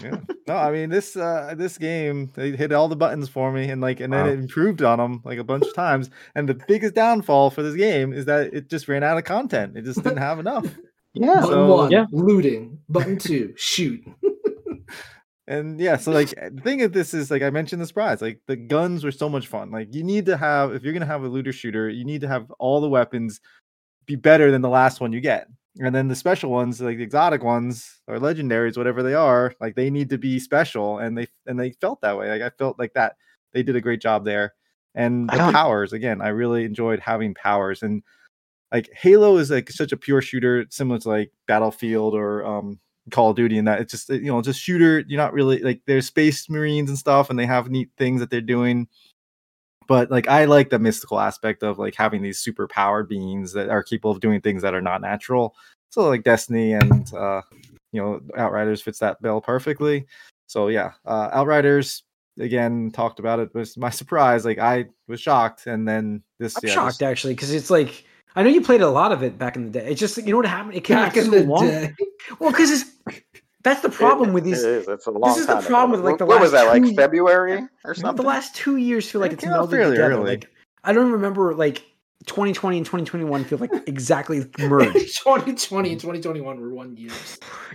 yeah. 0.02 0.16
No, 0.46 0.56
I 0.56 0.70
mean 0.72 0.88
this 0.90 1.14
uh 1.16 1.54
this 1.56 1.76
game 1.78 2.30
they 2.34 2.50
hit 2.52 2.72
all 2.72 2.88
the 2.88 2.96
buttons 2.96 3.28
for 3.28 3.52
me 3.52 3.68
and 3.70 3.80
like 3.82 4.00
and 4.00 4.12
then 4.12 4.24
Wow. 4.26 4.32
it 4.32 4.38
improved 4.38 4.82
on 4.82 4.98
them 4.98 5.20
like 5.24 5.38
a 5.38 5.44
bunch 5.44 5.66
of 5.66 5.74
times. 5.74 6.08
And 6.34 6.48
the 6.48 6.54
biggest 6.68 6.94
downfall 6.94 7.50
for 7.50 7.62
this 7.62 7.74
game 7.76 8.12
is 8.14 8.24
that 8.26 8.52
it 8.54 8.68
just 8.70 8.88
ran 8.88 9.02
out 9.02 9.18
of 9.18 9.24
content. 9.24 9.76
It 9.76 9.82
just 9.84 10.02
didn't 10.02 10.18
have 10.18 10.38
enough. 10.38 10.66
Yeah. 11.12 11.40
Button 11.40 11.48
So- 11.50 11.66
one, 11.76 11.90
Yeah. 11.90 12.06
looting. 12.12 12.78
Button 12.88 13.18
two, 13.18 13.52
shoot. 13.56 14.00
And 15.50 15.80
yeah, 15.80 15.96
so 15.96 16.12
like 16.12 16.30
the 16.30 16.60
thing 16.62 16.82
of 16.82 16.92
this 16.92 17.12
is 17.12 17.28
like 17.28 17.42
I 17.42 17.50
mentioned 17.50 17.82
the 17.82 17.86
surprise, 17.86 18.22
like 18.22 18.40
the 18.46 18.54
guns 18.54 19.02
were 19.02 19.10
so 19.10 19.28
much 19.28 19.48
fun. 19.48 19.72
Like 19.72 19.92
you 19.92 20.04
need 20.04 20.26
to 20.26 20.36
have 20.36 20.72
if 20.72 20.84
you're 20.84 20.92
gonna 20.92 21.06
have 21.06 21.24
a 21.24 21.28
looter 21.28 21.52
shooter, 21.52 21.90
you 21.90 22.04
need 22.04 22.20
to 22.20 22.28
have 22.28 22.48
all 22.60 22.80
the 22.80 22.88
weapons 22.88 23.40
be 24.06 24.14
better 24.14 24.52
than 24.52 24.62
the 24.62 24.68
last 24.68 25.00
one 25.00 25.12
you 25.12 25.20
get. 25.20 25.48
And 25.80 25.92
then 25.92 26.06
the 26.06 26.14
special 26.14 26.52
ones, 26.52 26.80
like 26.80 26.98
the 26.98 27.02
exotic 27.02 27.42
ones 27.42 28.00
or 28.06 28.18
legendaries, 28.18 28.76
whatever 28.76 29.02
they 29.02 29.14
are, 29.14 29.52
like 29.60 29.74
they 29.74 29.90
need 29.90 30.08
to 30.10 30.18
be 30.18 30.38
special. 30.38 31.00
And 31.00 31.18
they 31.18 31.26
and 31.46 31.58
they 31.58 31.72
felt 31.80 32.00
that 32.02 32.16
way. 32.16 32.30
Like 32.30 32.42
I 32.42 32.50
felt 32.56 32.78
like 32.78 32.92
that 32.94 33.16
they 33.52 33.64
did 33.64 33.74
a 33.74 33.80
great 33.80 34.00
job 34.00 34.24
there. 34.24 34.54
And 34.94 35.28
the 35.30 35.36
powers, 35.52 35.92
again, 35.92 36.20
I 36.22 36.28
really 36.28 36.64
enjoyed 36.64 37.00
having 37.00 37.34
powers. 37.34 37.82
And 37.82 38.04
like 38.72 38.88
Halo 38.94 39.36
is 39.38 39.50
like 39.50 39.68
such 39.70 39.90
a 39.90 39.96
pure 39.96 40.22
shooter, 40.22 40.66
similar 40.70 41.00
to 41.00 41.08
like 41.08 41.32
Battlefield 41.48 42.14
or 42.14 42.46
um 42.46 42.78
Call 43.10 43.30
of 43.30 43.36
Duty 43.36 43.58
and 43.58 43.66
that 43.68 43.80
it's 43.80 43.90
just 43.92 44.08
you 44.08 44.32
know 44.32 44.42
just 44.42 44.60
shooter. 44.60 45.00
You're 45.00 45.18
not 45.20 45.32
really 45.32 45.58
like 45.60 45.82
there's 45.86 46.06
space 46.06 46.48
marines 46.48 46.88
and 46.88 46.98
stuff, 46.98 47.30
and 47.30 47.38
they 47.38 47.46
have 47.46 47.70
neat 47.70 47.90
things 47.96 48.20
that 48.20 48.30
they're 48.30 48.40
doing. 48.40 48.88
But 49.86 50.10
like 50.10 50.28
I 50.28 50.44
like 50.44 50.70
the 50.70 50.78
mystical 50.78 51.18
aspect 51.18 51.62
of 51.62 51.78
like 51.78 51.94
having 51.94 52.22
these 52.22 52.38
super 52.38 52.68
powered 52.68 53.08
beings 53.08 53.52
that 53.54 53.68
are 53.70 53.82
capable 53.82 54.12
of 54.12 54.20
doing 54.20 54.40
things 54.40 54.62
that 54.62 54.74
are 54.74 54.80
not 54.80 55.00
natural. 55.00 55.54
So 55.90 56.08
like 56.08 56.22
Destiny 56.22 56.72
and 56.74 57.12
uh 57.12 57.42
you 57.92 58.00
know 58.00 58.20
Outriders 58.36 58.80
fits 58.82 59.00
that 59.00 59.20
bill 59.20 59.40
perfectly. 59.40 60.06
So 60.46 60.68
yeah, 60.68 60.92
uh 61.04 61.30
Outriders 61.32 62.04
again 62.38 62.90
talked 62.92 63.18
about 63.18 63.40
it 63.40 63.52
was 63.54 63.76
my 63.76 63.90
surprise. 64.00 64.44
Like 64.44 64.58
I 64.58 64.86
was 65.08 65.20
shocked, 65.20 65.66
and 65.66 65.86
then 65.88 66.22
this 66.38 66.56
I'm 66.56 66.68
yeah, 66.68 66.74
shocked 66.74 67.00
just- 67.00 67.02
actually 67.02 67.34
because 67.34 67.52
it's 67.52 67.70
like 67.70 68.04
I 68.36 68.42
know 68.42 68.48
you 68.48 68.60
played 68.60 68.80
a 68.80 68.88
lot 68.90 69.12
of 69.12 69.22
it 69.22 69.38
back 69.38 69.56
in 69.56 69.64
the 69.64 69.70
day. 69.70 69.86
It's 69.90 69.98
just 70.00 70.16
you 70.18 70.30
know 70.30 70.36
what 70.36 70.46
happened. 70.46 70.74
It 70.74 70.82
came 70.84 70.96
Back 70.96 71.12
out 71.12 71.16
in 71.18 71.24
so 71.24 71.30
the 71.30 71.44
long. 71.44 71.66
day. 71.66 71.94
Well, 72.38 72.50
because 72.50 72.70
it's 72.70 72.90
that's 73.62 73.80
the 73.82 73.88
problem 73.90 74.30
It- 74.30 74.32
with 74.34 74.44
it 74.44 74.50
these. 74.50 74.62
is. 74.64 74.88
It's 74.88 75.06
a 75.06 75.10
long 75.10 75.30
This 75.32 75.38
is 75.40 75.46
the 75.46 75.54
time 75.54 75.62
problem 75.64 76.00
ago. 76.00 76.02
with, 76.04 76.12
like, 76.12 76.18
the 76.18 76.26
what, 76.26 76.34
what 76.36 76.42
was 76.42 76.52
that? 76.52 76.66
Like 76.68 76.82
two- 76.84 76.94
February 76.94 77.66
or 77.84 77.94
something? 77.94 78.16
The 78.16 78.22
last 78.28 78.54
two 78.54 78.76
years 78.76 79.10
feel 79.10 79.20
like 79.20 79.32
It 79.32 79.34
it's 79.34 79.44
came 79.44 79.52
out 79.52 79.68
melded 79.68 79.90
together. 79.90 80.12
early. 80.12 80.30
Like 80.30 80.48
I 80.84 80.92
don't 80.92 81.10
remember 81.12 81.54
like 81.54 81.84
2020 82.26 82.76
and 82.76 82.86
2021 82.86 83.44
feel 83.44 83.58
like 83.58 83.70
exactly 83.86 84.40
merged. 84.58 85.18
2020 85.22 85.92
and 85.92 86.00
2021 86.00 86.60
were 86.60 86.74
one 86.74 86.96
year. 86.96 87.10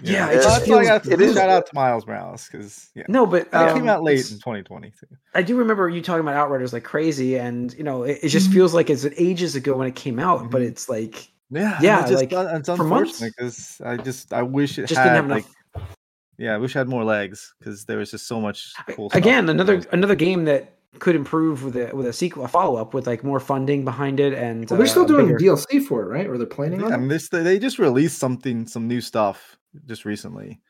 Yeah, 0.04 0.30
it 0.30 0.36
just 0.36 0.48
that's 0.48 0.68
why 0.70 0.76
I 0.76 0.80
feels- 0.84 0.88
got 0.88 1.04
to 1.06 1.12
it 1.14 1.22
is- 1.22 1.36
shout 1.36 1.50
out 1.50 1.66
to 1.68 1.76
Miles 1.76 2.06
Morales 2.06 2.48
because 2.52 2.90
yeah, 2.96 3.04
No, 3.08 3.26
but 3.26 3.44
it 3.48 3.54
um, 3.54 3.76
came 3.78 3.90
out 3.90 4.04
late 4.04 4.20
in 4.32 4.38
2020 4.38 4.92
too. 4.92 5.08
I 5.34 5.42
do 5.42 5.58
remember 5.58 5.90
you 5.90 6.02
talking 6.02 6.22
about 6.22 6.36
Outriders 6.36 6.74
like 6.74 6.84
crazy, 6.84 7.38
and 7.38 7.74
you 7.74 7.84
know 7.84 8.04
it, 8.04 8.20
it 8.24 8.30
just 8.30 8.50
Mhm. 8.50 8.54
feels 8.54 8.74
like 8.74 8.90
it's 8.90 9.06
ages 9.18 9.56
ago 9.56 9.76
when 9.78 9.88
it 9.88 9.96
came 9.96 10.20
out, 10.20 10.50
but 10.52 10.62
Mhm. 10.62 10.68
it's 10.68 10.88
like 10.90 11.32
Yeah, 11.50 11.78
Yeah, 11.82 12.02
it's 12.02 12.10
just 12.12 12.22
like, 12.22 12.32
it's 12.32 12.68
for 12.70 12.84
months? 12.84 13.22
unfortunate 13.22 13.34
because 13.38 13.82
I 13.86 13.98
just 13.98 14.34
I 14.34 14.42
wish 14.42 14.78
it 14.80 14.88
just 14.88 14.98
had 15.00 15.06
didn't 15.14 15.16
have 15.16 15.28
like 15.30 15.46
enough. 15.76 15.90
yeah, 16.38 16.54
I 16.56 16.58
wish 16.58 16.76
it 16.76 16.80
had 16.80 16.88
more 16.90 17.04
legs 17.04 17.54
because 17.60 17.86
there 17.86 17.98
was 17.98 18.12
just 18.12 18.28
so 18.28 18.42
much 18.42 18.74
cool 18.90 19.10
stuff. 19.10 19.18
Again, 19.20 19.50
another 19.50 19.82
another 19.92 20.16
game 20.16 20.46
that 20.46 20.75
could 21.00 21.16
improve 21.16 21.64
with 21.64 21.76
a 21.76 21.96
with 21.96 22.06
a 22.08 22.14
sequel, 22.14 22.46
a 22.46 22.48
follow 22.48 22.78
up 22.80 22.94
with 22.94 23.08
like 23.08 23.24
more 23.24 23.40
funding 23.40 23.84
behind 23.86 24.20
it, 24.20 24.34
and 24.34 24.70
Well, 24.70 24.78
they're 24.78 24.88
still 24.88 25.04
uh, 25.04 25.08
doing 25.08 25.28
bigger- 25.28 25.40
DLC 25.40 25.86
for 25.86 26.04
it, 26.04 26.08
right? 26.08 26.28
Or 26.28 26.38
they're 26.38 26.48
planning 26.48 26.80
Yeah, 26.80 26.88
on 26.88 26.92
I 26.94 26.96
it? 26.96 27.00
mean, 27.00 27.08
this 27.10 27.30
they 27.30 27.60
just 27.60 27.80
released 27.80 28.18
something, 28.18 28.68
some 28.68 28.88
new 28.88 29.02
stuff 29.02 29.58
just 29.86 30.06
recently, 30.06 30.62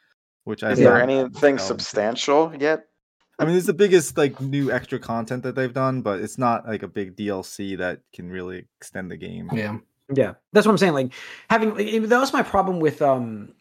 which 0.44 0.64
I 0.64 0.72
Is 0.72 0.80
there 0.80 1.02
anything 1.02 1.58
substantial 1.58 2.54
yet? 2.60 2.86
I 3.38 3.46
mean, 3.46 3.56
it's 3.58 3.66
the 3.68 3.74
biggest 3.74 4.18
like 4.18 4.40
new 4.40 4.72
extra 4.72 4.98
content 4.98 5.44
that 5.44 5.56
they've 5.56 5.74
done, 5.74 6.02
but 6.02 6.20
it's 6.22 6.38
not 6.38 6.66
like 6.68 6.84
a 6.84 6.88
big 6.88 7.16
DLC 7.18 7.78
that 7.78 8.00
can 8.14 8.30
really 8.30 8.66
extend 8.80 9.12
the 9.12 9.18
game. 9.18 9.50
Yeah. 9.54 9.78
Yeah, 10.14 10.34
that's 10.54 10.68
what 10.68 10.72
I'm 10.72 10.78
saying. 10.78 10.94
Like 10.94 11.12
having 11.50 11.76
like, 11.76 12.10
that 12.10 12.20
was 12.20 12.32
my 12.32 12.44
problem 12.44 12.80
with 12.80 13.02
um 13.02 13.54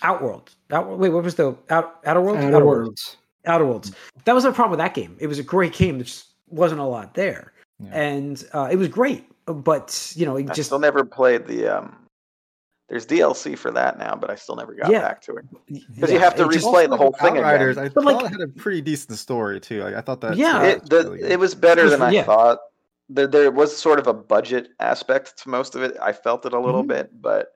Outworld. 0.00 0.54
Out, 0.70 0.96
wait, 0.96 1.08
what 1.10 1.24
was 1.24 1.34
the 1.34 1.56
Out 1.70 1.98
Outer 2.06 2.20
Worlds? 2.20 2.44
Outer 2.44 2.64
Worlds. 2.64 3.16
Outer 3.48 3.64
Worlds. 3.66 3.92
That 4.24 4.34
was 4.34 4.44
a 4.44 4.52
problem 4.52 4.70
with 4.72 4.78
that 4.78 4.94
game. 4.94 5.16
It 5.18 5.26
was 5.26 5.38
a 5.38 5.42
great 5.42 5.72
game. 5.72 5.98
There 5.98 6.04
just 6.04 6.26
wasn't 6.48 6.80
a 6.80 6.84
lot 6.84 7.14
there, 7.14 7.52
Yeah. 7.80 7.90
and 7.92 8.48
uh, 8.52 8.68
it 8.70 8.76
was 8.76 8.88
great. 8.88 9.24
But 9.46 10.12
you 10.14 10.26
know, 10.26 10.36
it 10.36 10.50
I 10.50 10.54
just 10.54 10.68
still 10.68 10.78
never 10.78 11.04
played 11.04 11.46
the 11.46 11.66
um 11.68 11.96
There's 12.88 13.06
DLC 13.06 13.56
for 13.56 13.70
that 13.72 13.98
now, 13.98 14.14
but 14.14 14.30
I 14.30 14.34
still 14.34 14.56
never 14.56 14.74
got 14.74 14.90
Yeah. 14.90 15.00
back 15.00 15.20
to 15.22 15.36
it. 15.36 15.44
Because 15.94 16.10
you 16.10 16.18
have 16.18 16.34
to 16.36 16.44
replay 16.44 16.88
the 16.88 16.96
whole 16.96 17.12
thing 17.12 17.32
again. 17.36 17.44
Outriders, 17.44 17.76
I 17.78 17.88
But, 17.88 17.94
thought 18.04 18.04
like- 18.04 18.24
it 18.26 18.32
had 18.32 18.40
a 18.40 18.48
pretty 18.48 18.80
decent 18.80 19.18
story 19.18 19.60
too. 19.60 19.82
Like, 19.82 19.94
I 19.94 20.00
thought 20.00 20.20
that. 20.22 20.36
Yeah. 20.36 20.62
It 20.64 20.88
the, 20.88 21.12
it 21.14 21.38
was 21.38 21.54
better 21.54 21.82
was- 21.84 21.92
than 21.92 22.02
I 22.02 22.22
thought. 22.22 22.58
There, 23.10 23.26
there 23.26 23.50
was 23.50 23.74
sort 23.74 23.98
of 23.98 24.06
a 24.06 24.12
budget 24.14 24.68
aspect 24.80 25.38
to 25.42 25.48
most 25.48 25.74
of 25.74 25.82
it. 25.82 25.96
I 26.00 26.12
felt 26.12 26.44
it 26.44 26.52
a 26.52 26.60
little 26.60 26.82
Mhm. 26.84 26.88
bit, 26.88 27.10
but 27.22 27.54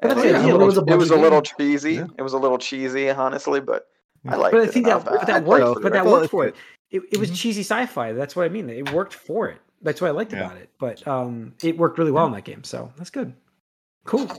But 0.00 0.10
and 0.10 0.18
that's 0.20 0.28
it, 0.28 0.32
the 0.32 0.38
was 0.38 0.44
a 0.44 0.46
little, 0.46 0.62
it 0.62 0.66
was 0.66 0.78
it 0.78 0.96
was 0.98 1.10
a 1.10 1.16
little 1.16 1.42
cheesy. 1.42 1.94
Yeah. 1.94 2.06
It 2.18 2.22
was 2.22 2.32
a 2.32 2.38
little 2.38 2.58
cheesy, 2.58 3.10
honestly, 3.10 3.60
but 3.60 3.86
I 4.26 4.30
Yeah. 4.32 4.36
liked 4.36 4.52
But 4.52 4.62
I 4.62 4.66
think 4.66 4.86
enough. 4.86 5.04
that 5.04 5.10
but 5.20 5.26
that 5.26 5.44
worked. 5.44 5.82
But 5.82 5.92
that 5.92 6.06
worked 6.06 6.30
for 6.30 6.46
it. 6.46 6.56
It, 6.90 7.02
it 7.12 7.18
was 7.18 7.30
Mhm. 7.30 7.36
cheesy 7.36 7.60
sci-fi. 7.62 8.12
That's 8.12 8.34
what 8.36 8.44
I 8.44 8.48
mean. 8.48 8.68
It 8.70 8.92
worked 8.92 9.14
for 9.14 9.48
it. 9.48 9.58
That's 9.82 10.00
what 10.00 10.08
I 10.08 10.10
liked 10.12 10.32
Yeah. 10.32 10.46
about 10.46 10.56
it. 10.58 10.70
But 10.78 11.06
um, 11.06 11.54
it 11.62 11.76
worked 11.76 11.98
really 11.98 12.10
well 12.12 12.26
in 12.26 12.32
that 12.32 12.44
game. 12.44 12.64
So 12.64 12.90
that's 12.96 13.10
good. 13.10 13.34
Cool. 14.04 14.30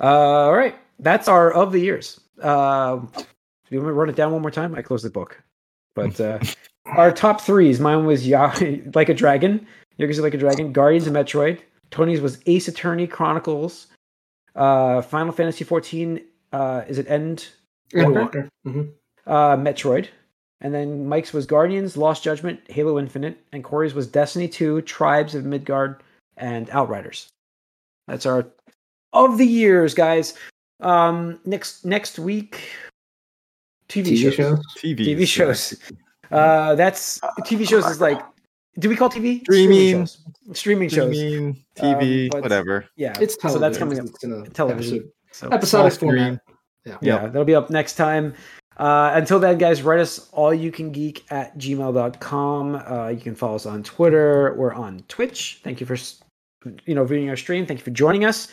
Uh, 0.00 0.04
all 0.46 0.54
right, 0.56 0.74
that's 0.98 1.28
our 1.28 1.52
of 1.52 1.72
the 1.72 1.78
years. 1.80 2.20
Uh, 2.42 2.96
do 2.96 3.24
you 3.70 3.78
want 3.78 3.86
me 3.86 3.90
to 3.90 3.92
run 3.92 4.08
it 4.08 4.16
down 4.16 4.32
one 4.32 4.42
more 4.42 4.50
time? 4.50 4.74
I 4.74 4.82
closed 4.82 5.04
the 5.04 5.10
book. 5.10 5.40
But 5.94 6.20
uh, 6.20 6.38
our 6.86 7.12
top 7.12 7.40
threes. 7.40 7.80
Mine 7.80 8.04
was 8.04 8.26
ya- 8.26 8.54
like 8.94 9.08
a 9.08 9.14
dragon. 9.14 9.66
Yours 9.96 10.18
like 10.20 10.34
a 10.34 10.38
dragon. 10.38 10.72
Guardians 10.72 11.06
of 11.06 11.12
Metroid. 11.12 11.60
Tony's 11.90 12.20
was 12.20 12.38
Ace 12.46 12.66
Attorney 12.68 13.06
Chronicles. 13.06 13.86
Uh, 14.56 15.00
Final 15.02 15.32
Fantasy 15.32 15.64
14. 15.64 16.20
Uh, 16.52 16.82
is 16.88 16.98
it 16.98 17.08
End 17.08 17.22
And 17.22 17.48
Walker? 17.92 18.12
Walker. 18.20 18.48
Mhm. 18.66 18.92
uh, 19.26 19.56
Metroid. 19.56 20.08
And 20.60 20.72
then 20.72 21.06
Mike's 21.08 21.32
was 21.32 21.44
Guardians, 21.46 21.96
Lost 21.96 22.22
Judgment, 22.22 22.60
Halo 22.68 22.98
Infinite, 22.98 23.36
and 23.52 23.62
Corey's 23.62 23.92
was 23.92 24.06
Destiny 24.06 24.48
2, 24.48 24.80
Tribes 24.82 25.34
of 25.34 25.44
Midgard, 25.44 26.02
and 26.38 26.70
Outriders. 26.70 27.28
That's 28.08 28.24
our 28.24 28.46
of 29.12 29.36
the 29.38 29.46
years, 29.46 29.92
guys. 29.94 30.34
Um, 30.80 31.38
next 31.44 31.84
next 31.84 32.18
week, 32.18 32.60
TV, 33.88 34.06
TV 34.12 34.16
shows. 34.22 34.34
shows. 34.34 34.64
TV. 34.78 34.98
TV 35.06 35.26
shows. 35.28 35.74
Uh, 36.30 36.74
that's 36.74 37.20
TV 37.40 37.68
shows 37.68 37.84
is 37.86 38.00
like. 38.00 38.20
Do 38.78 38.88
we 38.88 38.96
call 38.96 39.08
TV 39.08 39.40
Streaming. 39.42 39.92
shows? 40.06 40.18
Streaming 40.52 40.88
shows. 40.88 41.14
Streaming, 41.16 41.64
TV, 41.76 42.34
Um, 42.34 42.40
whatever. 42.42 42.86
Yeah, 42.96 43.12
It's 43.20 43.36
so 43.40 43.58
that's 43.58 43.78
coming 43.78 44.00
up. 44.00 44.06
It's 44.06 44.24
in 44.24 44.32
a 44.32 44.48
Television. 44.50 44.96
episode- 44.96 45.10
So 45.30 45.48
episodic 45.50 45.92
Small 45.92 46.10
screen. 46.10 46.40
format. 46.40 46.40
Yeah. 46.84 46.98
yeah, 47.00 47.26
that'll 47.26 47.44
be 47.44 47.54
up 47.54 47.70
next 47.70 47.94
time. 47.94 48.34
Uh, 48.76 49.12
until 49.14 49.38
then, 49.38 49.56
guys, 49.56 49.82
write 49.82 50.00
us 50.00 50.28
all 50.32 50.52
you 50.52 50.72
can 50.72 50.90
geek 50.90 51.24
at 51.30 51.56
gmail.com. 51.58 52.74
Uh, 52.76 53.08
you 53.08 53.20
can 53.20 53.34
follow 53.34 53.54
us 53.54 53.66
on 53.66 53.82
Twitter. 53.82 54.54
We're 54.56 54.74
on 54.74 55.00
Twitch. 55.08 55.60
Thank 55.62 55.80
you 55.80 55.86
for 55.86 55.96
you 56.86 56.94
know 56.94 57.04
viewing 57.04 57.28
our 57.30 57.36
stream. 57.36 57.66
Thank 57.66 57.80
you 57.80 57.84
for 57.84 57.90
joining 57.92 58.24
us. 58.24 58.48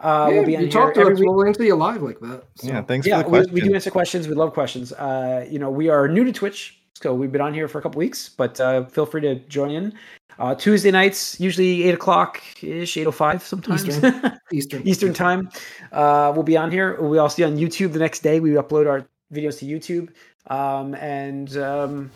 Uh, 0.00 0.28
Yeah, 0.30 0.34
we'll 0.36 0.46
be 0.46 0.56
on 0.56 0.62
you 0.62 0.68
here 0.68 0.80
talk 0.80 0.94
to 0.94 1.02
us. 1.02 1.18
week. 1.18 1.28
We'll 1.28 1.46
answer 1.46 1.64
you 1.64 1.74
live 1.76 2.02
like 2.02 2.20
that. 2.20 2.44
So. 2.56 2.68
Yeah, 2.68 2.82
thanks 2.82 3.06
Yeah, 3.06 3.18
for 3.22 3.24
the 3.24 3.30
we, 3.30 3.38
question. 3.38 3.54
we 3.54 3.60
do 3.62 3.74
answer 3.74 3.90
questions. 3.90 4.28
We 4.28 4.34
love 4.34 4.52
questions. 4.52 4.92
Uh, 4.92 5.46
you 5.50 5.58
know, 5.58 5.70
we 5.70 5.88
are 5.88 6.06
new 6.08 6.24
to 6.24 6.32
Twitch, 6.32 6.80
so 6.96 7.14
we've 7.14 7.32
been 7.32 7.40
on 7.40 7.52
here 7.52 7.68
for 7.68 7.78
a 7.78 7.82
couple 7.82 7.98
weeks, 7.98 8.28
but 8.28 8.60
uh, 8.60 8.84
feel 8.86 9.06
free 9.06 9.20
to 9.22 9.36
join 9.48 9.70
in. 9.70 9.94
Uh, 10.38 10.54
Tuesday 10.54 10.90
nights, 10.90 11.38
usually 11.38 11.84
eight 11.84 11.94
o'clock 11.94 12.42
ish, 12.62 12.96
eight 12.96 13.06
o 13.06 13.12
five 13.12 13.42
sometimes. 13.42 13.86
Eastern. 13.86 14.38
Eastern. 14.52 14.88
Eastern 14.88 15.14
time. 15.14 15.48
Uh, 15.92 16.32
we'll 16.34 16.42
be 16.42 16.56
on 16.56 16.70
here. 16.70 17.00
We 17.00 17.18
also 17.18 17.36
be 17.36 17.44
on 17.44 17.56
YouTube 17.56 17.92
the 17.92 17.98
next 17.98 18.20
day. 18.20 18.40
We 18.40 18.50
upload 18.50 18.88
our 18.88 19.06
videos 19.32 19.58
to 19.60 19.66
YouTube, 19.66 20.10
um, 20.52 20.94
and 20.96 21.56
um, 21.56 22.10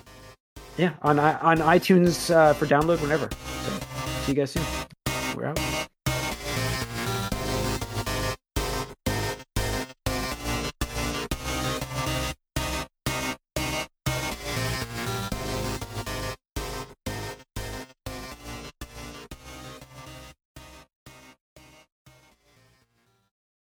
yeah, 0.76 0.94
on 1.02 1.18
on 1.18 1.58
iTunes 1.58 2.34
uh, 2.34 2.54
for 2.54 2.66
download 2.66 3.00
whenever. 3.00 3.28
So, 3.64 3.86
see 4.22 4.32
you 4.32 4.34
guys 4.34 4.50
soon. 4.50 4.64
We're 5.36 5.46
out. 5.46 5.88